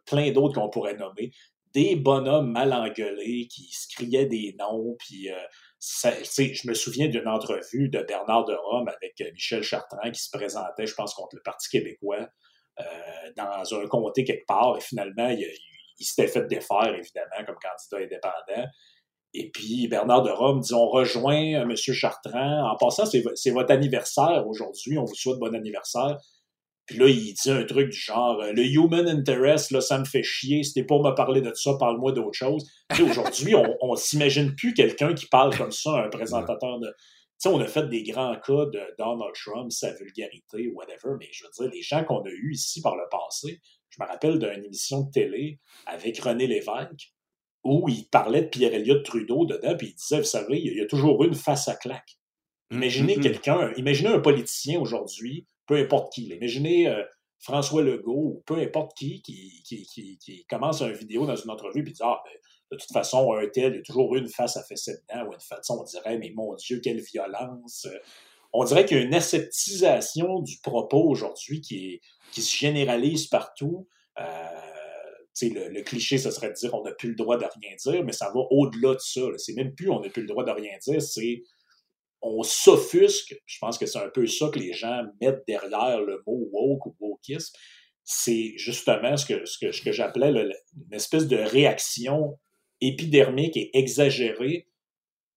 plein 0.05 0.31
d'autres 0.33 0.61
qu'on 0.61 0.69
pourrait 0.69 0.97
nommer, 0.97 1.31
des 1.73 1.97
bonhommes 1.97 2.51
mal 2.51 2.73
engueulés 2.73 3.49
qui 3.49 3.71
se 3.73 3.87
criaient 3.95 4.27
des 4.27 4.55
noms, 4.59 4.97
puis 4.99 5.31
euh, 5.31 5.37
je 5.87 6.69
me 6.69 6.75
souviens 6.75 7.09
d'une 7.09 7.29
entrevue 7.29 7.89
de 7.89 8.03
Bernard 8.03 8.45
de 8.45 8.55
Rome 8.55 8.89
avec 8.89 9.21
euh, 9.21 9.31
Michel 9.33 9.63
Chartrand 9.63 10.11
qui 10.11 10.21
se 10.21 10.31
présentait, 10.31 10.87
je 10.87 10.95
pense, 10.95 11.15
contre 11.15 11.37
le 11.37 11.43
Parti 11.43 11.69
québécois 11.69 12.29
euh, 12.81 12.85
dans 13.37 13.75
un 13.75 13.87
comté 13.87 14.25
quelque 14.25 14.47
part. 14.47 14.77
Et 14.77 14.81
finalement, 14.81 15.29
il, 15.29 15.47
s'était 16.05 16.29
fait 16.29 16.47
défaire, 16.47 16.93
évidemment, 16.95 17.45
comme 17.47 17.57
candidat 17.57 18.05
indépendant. 18.05 18.69
Et 19.33 19.51
puis, 19.51 19.87
Bernard 19.89 20.23
de 20.23 20.31
Rome 20.31 20.61
dit 20.61 20.75
On 20.75 20.89
rejoint 20.89 21.55
euh, 21.55 21.63
M. 21.63 21.77
Chartrand. 21.77 22.71
En 22.71 22.77
passant, 22.77 23.05
c'est 23.07 23.51
votre 23.51 23.73
anniversaire 23.73 24.45
aujourd'hui. 24.47 24.99
On 24.99 25.05
vous 25.05 25.15
souhaite 25.15 25.39
bon 25.39 25.55
anniversaire. 25.55 26.19
Puis 26.87 26.99
là, 26.99 27.09
il 27.09 27.35
dit 27.35 27.51
un 27.51 27.65
truc 27.65 27.91
du 27.91 27.99
genre 27.99 28.41
Le 28.53 28.65
human 28.65 29.09
interest, 29.09 29.73
là, 29.73 29.81
ça 29.81 29.99
me 29.99 30.05
fait 30.05 30.23
chier. 30.23 30.63
C'était 30.63 30.85
pour 30.85 31.03
me 31.03 31.13
parler 31.15 31.41
de 31.41 31.53
ça, 31.55 31.73
parle-moi 31.79 32.13
d'autre 32.13 32.33
chose. 32.33 32.71
Aujourd'hui, 33.03 33.55
on, 33.55 33.77
on 33.81 33.97
s'imagine 33.97 34.55
plus 34.55 34.73
quelqu'un 34.73 35.13
qui 35.13 35.27
parle 35.27 35.57
comme 35.57 35.73
ça, 35.73 36.05
un 36.05 36.09
présentateur 36.09 36.79
de. 36.79 36.89
Tu 36.89 37.51
sais, 37.51 37.55
on 37.55 37.61
a 37.61 37.67
fait 37.67 37.87
des 37.89 38.03
grands 38.03 38.37
cas 38.37 38.65
de 38.67 38.81
Donald 38.99 39.35
Trump, 39.35 39.71
sa 39.71 39.93
vulgarité, 39.93 40.69
whatever, 40.73 41.17
mais 41.19 41.29
je 41.33 41.45
veux 41.45 41.51
dire, 41.51 41.71
les 41.71 41.83
gens 41.83 42.03
qu'on 42.03 42.23
a 42.23 42.31
eus 42.31 42.55
ici 42.55 42.81
par 42.81 42.97
le 42.97 43.03
passé, 43.11 43.61
je 43.91 44.03
me 44.03 44.09
rappelle 44.09 44.39
d'une 44.39 44.65
émission 44.65 45.03
de 45.03 45.11
télé 45.11 45.61
avec 45.85 46.19
René 46.19 46.47
Lévesque, 46.47 47.13
où 47.63 47.91
il 47.91 48.09
parlait 48.09 48.43
de 48.43 48.49
Pierre-Éliott 48.49 49.05
Trudeau 49.05 49.45
dedans, 49.45 49.77
puis 49.77 49.89
il 49.89 49.95
disait, 49.95 50.21
vous 50.21 50.25
savez, 50.25 50.59
il 50.59 50.79
y 50.79 50.81
a 50.81 50.87
toujours 50.87 51.23
une 51.25 51.35
face 51.35 51.69
à 51.69 51.75
claque. 51.75 52.17
Imaginez 52.71 53.17
mm-hmm. 53.17 53.23
quelqu'un, 53.23 53.73
imaginez 53.77 54.09
un 54.09 54.21
politicien 54.21 54.81
aujourd'hui 54.81 55.47
peu 55.67 55.77
importe 55.77 56.13
qui. 56.13 56.29
Imaginez 56.29 56.89
euh, 56.89 57.03
François 57.39 57.83
Legault 57.83 58.13
ou 58.13 58.43
peu 58.47 58.57
importe 58.59 58.97
qui 58.97 59.23
qui, 59.23 59.63
qui, 59.63 60.47
commence 60.49 60.83
une 60.83 60.93
vidéo 60.93 61.27
dans 61.27 61.37
une 61.37 61.51
entrevue 61.51 61.81
et 61.81 61.83
dit 61.83 62.01
Ah, 62.03 62.21
ben, 62.25 62.33
de 62.73 62.77
toute 62.77 62.93
façon, 62.93 63.33
un 63.33 63.47
tel, 63.49 63.75
il 63.75 63.77
y 63.77 63.79
a 63.79 63.83
toujours 63.83 64.17
une 64.17 64.29
face 64.29 64.57
à 64.57 64.63
fesser 64.65 64.95
dedans, 65.09 65.29
ou 65.29 65.33
une 65.33 65.41
façon, 65.41 65.79
on 65.81 65.85
dirait, 65.85 66.19
mais 66.19 66.33
mon 66.35 66.55
Dieu, 66.55 66.81
quelle 66.83 67.01
violence. 67.01 67.87
On 68.53 68.65
dirait 68.65 68.85
qu'il 68.85 68.97
y 68.97 69.01
a 69.01 69.05
une 69.05 69.15
aseptisation 69.15 70.41
du 70.41 70.59
propos 70.63 71.03
aujourd'hui 71.03 71.61
qui, 71.61 72.01
qui 72.33 72.43
se 72.43 72.57
généralise 72.57 73.27
partout. 73.27 73.87
Euh, 74.19 74.23
le, 75.43 75.69
le, 75.69 75.83
cliché, 75.83 76.17
ce 76.17 76.31
serait 76.31 76.49
de 76.49 76.55
dire 76.55 76.73
on 76.73 76.83
n'a 76.83 76.93
plus 76.93 77.11
le 77.11 77.15
droit 77.15 77.37
de 77.37 77.45
rien 77.45 77.77
dire, 77.77 78.03
mais 78.05 78.13
ça 78.13 78.31
va 78.35 78.41
au-delà 78.51 78.95
de 78.95 79.01
ça. 79.01 79.21
C'est 79.37 79.53
même 79.53 79.75
plus 79.75 79.91
on 79.91 80.01
n'a 80.01 80.09
plus 80.09 80.23
le 80.23 80.29
droit 80.29 80.45
de 80.45 80.51
rien 80.51 80.73
dire, 80.83 81.03
c'est 81.03 81.43
on 82.23 82.43
s'offusque. 82.43 83.37
Je 83.47 83.59
pense 83.61 83.79
que 83.79 83.87
c'est 83.87 83.99
un 83.99 84.09
peu 84.09 84.27
ça 84.27 84.49
que 84.53 84.59
les 84.59 84.73
gens 84.73 85.05
mettent 85.21 85.45
derrière 85.47 86.01
le 86.01 86.23
mot 86.27 86.49
woke 86.53 86.87
ou 86.87 86.97
wokisme. 87.01 87.57
C'est 88.05 88.53
justement 88.57 89.17
ce 89.17 89.27
que, 89.27 89.45
ce 89.47 89.83
que, 89.83 89.93
j'appelais 89.93 90.31
une 90.31 90.95
espèce 90.95 91.27
de 91.27 91.37
réaction 91.37 92.39
épidermique 92.81 93.57
et 93.57 93.77
exagérée 93.77 94.69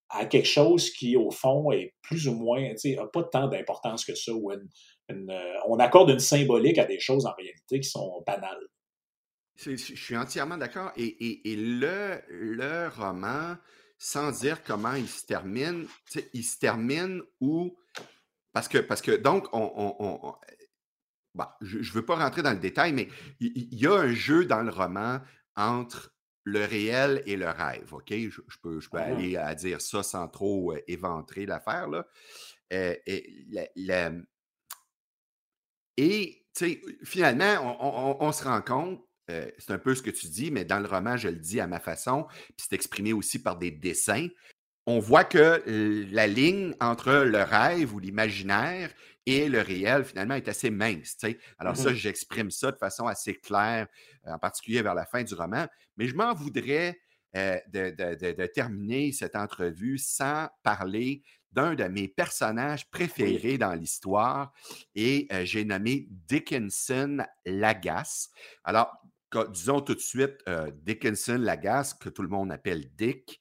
à 0.10 0.26
quelque 0.26 0.48
chose 0.48 0.92
qui, 0.92 1.16
au 1.16 1.32
fond, 1.32 1.72
est 1.72 1.94
plus 2.02 2.28
ou 2.28 2.34
moins, 2.34 2.62
n'a 2.62 3.08
pas 3.08 3.24
tant 3.24 3.48
d'importance 3.48 4.06
que 4.06 4.16
ça, 4.16 4.34
ou 4.34 4.52
euh, 4.52 4.58
on 5.68 5.78
accorde 5.78 6.10
une 6.10 6.20
symbolique 6.20 6.80
à 6.80 6.86
des 6.86 7.00
choses 7.00 7.26
en 7.26 7.34
réalité 7.38 7.80
qui 7.80 7.90
sont 7.90 8.24
banales. 8.26 8.68
Je 9.58 9.76
suis 9.76 10.18
entièrement 10.18 10.58
d'accord. 10.58 10.92
Et, 10.96 11.44
le, 11.56 12.22
le 12.30 12.88
roman, 12.88 13.56
sans 14.00 14.32
dire 14.32 14.64
comment 14.64 14.94
il 14.94 15.08
se 15.08 15.26
termine, 15.26 15.86
il 16.34 16.44
se 16.44 16.58
termine 16.58 17.22
où. 17.40 17.78
Parce 18.54 18.68
que, 18.68 18.80
parce 18.80 19.02
que 19.02 19.12
donc, 19.12 19.48
on. 19.54 20.34
je 21.62 21.78
ne 21.78 21.94
veux 21.94 22.06
pas 22.06 22.16
rentrer 22.16 22.42
dans 22.42 22.54
le 22.54 22.60
détail, 22.60 22.94
mais 22.94 23.10
il, 23.40 23.76
y, 23.76 23.86
a 23.86 23.94
un 23.94 24.14
jeu 24.14 24.46
dans 24.46 24.64
le 24.64 24.72
roman 24.72 25.20
entre 25.56 26.16
le 26.46 26.66
réel 26.66 27.22
et 27.26 27.36
le 27.36 27.50
rêve. 27.50 27.94
OK? 27.94 28.10
Je, 28.10 28.58
peux, 28.64 28.80
je 28.80 28.90
peux 28.90 28.98
ah. 28.98 29.04
aller 29.04 29.38
à 29.38 29.54
dire 29.54 29.82
ça 29.82 30.02
sans 30.02 30.28
trop 30.28 30.74
euh, 30.74 30.82
éventrer 30.88 31.46
l'affaire. 31.46 31.88
Là. 31.88 32.08
Euh, 32.74 32.96
et, 33.06 33.70
et 35.98 36.46
finalement, 37.04 38.18
on, 38.20 38.32
se 38.32 38.44
rend 38.44 38.62
compte, 38.62 39.04
euh, 39.30 39.50
c'est 39.58 39.72
un 39.72 39.78
peu 39.78 39.96
ce 39.96 40.02
que 40.02 40.10
tu 40.10 40.28
dis, 40.28 40.52
mais 40.52 40.66
dans 40.66 40.80
le 40.80 40.88
roman, 40.88 41.18
je 41.18 41.30
le 41.30 41.36
dis 41.36 41.60
à 41.60 41.68
ma 41.68 41.80
façon, 41.80 42.26
puis 42.30 42.68
c'est 42.70 42.76
exprimé 42.76 43.14
aussi 43.14 43.40
par 43.42 43.58
des 43.58 43.72
dessins. 43.72 44.28
On 44.86 45.00
voit 45.00 45.24
que 45.24 45.64
la 46.12 46.26
ligne 46.26 46.74
entre 46.80 47.12
le 47.12 47.44
rêve 47.44 47.94
ou 47.94 48.00
l'imaginaire 48.00 48.92
et 49.28 49.48
le 49.48 49.62
réel, 49.62 50.04
finalement, 50.04 50.34
est 50.34 50.48
assez 50.48 50.72
mince. 50.72 51.16
Alors, 51.60 51.78
ça, 51.78 51.92
mmh 51.92 51.96
j'exprime 51.96 52.50
ça 52.50 52.72
de 52.72 52.78
façon 52.78 53.06
assez 53.06 53.36
claire, 53.36 53.88
en 54.26 54.40
particulier 54.40 54.82
vers 54.82 54.96
la 54.96 55.06
fin 55.06 55.24
du 55.24 55.36
roman. 55.36 55.68
Mais 55.98 56.08
je 56.08 56.16
m'en 56.16 56.34
voudrais 56.34 56.98
euh, 57.36 57.60
de, 57.72 58.46
terminer 58.48 59.12
cette 59.12 59.36
entrevue 59.36 60.00
sans 60.00 60.50
parler 60.64 61.22
d'un 61.52 61.76
de 61.76 61.84
mes 61.84 62.08
personnages 62.08 62.90
préférés 62.90 63.60
dans 63.60 63.74
l'histoire 63.74 64.52
et 64.96 65.28
euh, 65.32 65.46
j'ai 65.46 65.64
nommé 65.64 66.08
Dickinson 66.10 67.24
Lagasse. 67.46 68.32
Alors, 68.64 68.92
disons 69.52 69.82
tout 69.82 69.96
de 69.96 70.00
suite, 70.00 70.38
euh, 70.48 70.72
Dickinson 70.84 71.38
Lagasse, 71.40 71.94
que 71.94 72.10
tout 72.10 72.22
le 72.22 72.30
monde 72.30 72.52
appelle 72.52 72.90
Dick, 72.96 73.40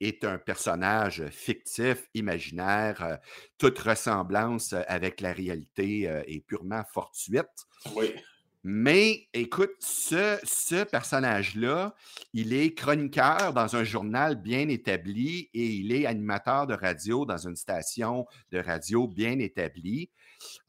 est 0.00 0.24
un 0.24 0.38
personnage 0.38 1.24
fictif, 1.30 2.08
imaginaire. 2.14 3.02
Euh, 3.02 3.16
toute 3.58 3.78
ressemblance 3.78 4.72
euh, 4.72 4.82
avec 4.88 5.20
la 5.20 5.32
réalité 5.32 6.08
euh, 6.08 6.22
est 6.26 6.40
purement 6.40 6.82
fortuite. 6.92 7.46
Oui. 7.94 8.14
Mais 8.62 9.26
écoute, 9.32 9.72
ce, 9.78 10.38
ce 10.42 10.84
personnage-là, 10.84 11.94
il 12.34 12.52
est 12.52 12.74
chroniqueur 12.74 13.54
dans 13.54 13.74
un 13.74 13.84
journal 13.84 14.36
bien 14.36 14.68
établi 14.68 15.48
et 15.54 15.64
il 15.64 15.92
est 15.92 16.04
animateur 16.04 16.66
de 16.66 16.74
radio 16.74 17.24
dans 17.24 17.38
une 17.38 17.56
station 17.56 18.26
de 18.50 18.58
radio 18.58 19.08
bien 19.08 19.38
établie. 19.38 20.10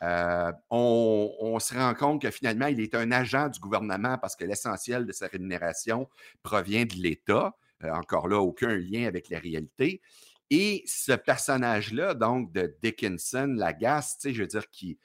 On, 0.02 1.36
on, 1.40 1.60
se 1.60 1.74
rend 1.74 1.94
compte 1.94 2.22
que 2.22 2.32
finalement, 2.32 2.68
il 2.68 2.80
est 2.80 2.96
un 2.96 3.12
agent 3.12 3.50
du 3.50 3.60
gouvernement 3.60 4.18
parce 4.18 4.36
que 4.36 4.46
l'essentiel 4.46 5.06
de 5.06 5.12
sa 5.12 5.28
rémunération 5.28 6.08
provient 6.44 6.86
de 6.86 6.96
l'État. 6.96 7.56
Euh, 7.84 7.92
encore 7.92 8.28
là, 8.28 8.40
aucun 8.40 8.76
lien 8.76 9.08
avec 9.08 9.30
la 9.30 9.40
réalité. 9.40 10.02
Et 10.50 10.84
ce 10.86 11.14
personnage-là, 11.14 12.14
donc 12.14 12.52
de 12.52 12.76
Dickinson, 12.84 13.54
Lagasse, 13.58 14.18
tu 14.18 14.30
sais, 14.30 14.34
je 14.34 14.42
veux 14.42 14.48
dire, 14.48 14.70
qui, 14.70 15.00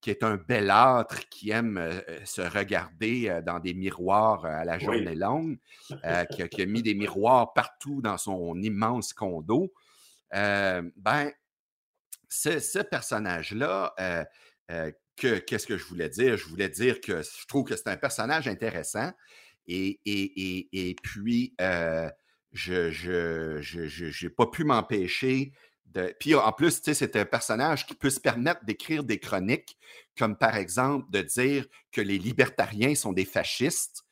qui 0.00 0.10
est 0.10 0.22
un 0.22 0.36
bel 0.36 0.70
âtre, 0.70 1.28
qui 1.30 1.50
aime 1.50 1.78
euh, 1.78 2.00
euh, 2.08 2.20
se 2.24 2.42
regarder 2.42 3.40
dans 3.44 3.58
des 3.58 3.74
miroirs 3.74 4.44
à 4.44 4.64
la 4.64 4.78
journée 4.78 5.14
longue, 5.14 5.58
qui, 5.88 6.62
a, 6.62 6.66
mis 6.66 6.82
des 6.82 6.94
miroirs 6.94 7.52
partout 7.54 8.02
dans 8.02 8.18
son 8.18 8.60
immense 8.60 9.12
condo, 9.12 9.72
ben, 10.32 11.32
ce, 12.32 12.82
personnage-là, 12.82 13.94
qu'est-ce 15.16 15.66
que 15.66 15.76
je 15.76 15.84
voulais 15.84 16.08
dire? 16.08 16.36
Je 16.36 16.46
voulais 16.46 16.68
dire 16.68 17.00
que 17.00 17.22
je 17.22 17.46
trouve 17.46 17.64
que 17.64 17.76
c'est 17.76 17.88
un 17.88 17.96
personnage 17.96 18.48
intéressant. 18.48 19.12
Et, 19.66 20.00
et, 20.04 20.96
puis, 21.02 21.54
euh, 21.60 22.08
je 22.52 24.24
n'ai 24.24 24.30
pas 24.30 24.46
pu 24.46 24.64
m'empêcher 24.64 25.52
de. 25.86 26.14
Puis 26.18 26.34
en 26.34 26.52
plus, 26.52 26.80
c'est 26.82 27.16
un 27.16 27.24
personnage 27.24 27.86
qui 27.86 27.94
peut 27.94 28.10
se 28.10 28.20
permettre 28.20 28.64
d'écrire 28.64 29.04
des 29.04 29.18
chroniques, 29.18 29.78
comme 30.18 30.36
par 30.36 30.56
exemple 30.56 31.10
de 31.10 31.22
dire 31.22 31.66
que 31.92 32.00
les 32.00 32.18
libertariens 32.18 32.94
sont 32.94 33.12
des 33.12 33.24
fascistes 33.24 34.04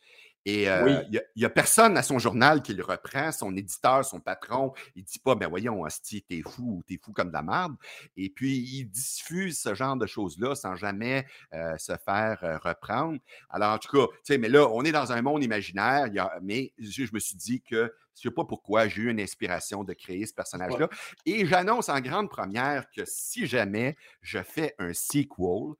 et 0.47 0.65
il 0.65 1.23
n'y 1.37 1.45
a, 1.45 1.51
personne 1.51 1.97
à 1.97 2.03
son 2.03 2.19
journal 2.19 2.63
qui 2.63 2.73
le 2.75 2.83
reprend, 2.83 3.31
son 3.33 3.55
éditeur, 3.57 4.05
son 4.05 4.21
patron, 4.21 4.73
il 4.97 5.03
ne 5.03 5.07
dit 5.07 5.19
pas, 5.19 5.35
ben 5.35 5.49
voyons, 5.49 5.85
Asti, 5.85 6.23
t'es 6.23 6.43
fou, 6.43 6.83
t'es 6.87 6.99
fou 7.03 7.13
comme 7.13 7.29
de 7.29 7.35
la 7.35 7.43
merde. 7.43 7.75
Et 8.17 8.31
puis, 8.31 8.57
il 8.59 8.87
diffuse 8.87 9.61
ce 9.61 9.75
genre 9.75 9.97
de 9.97 10.07
choses-là 10.07 10.55
sans 10.55 10.77
jamais 10.77 11.27
se 11.53 11.95
faire 12.05 12.61
reprendre. 12.65 13.19
Alors, 13.51 13.75
en 13.75 13.79
tout 13.79 13.95
cas, 13.97 14.07
tu 14.07 14.19
sais, 14.25 14.39
mais 14.39 14.49
là, 14.49 14.67
on 14.69 14.83
est 14.83 14.93
dans 14.93 15.13
un 15.13 15.23
monde 15.23 15.45
imaginaire, 15.45 16.07
mais 16.43 16.73
je, 16.79 17.13
me 17.13 17.19
suis 17.19 17.37
dit 17.37 17.61
que 17.61 17.93
je 18.21 18.29
ne 18.29 18.31
sais 18.31 18.35
pas 18.35 18.45
pourquoi, 18.45 18.89
j'ai 18.89 19.03
eu 19.03 19.11
une 19.11 19.21
inspiration 19.21 19.85
de 19.85 19.93
créer 19.93 20.27
ce 20.27 20.35
personnage-là. 20.35 20.89
Et 21.27 21.47
j'annonce 21.47 21.89
en 21.89 22.01
grande 22.01 22.29
première 22.29 22.91
que 22.91 23.03
si 23.05 23.47
jamais 23.47 23.97
je 24.21 24.43
fais 24.43 24.75
un 24.79 24.93
sequel, 24.93 25.75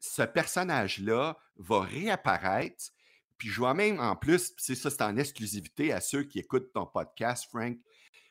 ce 0.00 0.22
personnage-là 0.22 1.38
va 1.56 1.80
réapparaître 1.80 2.92
puis 3.38 3.48
je 3.48 3.58
vois 3.58 3.74
même 3.74 4.00
en 4.00 4.16
plus, 4.16 4.52
c'est 4.56 4.74
ça, 4.74 4.90
c'est 4.90 5.02
en 5.02 5.16
exclusivité 5.16 5.92
à 5.92 6.00
ceux 6.00 6.24
qui 6.24 6.38
écoutent 6.38 6.72
ton 6.72 6.86
podcast, 6.86 7.46
Frank. 7.50 7.76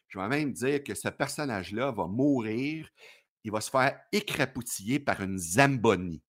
Je 0.08 0.20
vais 0.20 0.28
même 0.28 0.54
dire 0.54 0.84
que 0.84 0.94
ce 0.94 1.10
personnage-là 1.10 1.92
va 1.92 2.08
mourir. 2.08 2.88
Il 3.44 3.52
va 3.52 3.62
se 3.62 3.70
faire 3.70 4.00
écrapoutiller 4.12 5.00
par 5.00 5.22
une 5.22 5.38
Zamboni. 5.38 6.22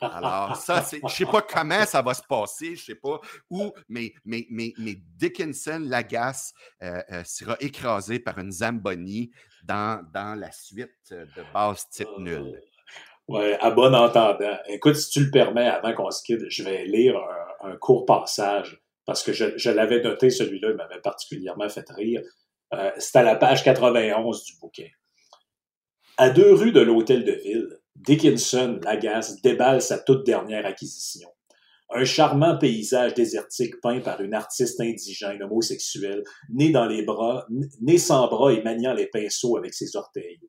Alors, 0.00 0.56
ça, 0.56 0.86
je 0.90 0.98
ne 1.02 1.08
sais 1.08 1.24
pas 1.24 1.40
comment 1.40 1.86
ça 1.86 2.02
va 2.02 2.12
se 2.12 2.22
passer, 2.22 2.76
je 2.76 2.82
ne 2.82 2.84
sais 2.84 2.94
pas 2.96 3.18
où, 3.48 3.72
mais, 3.88 4.12
mais, 4.24 4.46
mais, 4.50 4.74
mais 4.76 4.94
Dickinson 4.94 5.80
Lagasse 5.82 6.52
euh, 6.82 7.02
euh, 7.10 7.24
sera 7.24 7.56
écrasé 7.60 8.18
par 8.18 8.38
une 8.38 8.52
Zamboni 8.52 9.30
dans, 9.62 10.04
dans 10.12 10.38
la 10.38 10.52
suite 10.52 11.10
de 11.10 11.52
base 11.54 11.88
type 11.88 12.08
nul. 12.18 12.60
Oui, 13.32 13.52
à 13.60 13.70
bon 13.70 13.94
entendant. 13.94 14.58
Écoute, 14.66 14.96
si 14.96 15.08
tu 15.08 15.24
le 15.24 15.30
permets, 15.30 15.68
avant 15.68 15.94
qu'on 15.94 16.10
se 16.10 16.20
quitte, 16.20 16.40
je 16.48 16.64
vais 16.64 16.84
lire 16.84 17.14
un, 17.60 17.76
court 17.76 18.04
passage 18.04 18.82
parce 19.06 19.22
que 19.22 19.32
je, 19.32 19.70
l'avais 19.70 20.02
noté, 20.02 20.30
celui-là, 20.30 20.70
il 20.70 20.74
m'avait 20.74 21.00
particulièrement 21.00 21.68
fait 21.68 21.88
rire. 21.90 22.22
Euh, 22.74 22.90
c'est 22.98 23.14
à 23.14 23.22
la 23.22 23.36
page 23.36 23.62
91 23.62 24.42
du 24.42 24.54
bouquin. 24.60 24.88
À 26.16 26.30
deux 26.30 26.54
rues 26.54 26.72
de 26.72 26.80
l'hôtel 26.80 27.22
de 27.22 27.30
ville, 27.30 27.68
Dickinson, 27.94 28.80
Lagasse, 28.82 29.40
déballe 29.42 29.80
sa 29.80 30.00
toute 30.00 30.26
dernière 30.26 30.66
acquisition. 30.66 31.28
Un 31.90 32.04
charmant 32.04 32.58
paysage 32.58 33.14
désertique 33.14 33.80
peint 33.80 34.00
par 34.00 34.20
une 34.22 34.34
artiste 34.34 34.80
indigène 34.80 35.40
homosexuelle, 35.44 36.24
née 36.52 36.70
dans 36.70 36.86
les 36.86 37.04
bras, 37.04 37.46
née 37.80 37.98
sans 37.98 38.26
bras 38.26 38.52
et 38.52 38.62
maniant 38.64 38.92
les 38.92 39.06
pinceaux 39.06 39.56
avec 39.56 39.72
ses 39.72 39.94
orteils. 39.94 40.40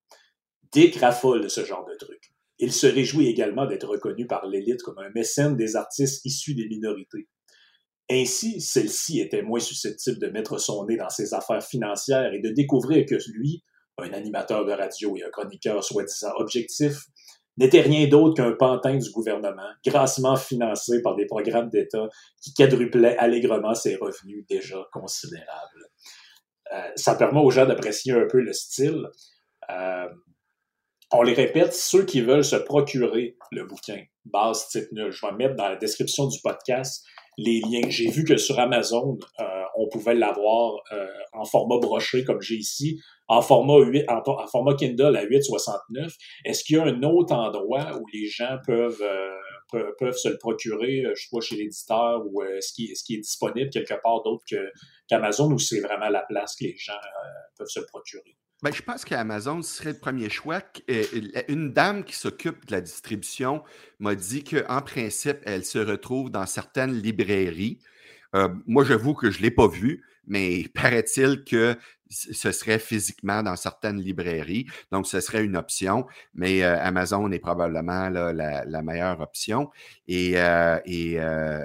Dick 0.71 0.95
raffole 0.95 1.41
de 1.41 1.47
ce 1.47 1.63
genre 1.63 1.86
de 1.86 1.93
truc. 1.93 2.30
Il 2.62 2.72
se 2.72 2.88
réjouit 2.88 3.28
également 3.28 3.66
d'être 3.66 3.88
reconnu 3.88 4.28
par 4.28 4.45
l'élite 4.45 4.84
comme 4.84 4.99
un 4.99 5.09
mécène 5.14 5.57
des 5.57 5.76
artistes 5.76 6.24
issus 6.26 6.53
des 6.53 6.68
minorités. 6.68 7.28
Ainsi, 8.09 8.62
celle-ci 8.62 9.20
était 9.20 9.41
moins 9.41 9.59
susceptible 9.59 10.20
de 10.20 10.28
mettre 10.28 10.59
son 10.59 10.86
nez 10.86 10.95
dans 10.95 11.09
ses 11.09 11.34
affaires 11.34 11.64
financières 11.64 12.34
et 12.34 12.39
de 12.39 12.49
découvrir 12.49 13.05
que 13.05 13.16
lui, 13.34 13.64
un 13.97 14.14
animateur 14.14 14.66
de 14.66 14.72
radio 14.72 15.18
et 15.18 15.24
un 15.24 15.30
chroniqueur 15.30 15.84
soi-disant 15.84 16.32
objectif, 16.38 17.05
n'était 17.57 17.82
rien 17.82 18.07
d'autre 18.07 18.36
qu'un 18.36 18.53
pantin 18.53 18.97
du 18.97 19.09
gouvernement, 19.12 19.70
grassement 19.86 20.36
financé 20.36 21.01
par 21.01 21.16
des 21.16 21.26
programmes 21.26 21.70
d'État 21.70 22.07
qui 22.41 22.53
quadruplaient 22.53 23.18
allègrement 23.18 23.76
ses 23.76 23.95
revenus 23.95 24.45
déjà 24.47 24.78
considérables. 24.93 25.89
Euh, 26.74 26.89
ça 26.95 27.16
permet 27.16 27.41
aux 27.41 27.51
gens 27.51 27.66
d'apprécier 27.66 28.14
un 28.14 28.26
peu 28.30 28.39
le 28.39 28.53
style. 28.53 29.05
Euh, 29.70 30.07
on 31.14 31.24
les 31.24 31.34
répète, 31.34 31.74
ceux 31.74 32.05
qui 32.05 32.22
veulent 32.22 32.43
se 32.43 32.55
procurer 32.55 33.38
le 33.51 33.66
bouquin, 33.66 34.03
base 34.26 34.68
type 34.70 34.91
nul. 34.91 35.12
Je 35.12 35.26
vais 35.26 35.34
mettre 35.34 35.55
dans 35.55 35.68
la 35.68 35.76
description 35.76 36.28
du 36.28 36.39
podcast 36.41 37.05
les 37.38 37.59
liens. 37.59 37.89
J'ai 37.89 38.09
vu 38.09 38.24
que 38.24 38.38
sur 38.38 38.59
Amazon, 38.59 39.18
euh, 39.39 39.64
on 39.78 39.89
pouvait 39.89 40.16
l'avoir 40.16 40.76
euh, 40.93 41.07
en 41.34 41.43
format 41.43 41.80
broché 41.80 42.24
comme 42.24 42.41
j'ai 42.41 42.55
ici, 42.55 43.01
en 43.28 43.41
format 43.41 43.80
8, 43.80 44.05
en, 44.09 44.47
format 44.47 44.76
Kindle 44.76 45.16
à 45.16 45.26
8,69. 45.26 46.14
Est-ce 46.45 46.64
qu'il 46.64 46.78
y 46.78 46.80
a 46.80 46.84
un 46.84 47.03
autre 47.03 47.34
endroit 47.34 47.97
où 47.97 48.05
les 48.14 48.28
gens 48.28 48.57
peuvent, 48.66 49.01
euh, 49.01 49.91
peuvent, 49.99 50.18
se 50.18 50.30
le 50.30 50.38
procurer, 50.38 51.03
je 51.16 51.28
pas, 51.32 51.41
chez 51.41 51.55
l'éditeur 51.55 52.22
ou 52.26 52.43
est-ce 52.43 52.74
qu'il 52.74 52.91
est, 52.91 53.22
disponible 53.22 53.70
quelque 53.70 53.99
part 54.01 54.22
d'autre 54.24 54.43
qu'Amazon 55.09 55.51
ou 55.51 55.59
c'est 55.59 55.80
vraiment 55.82 56.09
la 56.09 56.22
place 56.22 56.55
que 56.55 56.66
les 56.66 56.76
gens 56.78 56.93
peuvent 57.57 57.68
se 57.68 57.82
procurer? 57.82 58.38
Ben, 58.62 58.72
je 58.72 58.84
pense 58.84 59.05
qu'Amazon 59.05 59.64
serait 59.64 59.93
le 59.93 59.97
premier 59.97 60.30
choix. 60.30 60.62
Euh, 60.89 61.03
une 61.47 61.74
dame 61.74 62.03
qui 62.03 62.16
s'occupe 62.16 62.68
de 62.68 62.74
la 62.74 62.82
distribution 62.82 63.64
m'a 63.99 64.14
dit 64.14 64.43
qu'en 64.43 64.82
principe, 64.82 65.39
elle 65.45 65.66
se 65.66 65.80
retrouve 65.80 66.30
dans 66.30 66.45
certaines 66.45 66.93
librairies. 66.93 67.80
Euh, 68.36 68.49
moi, 68.68 68.84
j'avoue 68.84 69.16
que 69.16 69.32
je 69.32 69.39
ne 69.39 69.43
l'ai 69.43 69.51
pas 69.51 69.68
vu, 69.68 70.03
mais 70.28 70.66
paraît-il 70.76 71.43
que 71.43 71.76
ce 72.09 72.51
serait 72.51 72.78
physiquement 72.78 73.41
dans 73.41 73.55
certaines 73.55 73.99
librairies. 73.99 74.68
Donc, 74.91 75.07
ce 75.07 75.22
serait 75.22 75.43
une 75.43 75.57
option, 75.57 76.05
mais 76.36 76.62
euh, 76.64 76.78
Amazon 76.82 77.32
est 77.32 77.39
probablement 77.39 78.09
la, 78.09 78.82
meilleure 78.84 79.22
option. 79.22 79.72
Et, 80.07 80.34
et 80.86 81.20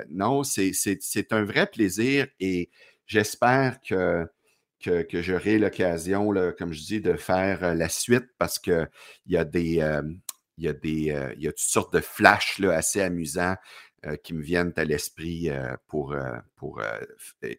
non, 0.09 0.44
c'est 0.44 1.32
un 1.32 1.44
vrai 1.44 1.66
plaisir 1.66 2.26
et 2.40 2.70
j'espère 3.07 3.80
que 3.86 4.26
que, 4.81 5.22
j'aurai 5.22 5.59
l'occasion, 5.59 6.33
comme 6.59 6.72
je 6.72 6.81
dis, 6.83 7.01
de 7.01 7.14
faire 7.14 7.64
euh, 7.64 7.74
la 7.74 7.89
suite 7.89 8.29
parce 8.39 8.59
qu'il 8.59 8.89
y 9.27 9.37
a. 9.37 9.43
Euh, 9.43 10.03
il 10.59 10.64
y, 10.64 10.68
a 10.68 10.70
euh, 10.70 11.35
il 11.37 11.43
y 11.43 11.49
a 11.49 11.51
toutes 11.51 11.59
sortes 11.59 11.93
de 11.93 12.01
flashs 12.01 12.61
assez 12.61 13.03
amusants 13.03 13.57
qui 14.22 14.33
me 14.33 14.43
viennent 14.43 14.72
à 14.77 14.85
l'esprit 14.85 15.51
pour, 15.87 16.16
pour 16.55 16.81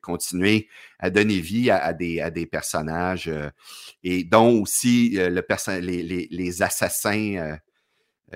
continuer 0.02 0.68
à 0.98 1.12
donner 1.12 1.40
vie 1.40 1.70
à, 1.70 1.94
des, 1.94 2.22
à 2.22 2.32
des 2.32 2.46
personnages 2.48 3.30
et 4.02 4.24
dont 4.24 4.62
aussi 4.62 5.12
le 5.16 5.80
les, 5.82 6.04
les, 6.04 6.28
les, 6.32 6.62
assassins. 6.64 7.60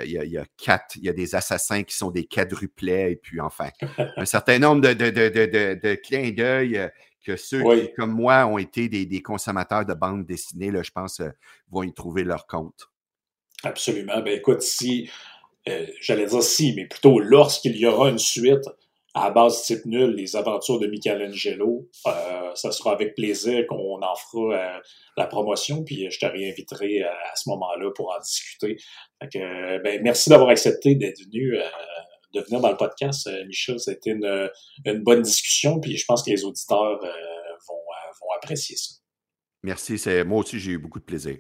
Il 0.04 0.12
y, 0.12 0.18
a, 0.18 0.26
il 0.26 0.32
y, 0.32 0.38
a, 0.38 0.46
quatre, 0.58 0.96
il 0.98 1.06
y 1.06 1.10
a 1.10 1.14
des 1.14 1.36
assassins 1.36 1.84
qui 1.84 1.96
sont 1.96 2.12
des 2.12 2.26
quadruplets, 2.26 3.14
et 3.14 3.16
puis 3.16 3.40
enfin, 3.40 3.70
un 4.18 4.26
certain 4.26 4.60
nombre 4.60 4.82
de, 4.82 4.94
de, 4.94 5.10
de, 5.10 5.80
de 5.82 5.96
clins 5.96 6.32
d'œil 6.32 6.92
que 7.26 7.36
ceux 7.36 7.63
qui, 7.63 7.93
comme 7.93 8.11
moi, 8.11 8.45
ont 8.45 8.57
été 8.57 8.89
des, 8.89 9.22
consommateurs 9.22 9.86
de 9.86 9.93
bandes 9.93 10.26
dessinées, 10.26 10.72
là, 10.72 10.84
je 10.84 10.91
pense, 10.91 11.19
euh, 11.19 11.30
vont 11.69 11.84
y 11.84 11.93
trouver 11.93 12.24
leur 12.24 12.47
compte. 12.47 12.89
Absolument. 13.63 14.22
Ben 14.22 14.38
écoute, 14.38 14.61
si, 14.61 15.09
euh, 15.69 15.86
j'allais 16.01 16.26
dire 16.26 16.41
si, 16.41 16.74
mais 16.76 16.88
plutôt 16.88 17.19
lorsqu'il 17.19 17.78
y 17.78 17.86
aura 17.86 18.09
une 18.09 18.17
suite 18.17 18.65
à 19.13 19.30
base 19.30 19.63
type 19.63 19.86
nul, 19.86 20.15
les 20.15 20.36
aventures 20.36 20.80
de 20.80 20.88
Michelangelo, 20.88 21.88
euh, 22.07 22.55
ça 22.55 22.72
sera 22.72 22.93
avec 22.93 23.13
plaisir 23.13 23.67
qu'on 23.67 24.01
en 24.01 24.15
fera 24.15 24.80
la 25.17 25.28
promotion, 25.28 25.84
puis 25.84 26.09
je 26.09 26.17
te 26.17 26.26
réinviterai 26.26 27.03
à, 27.03 27.36
ce 27.36 27.49
moment-là 27.49 27.91
pour 27.93 28.11
en 28.15 28.19
discuter. 28.19 28.78
ben, 29.34 30.01
merci 30.01 30.30
d'avoir 30.30 30.49
accepté 30.49 30.95
d'être 30.95 31.19
venu 31.26 31.57
de 32.34 32.42
venir 32.42 32.62
dans 32.62 32.70
le 32.70 32.78
podcast, 32.78 33.28
euh, 33.28 33.46
Michel. 33.46 33.80
C'était 33.80 34.12
une, 34.12 34.50
une 34.86 35.04
bonne 35.04 35.22
discussion, 35.22 35.80
puis 35.80 35.98
je 35.98 36.06
pense 36.06 36.24
que 36.24 36.30
les 36.30 36.44
auditeurs 36.44 37.04
euh, 37.04 37.12
vont, 37.68 37.76
euh, 37.76 38.12
vont 38.22 38.32
apprécier 38.38 38.76
ça. 38.76 38.96
Merci. 39.64 40.02
Moi 40.26 40.40
aussi, 40.40 40.60
j'ai 40.60 40.72
eu 40.72 40.78
beaucoup 40.78 41.00
de 41.00 41.06
plaisir. 41.06 41.38